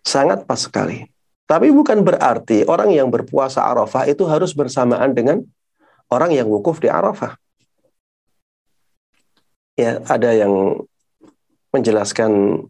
Sangat 0.00 0.48
pas 0.48 0.58
sekali. 0.58 1.04
Tapi 1.46 1.70
bukan 1.70 2.02
berarti 2.02 2.66
orang 2.66 2.90
yang 2.90 3.06
berpuasa 3.06 3.62
Arafah 3.62 4.10
itu 4.10 4.26
harus 4.26 4.50
bersamaan 4.50 5.14
dengan 5.14 5.46
orang 6.10 6.34
yang 6.34 6.50
wukuf 6.50 6.82
di 6.82 6.90
Arafah. 6.90 7.38
Ya, 9.78 10.02
ada 10.10 10.32
yang 10.34 10.82
menjelaskan 11.70 12.64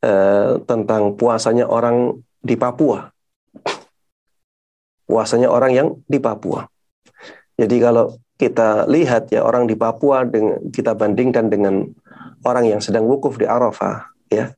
uh, 0.00 0.52
tentang 0.64 1.18
puasanya 1.20 1.68
orang 1.68 2.24
di 2.40 2.56
Papua. 2.56 3.11
Puasanya 5.12 5.52
orang 5.52 5.72
yang 5.76 5.88
di 6.08 6.16
Papua. 6.16 6.64
Jadi 7.60 7.76
kalau 7.76 8.16
kita 8.40 8.88
lihat 8.88 9.28
ya 9.28 9.44
orang 9.44 9.68
di 9.68 9.76
Papua 9.76 10.24
dengan 10.24 10.72
kita 10.72 10.96
bandingkan 10.96 11.52
dengan 11.52 11.84
orang 12.48 12.64
yang 12.72 12.80
sedang 12.80 13.04
wukuf 13.04 13.36
di 13.36 13.44
Arafah 13.44 14.08
ya 14.32 14.56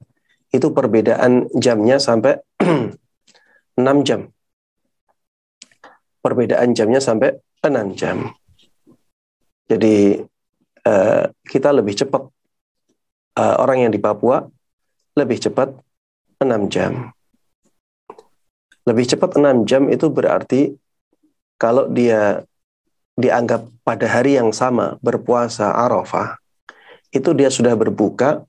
itu 0.54 0.70
perbedaan 0.70 1.50
jamnya 1.58 1.98
sampai 1.98 2.38
6 3.82 4.06
jam. 4.06 4.30
Perbedaan 6.22 6.70
jamnya 6.70 7.02
sampai 7.02 7.34
6 7.58 7.98
jam. 7.98 8.30
Jadi 9.66 10.22
uh, 10.86 11.24
kita 11.42 11.74
lebih 11.74 11.98
cepat 11.98 12.22
uh, 13.42 13.54
orang 13.58 13.90
yang 13.90 13.90
di 13.90 13.98
Papua 13.98 14.46
lebih 15.18 15.42
cepat 15.42 15.74
6 16.38 16.46
jam 16.70 17.10
lebih 18.84 19.04
cepat 19.08 19.40
6 19.40 19.64
jam 19.64 19.88
itu 19.88 20.12
berarti 20.12 20.76
kalau 21.56 21.88
dia 21.88 22.44
dianggap 23.16 23.70
pada 23.86 24.06
hari 24.10 24.36
yang 24.36 24.50
sama 24.50 25.00
berpuasa 25.00 25.72
Arafah, 25.72 26.36
itu 27.14 27.30
dia 27.32 27.48
sudah 27.48 27.72
berbuka, 27.78 28.42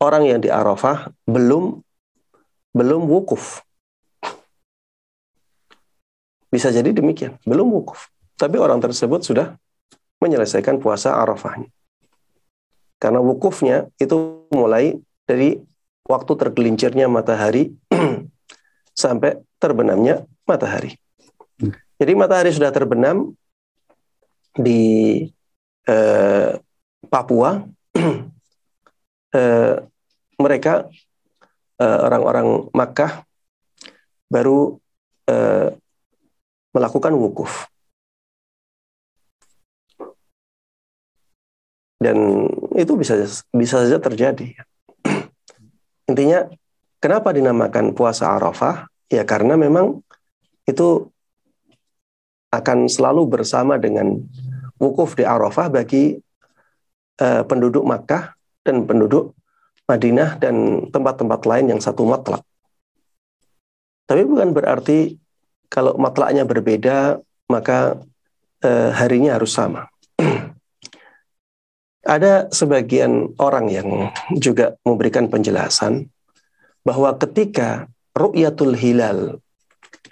orang 0.00 0.26
yang 0.26 0.40
di 0.40 0.48
Arafah 0.48 1.12
belum 1.28 1.84
belum 2.72 3.02
wukuf. 3.06 3.60
Bisa 6.50 6.74
jadi 6.74 6.90
demikian, 6.90 7.38
belum 7.46 7.70
wukuf. 7.70 8.10
Tapi 8.34 8.58
orang 8.58 8.82
tersebut 8.82 9.22
sudah 9.22 9.54
menyelesaikan 10.18 10.82
puasa 10.82 11.14
Arafahnya. 11.14 11.70
Karena 12.98 13.22
wukufnya 13.22 13.88
itu 14.02 14.44
mulai 14.50 14.98
dari 15.24 15.60
waktu 16.08 16.32
tergelincirnya 16.34 17.06
matahari 17.06 17.70
sampai 18.94 19.40
terbenamnya 19.60 20.24
matahari. 20.44 20.96
Jadi 22.00 22.12
matahari 22.16 22.50
sudah 22.50 22.72
terbenam, 22.72 23.36
di 24.54 24.82
eh, 25.86 26.50
Papua. 27.10 27.50
Eh, 29.30 29.78
mereka 30.42 30.90
eh, 31.78 31.98
orang-orang 32.02 32.66
Makkah 32.74 33.22
baru 34.26 34.74
eh, 35.30 35.70
melakukan 36.74 37.14
wukuf. 37.14 37.70
Dan 41.94 42.50
itu 42.74 42.98
bisa 42.98 43.22
bisa 43.54 43.86
saja 43.86 44.02
terjadi. 44.02 44.50
Intinya 46.10 46.50
kenapa 47.00 47.32
dinamakan 47.32 47.96
puasa 47.96 48.36
Arafah 48.36 48.86
ya 49.10 49.24
karena 49.24 49.56
memang 49.56 50.04
itu 50.68 51.08
akan 52.52 52.86
selalu 52.86 53.26
bersama 53.26 53.80
dengan 53.80 54.20
wukuf 54.76 55.16
di 55.16 55.24
Arafah 55.24 55.72
bagi 55.72 56.18
uh, 57.20 57.42
penduduk 57.48 57.82
Makkah 57.82 58.36
dan 58.62 58.84
penduduk 58.84 59.34
Madinah 59.90 60.38
dan 60.38 60.86
tempat-tempat 60.94 61.40
lain 61.50 61.74
yang 61.74 61.80
satu 61.82 62.06
matlak. 62.06 62.46
Tapi 64.06 64.22
bukan 64.26 64.54
berarti 64.54 65.18
kalau 65.70 65.94
matlaknya 65.98 66.46
berbeda 66.46 67.18
maka 67.50 67.98
uh, 68.62 68.90
harinya 68.94 69.38
harus 69.38 69.54
sama. 69.54 69.86
Ada 72.06 72.50
sebagian 72.50 73.34
orang 73.38 73.66
yang 73.70 73.88
juga 74.38 74.74
memberikan 74.82 75.30
penjelasan 75.30 76.10
bahwa 76.82 77.12
ketika 77.18 77.86
ru'yatul 78.16 78.74
hilal 78.74 79.40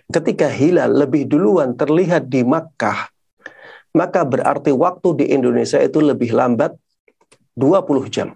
ketika 0.08 0.48
hilal 0.48 1.04
lebih 1.04 1.28
duluan 1.28 1.76
terlihat 1.76 2.32
di 2.32 2.40
Makkah, 2.40 3.12
maka 3.92 4.24
berarti 4.24 4.72
waktu 4.72 5.08
di 5.24 5.26
Indonesia 5.32 5.80
itu 5.80 6.00
lebih 6.00 6.32
lambat 6.32 6.72
20 7.56 8.08
jam. 8.08 8.32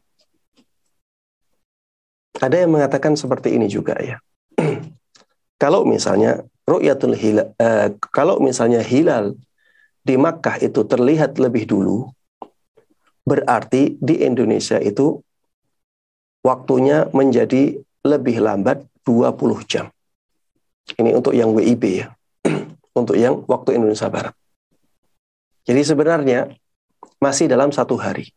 Ada 2.41 2.65
yang 2.65 2.77
mengatakan 2.77 3.17
seperti 3.17 3.57
ini 3.57 3.69
juga 3.69 3.97
ya. 4.01 4.17
kalau 5.63 5.89
misalnya 5.89 6.45
ru'yatul 6.69 7.17
hilal, 7.17 7.53
uh, 7.57 7.89
kalau 8.13 8.41
misalnya 8.41 8.85
hilal 8.85 9.37
di 10.03 10.19
Makkah 10.19 10.59
itu 10.61 10.83
terlihat 10.85 11.39
lebih 11.39 11.65
dulu, 11.71 12.11
berarti 13.23 13.97
di 14.03 14.27
Indonesia 14.27 14.83
itu 14.83 15.23
waktunya 16.43 17.07
menjadi 17.15 17.79
lebih 18.03 18.43
lambat 18.43 18.83
20 19.07 19.63
jam. 19.71 19.87
Ini 20.99 21.15
untuk 21.15 21.35
yang 21.35 21.55
WIB 21.55 21.85
ya. 22.03 22.09
untuk 22.99 23.15
yang 23.15 23.47
waktu 23.47 23.79
Indonesia 23.79 24.11
Barat. 24.11 24.35
Jadi 25.63 25.83
sebenarnya 25.87 26.51
masih 27.23 27.47
dalam 27.47 27.71
satu 27.71 27.95
hari. 27.95 28.35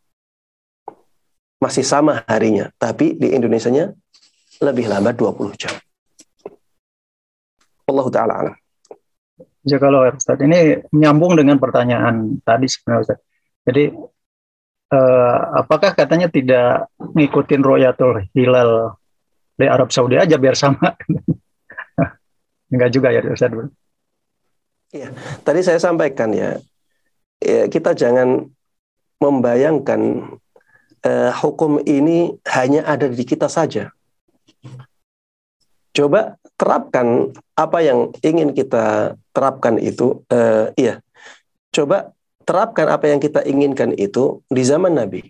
Masih 1.58 1.82
sama 1.82 2.22
harinya, 2.30 2.70
tapi 2.78 3.18
di 3.18 3.34
Indonesia-nya 3.34 3.90
lebih 4.62 4.86
lambat 4.86 5.18
20 5.18 5.58
jam. 5.58 5.74
Allah 7.90 8.08
Ta'ala 8.14 8.34
alam. 8.46 8.56
Kalau 9.66 10.06
Ustaz, 10.06 10.38
ini 10.46 10.78
nyambung 10.94 11.34
dengan 11.34 11.58
pertanyaan 11.58 12.38
tadi 12.46 12.70
sebenarnya 12.70 13.02
Ustaz. 13.02 13.20
Jadi 13.66 13.84
eh, 14.94 15.38
apakah 15.58 15.98
katanya 15.98 16.30
tidak 16.30 16.94
ngikutin 17.02 17.62
Royatul 17.66 18.30
Hilal 18.38 18.94
di 19.56 19.66
Arab 19.66 19.90
Saudi 19.92 20.20
aja 20.20 20.36
biar 20.36 20.56
sama? 20.56 20.96
Enggak 22.72 22.92
juga 22.92 23.12
ya 23.16 23.24
Ustaz. 23.24 23.52
Iya, 24.92 25.10
tadi 25.44 25.60
saya 25.64 25.80
sampaikan 25.80 26.32
ya, 26.32 26.60
ya 27.44 27.68
kita 27.68 27.92
jangan 27.96 28.48
membayangkan 29.20 30.32
eh, 31.04 31.32
hukum 31.40 31.84
ini 31.84 32.36
hanya 32.52 32.84
ada 32.88 33.08
di 33.08 33.24
kita 33.24 33.48
saja. 33.52 33.92
Coba 35.96 36.36
terapkan 36.60 37.32
apa 37.56 37.80
yang 37.80 38.12
ingin 38.20 38.52
kita 38.52 39.16
terapkan 39.32 39.80
itu, 39.80 40.24
uh, 40.28 40.72
iya, 40.76 41.00
coba 41.72 42.12
terapkan 42.44 42.92
apa 42.92 43.12
yang 43.12 43.20
kita 43.24 43.44
inginkan 43.48 43.96
itu 43.96 44.44
di 44.52 44.64
zaman 44.64 44.96
Nabi, 44.96 45.24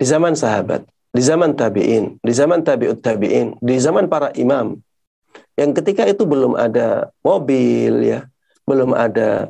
di 0.00 0.04
zaman 0.04 0.32
sahabat, 0.32 0.88
di 1.16 1.22
zaman 1.24 1.56
tabiin, 1.56 2.20
di 2.20 2.32
zaman 2.36 2.60
tabiut 2.60 3.00
tabiin, 3.00 3.56
di 3.64 3.80
zaman 3.80 4.04
para 4.04 4.28
imam, 4.36 4.76
yang 5.56 5.72
ketika 5.72 6.04
itu 6.04 6.28
belum 6.28 6.52
ada 6.52 7.08
mobil 7.24 8.04
ya, 8.04 8.28
belum 8.68 8.92
ada 8.92 9.48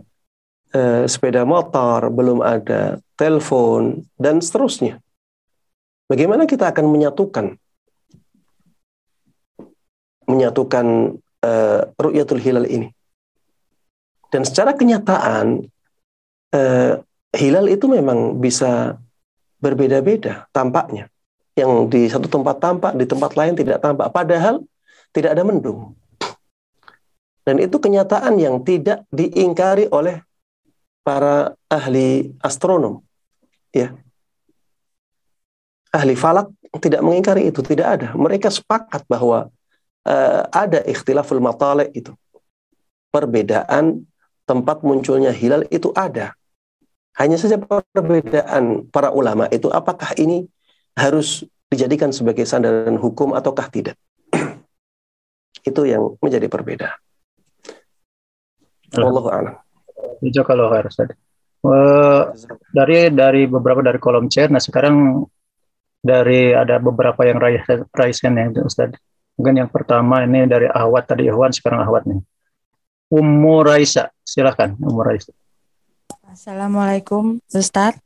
uh, 0.71 1.03
sepeda 1.11 1.43
motor, 1.43 2.07
belum 2.15 2.39
ada 2.39 3.03
telepon 3.19 4.07
dan 4.15 4.39
seterusnya. 4.39 5.03
Bagaimana 6.07 6.47
kita 6.47 6.71
akan 6.71 6.87
menyatukan 6.87 7.59
menyatukan 10.27 11.19
uh, 11.43 11.81
ru'yatul 11.99 12.43
hilal 12.43 12.67
ini. 12.67 12.91
Dan 14.31 14.43
secara 14.43 14.75
kenyataan 14.75 15.67
uh, 16.55 16.93
hilal 17.35 17.67
itu 17.71 17.87
memang 17.87 18.39
bisa 18.39 18.99
berbeda-beda 19.63 20.51
tampaknya. 20.51 21.11
Yang 21.57 21.73
di 21.89 22.03
satu 22.13 22.29
tempat 22.29 22.61
tampak, 22.61 22.93
di 22.95 23.09
tempat 23.09 23.33
lain 23.33 23.57
tidak 23.57 23.81
tampak. 23.81 24.13
Padahal 24.13 24.61
tidak 25.17 25.33
ada 25.33 25.43
mendung. 25.43 25.97
Dan 27.47 27.63
itu 27.63 27.81
kenyataan 27.81 28.37
yang 28.37 28.61
tidak 28.61 29.07
diingkari 29.09 29.89
oleh 29.89 30.21
para 31.07 31.55
ahli 31.71 32.35
astronom. 32.43 33.01
Ya. 33.71 33.95
Ahli 35.95 36.19
falak 36.19 36.51
tidak 36.83 37.01
mengingkari 37.01 37.49
itu, 37.49 37.63
tidak 37.63 37.87
ada. 38.01 38.09
Mereka 38.19 38.51
sepakat 38.51 39.07
bahwa 39.07 39.49
uh, 40.03 40.43
ada 40.51 40.83
ikhtilaful 40.83 41.39
matalik 41.39 41.95
itu. 41.95 42.13
Perbedaan 43.15 44.05
tempat 44.45 44.83
munculnya 44.83 45.31
hilal 45.31 45.65
itu 45.71 45.95
ada. 45.95 46.35
Hanya 47.17 47.41
saja 47.41 47.57
perbedaan 47.95 48.91
para 48.93 49.09
ulama 49.09 49.49
itu 49.49 49.73
apakah 49.73 50.13
ini 50.21 50.45
harus 50.97 51.45
dijadikan 51.69 52.11
sebagai 52.11 52.49
sandaran 52.49 52.97
hukum 52.97 53.37
ataukah 53.37 53.69
tidak. 53.69 53.97
itu 55.69 55.81
yang 55.85 56.17
menjadi 56.19 56.49
perbedaan. 56.49 56.99
Wallahu 58.97 59.29
a'lam. 59.29 59.57
Itu 60.25 60.41
kalau 60.43 60.73
harus 60.73 60.97
Uh, 61.67 62.31
dari 62.71 63.11
dari 63.11 63.51
beberapa 63.51 63.83
dari 63.83 63.99
kolom 63.99 64.31
chat, 64.31 64.55
nah 64.55 64.63
sekarang 64.63 65.27
dari 65.99 66.55
ada 66.55 66.79
beberapa 66.79 67.27
yang 67.27 67.43
raisen 67.91 68.39
ya 68.39 68.47
Ustaz. 68.63 68.95
Mungkin 69.35 69.67
yang 69.67 69.71
pertama 69.75 70.23
ini 70.23 70.47
dari 70.47 70.71
Ahwat 70.71 71.11
tadi 71.11 71.27
Ikhwan, 71.27 71.51
sekarang 71.51 71.83
Ahwat 71.83 72.07
nih. 72.07 72.23
Ummu 73.11 73.67
Raisa, 73.67 74.15
silakan 74.23 74.79
Ummu 74.79 75.03
Raisa. 75.03 75.35
Assalamualaikum 76.31 77.43
Ustaz. 77.51 77.99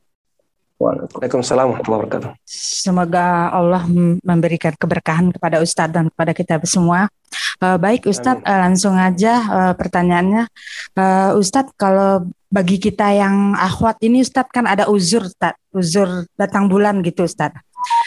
Waalaikumsalam 0.81 1.77
warahmatullahi 1.77 2.01
wabarakatuh. 2.09 2.31
Semoga 2.49 3.53
Allah 3.53 3.85
memberikan 4.25 4.73
keberkahan 4.73 5.29
kepada 5.29 5.61
Ustadz 5.61 5.93
dan 5.93 6.09
kepada 6.09 6.33
kita 6.33 6.57
semua. 6.65 7.13
Uh, 7.61 7.77
baik 7.77 8.09
Ustadz, 8.09 8.41
uh, 8.49 8.59
langsung 8.65 8.97
aja 8.97 9.45
uh, 9.45 9.73
pertanyaannya. 9.77 10.49
Uh, 10.97 11.37
Ustadz, 11.37 11.77
kalau 11.77 12.25
bagi 12.49 12.81
kita 12.81 13.13
yang 13.13 13.53
akhwat 13.61 14.01
ini 14.01 14.25
Ustadz 14.25 14.49
kan 14.57 14.65
ada 14.65 14.89
uzur, 14.89 15.29
Ustadz. 15.29 15.61
uzur 15.77 16.25
datang 16.41 16.73
bulan 16.73 17.05
gitu 17.05 17.29
Ustadz. 17.29 17.61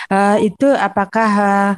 Uh, 0.10 0.42
itu 0.42 0.66
apakah 0.74 1.30
uh, 1.30 1.72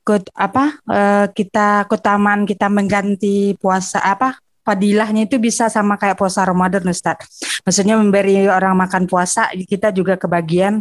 Kut, 0.00 0.24
apa 0.32 0.80
uh, 0.88 1.28
kita 1.36 1.84
keutamaan 1.84 2.48
kita 2.48 2.72
mengganti 2.72 3.52
puasa 3.60 4.00
apa 4.00 4.40
fadilahnya 4.64 5.26
itu 5.26 5.36
bisa 5.40 5.68
sama 5.72 5.96
kayak 5.96 6.16
puasa 6.16 6.44
Ramadan 6.44 6.84
Ustaz. 6.88 7.26
Maksudnya 7.64 7.96
memberi 7.96 8.46
orang 8.48 8.76
makan 8.76 9.04
puasa 9.08 9.48
kita 9.52 9.92
juga 9.92 10.16
kebagian 10.20 10.80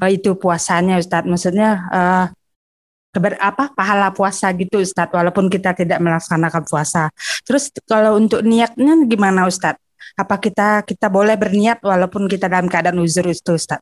uh, 0.00 0.10
itu 0.10 0.34
puasanya 0.38 0.98
Ustaz. 0.98 1.22
Maksudnya 1.26 1.68
uh, 1.90 2.26
keber, 3.14 3.40
apa 3.40 3.72
pahala 3.72 4.12
puasa 4.12 4.52
gitu 4.54 4.82
Ustaz 4.84 5.08
walaupun 5.08 5.48
kita 5.48 5.72
tidak 5.72 5.98
melaksanakan 6.02 6.62
puasa. 6.68 7.08
Terus 7.48 7.72
kalau 7.88 8.18
untuk 8.20 8.44
niatnya 8.44 9.06
gimana 9.08 9.48
Ustaz? 9.48 9.78
Apa 10.16 10.40
kita 10.40 10.84
kita 10.84 11.12
boleh 11.12 11.36
berniat 11.36 11.84
walaupun 11.84 12.24
kita 12.24 12.48
dalam 12.48 12.68
keadaan 12.72 13.00
uzur 13.00 13.26
itu 13.28 13.56
Ustaz? 13.56 13.80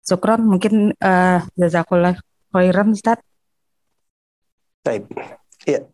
Sukron 0.00 0.44
mungkin 0.44 0.96
uh, 0.96 1.44
jazakallah 1.56 2.16
khairan 2.50 2.96
Ustaz. 2.96 3.20
Baik. 4.80 5.04
Ya. 5.68 5.84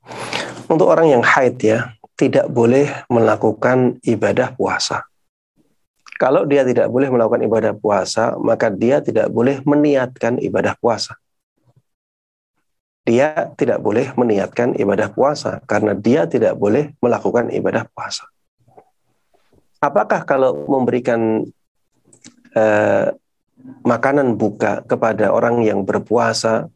Untuk 0.71 0.87
orang 0.87 1.11
yang 1.11 1.23
haid 1.23 1.59
ya, 1.59 1.95
tidak 2.17 2.49
boleh 2.49 2.89
melakukan 3.13 4.01
ibadah 4.01 4.57
puasa. 4.57 5.05
Kalau 6.17 6.49
dia 6.49 6.65
tidak 6.65 6.89
boleh 6.89 7.13
melakukan 7.13 7.45
ibadah 7.45 7.77
puasa, 7.77 8.41
maka 8.41 8.73
dia 8.73 9.05
tidak 9.05 9.29
boleh 9.29 9.61
meniatkan 9.69 10.41
ibadah 10.41 10.73
puasa. 10.81 11.21
Dia 13.05 13.53
tidak 13.55 13.85
boleh 13.85 14.11
meniatkan 14.17 14.75
ibadah 14.75 15.13
puasa 15.13 15.61
karena 15.69 15.93
dia 15.93 16.25
tidak 16.25 16.57
boleh 16.57 16.97
melakukan 17.05 17.53
ibadah 17.53 17.85
puasa. 17.93 18.27
Apakah 19.79 20.25
kalau 20.25 20.67
memberikan 20.67 21.45
uh, 22.57 23.07
makanan 23.85 24.35
buka 24.41 24.83
kepada 24.89 25.31
orang 25.31 25.63
yang 25.63 25.85
berpuasa 25.85 26.67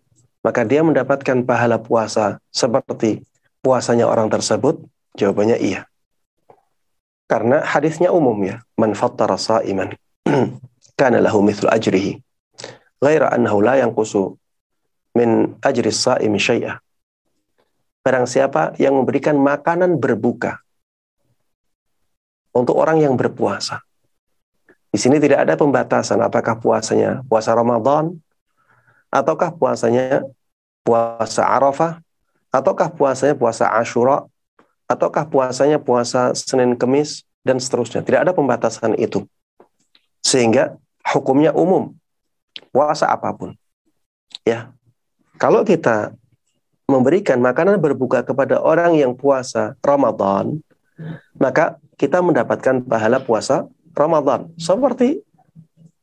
maka 0.45 0.63
dia 0.65 0.85
mendapatkan 0.85 1.45
pahala 1.45 1.81
puasa 1.81 2.39
seperti 2.53 3.25
puasanya 3.65 4.07
orang 4.07 4.29
tersebut? 4.29 4.81
Jawabannya 5.21 5.61
iya. 5.61 5.85
Karena 7.29 7.61
hadisnya 7.61 8.09
umum 8.09 8.41
ya, 8.41 8.65
man 8.81 8.97
fattara 8.97 9.37
sa'iman 9.37 9.93
kana 11.01 11.21
lahu 11.21 11.45
mithlu 11.45 11.69
ajrihi 11.69 12.19
ghaira 13.01 13.29
annahu 13.37 13.61
la 13.61 13.81
yanqusu 13.85 14.35
min 15.15 15.61
ajri 15.61 15.93
sa'imi 15.93 16.41
syai'ah. 16.41 16.81
Barang 18.01 18.25
siapa 18.25 18.73
yang 18.81 18.97
memberikan 18.97 19.37
makanan 19.37 20.01
berbuka 20.01 20.65
untuk 22.57 22.81
orang 22.81 23.05
yang 23.05 23.15
berpuasa. 23.15 23.85
Di 24.91 24.99
sini 24.99 25.21
tidak 25.21 25.45
ada 25.47 25.55
pembatasan 25.55 26.19
apakah 26.25 26.59
puasanya 26.59 27.23
puasa 27.29 27.53
Ramadan 27.55 28.17
ataukah 29.13 29.55
puasanya 29.55 30.25
puasa 30.83 31.45
Arafah, 31.47 32.01
ataukah 32.51 32.89
puasanya 32.91 33.35
puasa 33.37 33.71
Ashura, 33.71 34.27
ataukah 34.91 35.31
puasanya 35.31 35.79
puasa 35.79 36.35
Senin 36.35 36.75
Kemis, 36.75 37.23
dan 37.45 37.57
seterusnya. 37.57 38.05
Tidak 38.05 38.21
ada 38.21 38.33
pembatasan 38.37 38.97
itu. 39.01 39.25
Sehingga 40.21 40.77
hukumnya 41.13 41.57
umum. 41.57 41.97
Puasa 42.71 43.09
apa 43.09 43.33
pun. 43.33 43.57
Ya. 44.45 44.73
Kalau 45.41 45.65
kita 45.65 46.13
memberikan 46.85 47.41
makanan 47.41 47.81
berbuka 47.81 48.21
kepada 48.21 48.61
orang 48.61 48.99
yang 48.99 49.17
puasa 49.17 49.79
Ramadan, 49.81 50.61
maka 51.39 51.81
kita 51.97 52.21
mendapatkan 52.21 52.85
pahala 52.85 53.23
puasa 53.25 53.65
Ramadan. 53.97 54.53
Seperti 54.61 55.25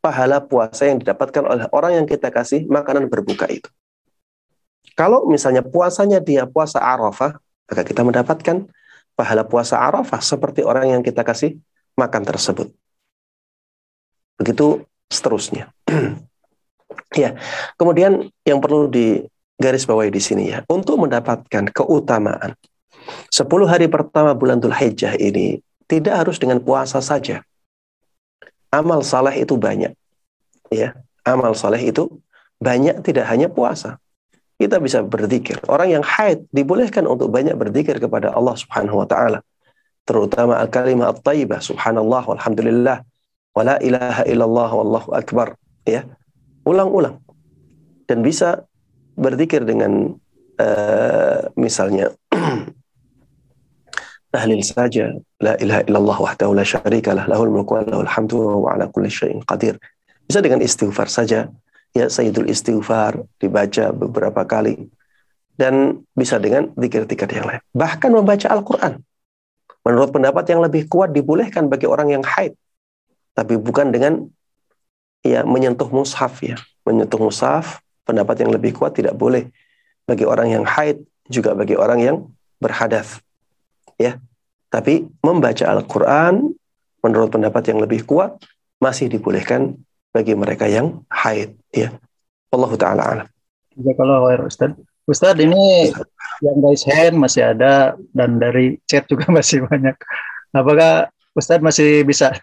pahala 0.02 0.42
puasa 0.42 0.90
yang 0.90 0.98
didapatkan 0.98 1.44
oleh 1.46 1.66
orang 1.70 2.02
yang 2.02 2.06
kita 2.10 2.34
kasih 2.34 2.66
makanan 2.66 3.12
berbuka 3.12 3.46
itu. 3.52 3.70
Kalau 4.98 5.30
misalnya 5.30 5.62
puasanya 5.62 6.18
dia 6.18 6.50
puasa 6.50 6.82
Arafah, 6.82 7.38
maka 7.68 7.82
kita 7.84 8.02
mendapatkan 8.02 8.66
pahala 9.14 9.44
puasa 9.44 9.78
Arafah 9.78 10.24
seperti 10.24 10.64
orang 10.64 10.98
yang 10.98 11.02
kita 11.04 11.22
kasih 11.22 11.60
makan 12.00 12.24
tersebut. 12.24 12.72
Begitu 14.40 14.88
seterusnya. 15.12 15.74
ya, 17.22 17.36
kemudian 17.76 18.30
yang 18.48 18.64
perlu 18.64 18.88
digarisbawahi 18.88 20.14
di 20.14 20.22
sini 20.22 20.44
ya, 20.54 20.64
untuk 20.72 21.02
mendapatkan 21.02 21.74
keutamaan 21.74 22.54
10 23.34 23.48
hari 23.66 23.88
pertama 23.88 24.38
bulan 24.38 24.62
Dhul 24.62 24.76
Hijjah 24.76 25.18
ini 25.18 25.60
tidak 25.90 26.24
harus 26.24 26.38
dengan 26.38 26.62
puasa 26.62 27.00
saja. 27.00 27.42
Amal 28.68 29.00
saleh 29.02 29.48
itu 29.48 29.56
banyak. 29.56 29.96
Ya, 30.68 31.00
amal 31.24 31.56
saleh 31.56 31.88
itu 31.88 32.20
banyak 32.60 33.00
tidak 33.00 33.26
hanya 33.32 33.48
puasa 33.48 33.96
kita 34.58 34.82
bisa 34.82 35.06
berzikir. 35.06 35.62
Orang 35.70 35.94
yang 35.94 36.04
haid 36.04 36.50
dibolehkan 36.50 37.06
untuk 37.06 37.30
banyak 37.30 37.54
berzikir 37.54 38.02
kepada 38.02 38.34
Allah 38.34 38.58
Subhanahu 38.58 39.06
wa 39.06 39.08
taala. 39.08 39.40
Terutama 40.08 40.58
al-kalimah 40.58 41.14
at-thayyibah 41.14 41.62
subhanallah 41.62 42.26
walhamdulillah 42.26 43.04
wala 43.54 43.76
ilaha 43.84 44.24
illallah 44.26 44.70
wallahu 44.74 45.10
akbar 45.14 45.54
ya. 45.86 46.10
Ulang-ulang. 46.66 47.22
Dan 48.10 48.24
bisa 48.24 48.66
berzikir 49.20 49.68
dengan 49.68 50.16
uh, 50.58 51.40
misalnya 51.60 52.16
tahlil 54.34 54.64
saja 54.64 55.12
la 55.44 55.54
ilaha 55.60 55.82
illallah 55.86 56.18
wahdahu 56.24 56.52
la 56.56 56.66
syarikalah 56.66 57.28
lahul 57.30 57.52
mulku 57.52 57.78
wa 57.78 57.84
lahul 57.84 58.10
hamdu 58.10 58.38
wa 58.64 58.74
ala 58.74 58.90
kulli 58.90 59.12
syai'in 59.12 59.44
qadir. 59.44 59.78
Bisa 60.24 60.40
dengan 60.40 60.64
istighfar 60.64 61.12
saja 61.12 61.52
ya 61.98 62.06
Sayyidul 62.06 62.54
Istighfar 62.54 63.26
dibaca 63.42 63.90
beberapa 63.90 64.46
kali 64.46 64.86
dan 65.58 66.06
bisa 66.14 66.38
dengan 66.38 66.70
zikir-zikir 66.78 67.26
yang 67.34 67.50
lain. 67.50 67.62
Bahkan 67.74 68.14
membaca 68.14 68.48
Al-Quran. 68.54 69.02
Menurut 69.82 70.14
pendapat 70.14 70.46
yang 70.54 70.62
lebih 70.62 70.86
kuat 70.86 71.10
dibolehkan 71.10 71.66
bagi 71.66 71.90
orang 71.90 72.14
yang 72.14 72.22
haid. 72.22 72.54
Tapi 73.34 73.58
bukan 73.58 73.90
dengan 73.90 74.30
ya 75.26 75.42
menyentuh 75.42 75.90
mushaf 75.90 76.46
ya. 76.46 76.62
Menyentuh 76.86 77.18
mushaf, 77.18 77.82
pendapat 78.06 78.46
yang 78.46 78.54
lebih 78.54 78.78
kuat 78.78 78.94
tidak 78.94 79.18
boleh 79.18 79.50
bagi 80.06 80.24
orang 80.24 80.54
yang 80.54 80.64
haid, 80.64 81.02
juga 81.26 81.58
bagi 81.58 81.74
orang 81.74 82.00
yang 82.00 82.18
berhadas. 82.62 83.18
Ya. 83.98 84.22
Tapi 84.70 85.10
membaca 85.26 85.66
Al-Quran 85.66 86.54
menurut 87.02 87.30
pendapat 87.32 87.72
yang 87.72 87.80
lebih 87.82 88.04
kuat 88.04 88.36
masih 88.78 89.10
dibolehkan 89.10 89.80
bagi 90.18 90.34
mereka 90.34 90.66
yang 90.66 91.06
haid 91.14 91.54
ya. 91.70 91.94
Allah 92.50 92.72
taala 92.74 93.04
alam. 93.06 93.28
kalau 93.94 94.26
Ustaz. 94.50 94.74
Ustaz 95.06 95.38
ini 95.38 95.94
yang 96.42 96.58
guys 96.58 96.82
hand 96.90 97.22
masih 97.22 97.54
ada 97.54 97.94
dan 98.18 98.42
dari 98.42 98.82
chat 98.90 99.06
juga 99.06 99.30
masih 99.38 99.62
banyak. 99.70 99.94
Apakah 100.58 101.14
Ustaz 101.38 101.62
masih 101.62 102.02
bisa? 102.02 102.34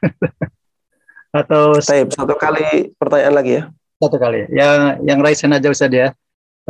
Atau 1.38 1.82
saya 1.82 2.06
satu 2.06 2.38
kali 2.38 2.94
pertanyaan 2.94 3.34
lagi 3.34 3.52
ya? 3.58 3.62
Satu 3.98 4.22
kali. 4.22 4.46
Yang 4.54 5.02
yang 5.02 5.18
raise 5.18 5.42
hand 5.42 5.58
aja 5.58 5.66
Ustaz 5.66 5.90
ya. 5.90 6.14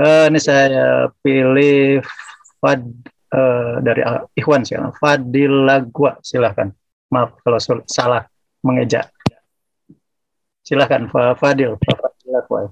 Uh, 0.00 0.26
ini 0.32 0.40
saya 0.40 1.12
pilih 1.20 2.00
Fad 2.58 2.80
uh, 3.36 3.76
dari 3.84 4.00
Ikhwan 4.40 4.64
sih. 4.64 4.80
Fadil 4.96 5.68
Lagwa 5.68 6.16
silahkan. 6.24 6.72
Maaf 7.12 7.36
kalau 7.44 7.60
salah 7.84 8.24
mengeja. 8.64 9.13
Silakan 10.64 11.12
Pak 11.12 11.44
Fadil. 11.44 11.76
Pak 11.76 11.96
Fadil 12.00 12.64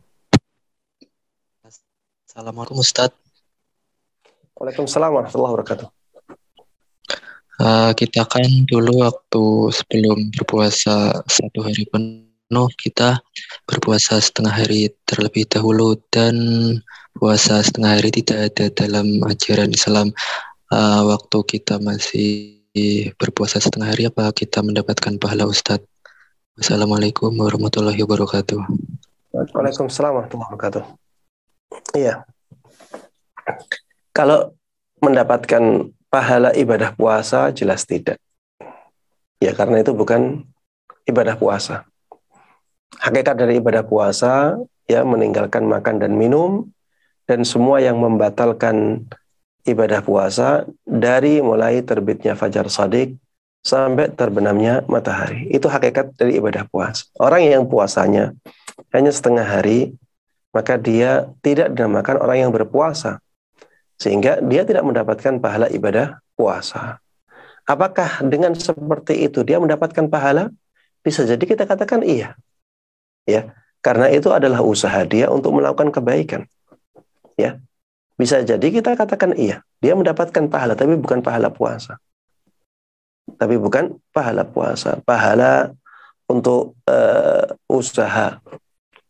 Assalamualaikum 2.24 2.80
Ustaz. 2.80 3.12
Waalaikumsalam 4.56 5.12
warahmatullahi 5.12 5.52
wabarakatuh. 5.52 5.88
Uh, 7.60 7.92
kita 7.92 8.24
kan 8.24 8.48
dulu 8.64 9.04
waktu 9.04 9.44
sebelum 9.76 10.32
berpuasa 10.32 11.20
satu 11.28 11.60
hari 11.60 11.84
penuh 11.92 12.68
kita 12.80 13.20
berpuasa 13.68 14.24
setengah 14.24 14.64
hari 14.64 14.88
terlebih 15.04 15.44
dahulu 15.52 16.00
dan 16.08 16.32
puasa 17.20 17.60
setengah 17.60 18.00
hari 18.00 18.08
tidak 18.08 18.56
ada 18.56 18.72
dalam 18.72 19.20
ajaran 19.28 19.68
Islam. 19.68 20.16
Uh, 20.72 21.12
waktu 21.12 21.44
kita 21.44 21.76
masih 21.76 22.56
berpuasa 23.20 23.60
setengah 23.60 23.92
hari 23.92 24.08
apa 24.08 24.32
kita 24.32 24.64
mendapatkan 24.64 25.20
pahala 25.20 25.44
Ustadz? 25.44 25.91
Assalamualaikum 26.52 27.32
warahmatullahi 27.32 27.96
wabarakatuh. 28.04 28.60
Waalaikumsalam 29.32 30.20
warahmatullahi 30.20 30.52
wabarakatuh. 30.52 30.84
Iya. 31.96 32.28
Kalau 34.12 34.52
mendapatkan 35.00 35.88
pahala 36.12 36.52
ibadah 36.52 36.92
puasa 36.92 37.48
jelas 37.56 37.88
tidak. 37.88 38.20
Ya 39.40 39.56
karena 39.56 39.80
itu 39.80 39.96
bukan 39.96 40.44
ibadah 41.08 41.40
puasa. 41.40 41.88
Hakikat 43.00 43.32
dari 43.40 43.56
ibadah 43.56 43.88
puasa 43.88 44.60
ya 44.84 45.08
meninggalkan 45.08 45.64
makan 45.64 46.04
dan 46.04 46.20
minum 46.20 46.68
dan 47.24 47.48
semua 47.48 47.80
yang 47.80 47.96
membatalkan 47.96 49.08
ibadah 49.64 50.04
puasa 50.04 50.68
dari 50.84 51.40
mulai 51.40 51.80
terbitnya 51.80 52.36
fajar 52.36 52.68
sadik 52.68 53.16
sampai 53.62 54.10
terbenamnya 54.12 54.82
matahari. 54.90 55.46
Itu 55.48 55.70
hakikat 55.70 56.18
dari 56.18 56.36
ibadah 56.42 56.66
puasa. 56.66 57.06
Orang 57.16 57.46
yang 57.46 57.64
puasanya 57.70 58.34
hanya 58.90 59.14
setengah 59.14 59.46
hari, 59.46 59.94
maka 60.50 60.76
dia 60.76 61.30
tidak 61.40 61.72
dinamakan 61.72 62.18
orang 62.18 62.38
yang 62.46 62.52
berpuasa. 62.52 63.22
Sehingga 63.96 64.42
dia 64.42 64.66
tidak 64.66 64.82
mendapatkan 64.82 65.38
pahala 65.38 65.70
ibadah 65.70 66.18
puasa. 66.34 66.98
Apakah 67.62 68.26
dengan 68.26 68.50
seperti 68.58 69.30
itu 69.30 69.46
dia 69.46 69.62
mendapatkan 69.62 70.10
pahala? 70.10 70.50
Bisa 71.06 71.22
jadi 71.22 71.40
kita 71.40 71.62
katakan 71.62 72.02
iya. 72.02 72.34
Ya, 73.22 73.54
karena 73.78 74.10
itu 74.10 74.34
adalah 74.34 74.58
usaha 74.66 74.98
dia 75.06 75.30
untuk 75.30 75.54
melakukan 75.54 75.94
kebaikan. 75.94 76.50
Ya. 77.38 77.62
Bisa 78.18 78.42
jadi 78.42 78.62
kita 78.66 78.98
katakan 78.98 79.38
iya, 79.38 79.62
dia 79.78 79.94
mendapatkan 79.94 80.50
pahala 80.50 80.74
tapi 80.74 80.98
bukan 80.98 81.22
pahala 81.22 81.48
puasa 81.54 82.02
tapi 83.38 83.58
bukan 83.58 83.98
pahala 84.10 84.46
puasa, 84.46 84.98
pahala 85.04 85.72
untuk 86.30 86.78
uh, 86.88 87.46
usaha, 87.68 88.40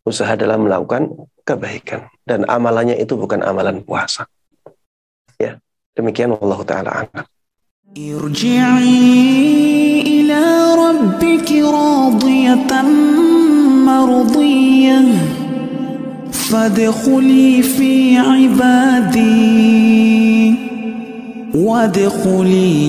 usaha 0.03 0.33
dalam 0.35 0.67
melakukan 0.67 1.09
kebaikan. 1.47 2.09
Dan 2.23 2.47
amalannya 2.47 2.99
itu 2.99 3.19
bukan 3.19 3.43
amalan 3.43 3.83
puasa. 3.83 4.27
Ya, 5.39 5.59
demikian 5.99 6.35
Allah 6.39 6.61
taala 6.63 6.91
anak. 7.07 7.27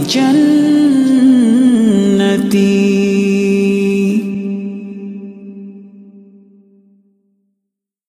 Jannah. 0.07 0.92
جنتي 2.22 3.51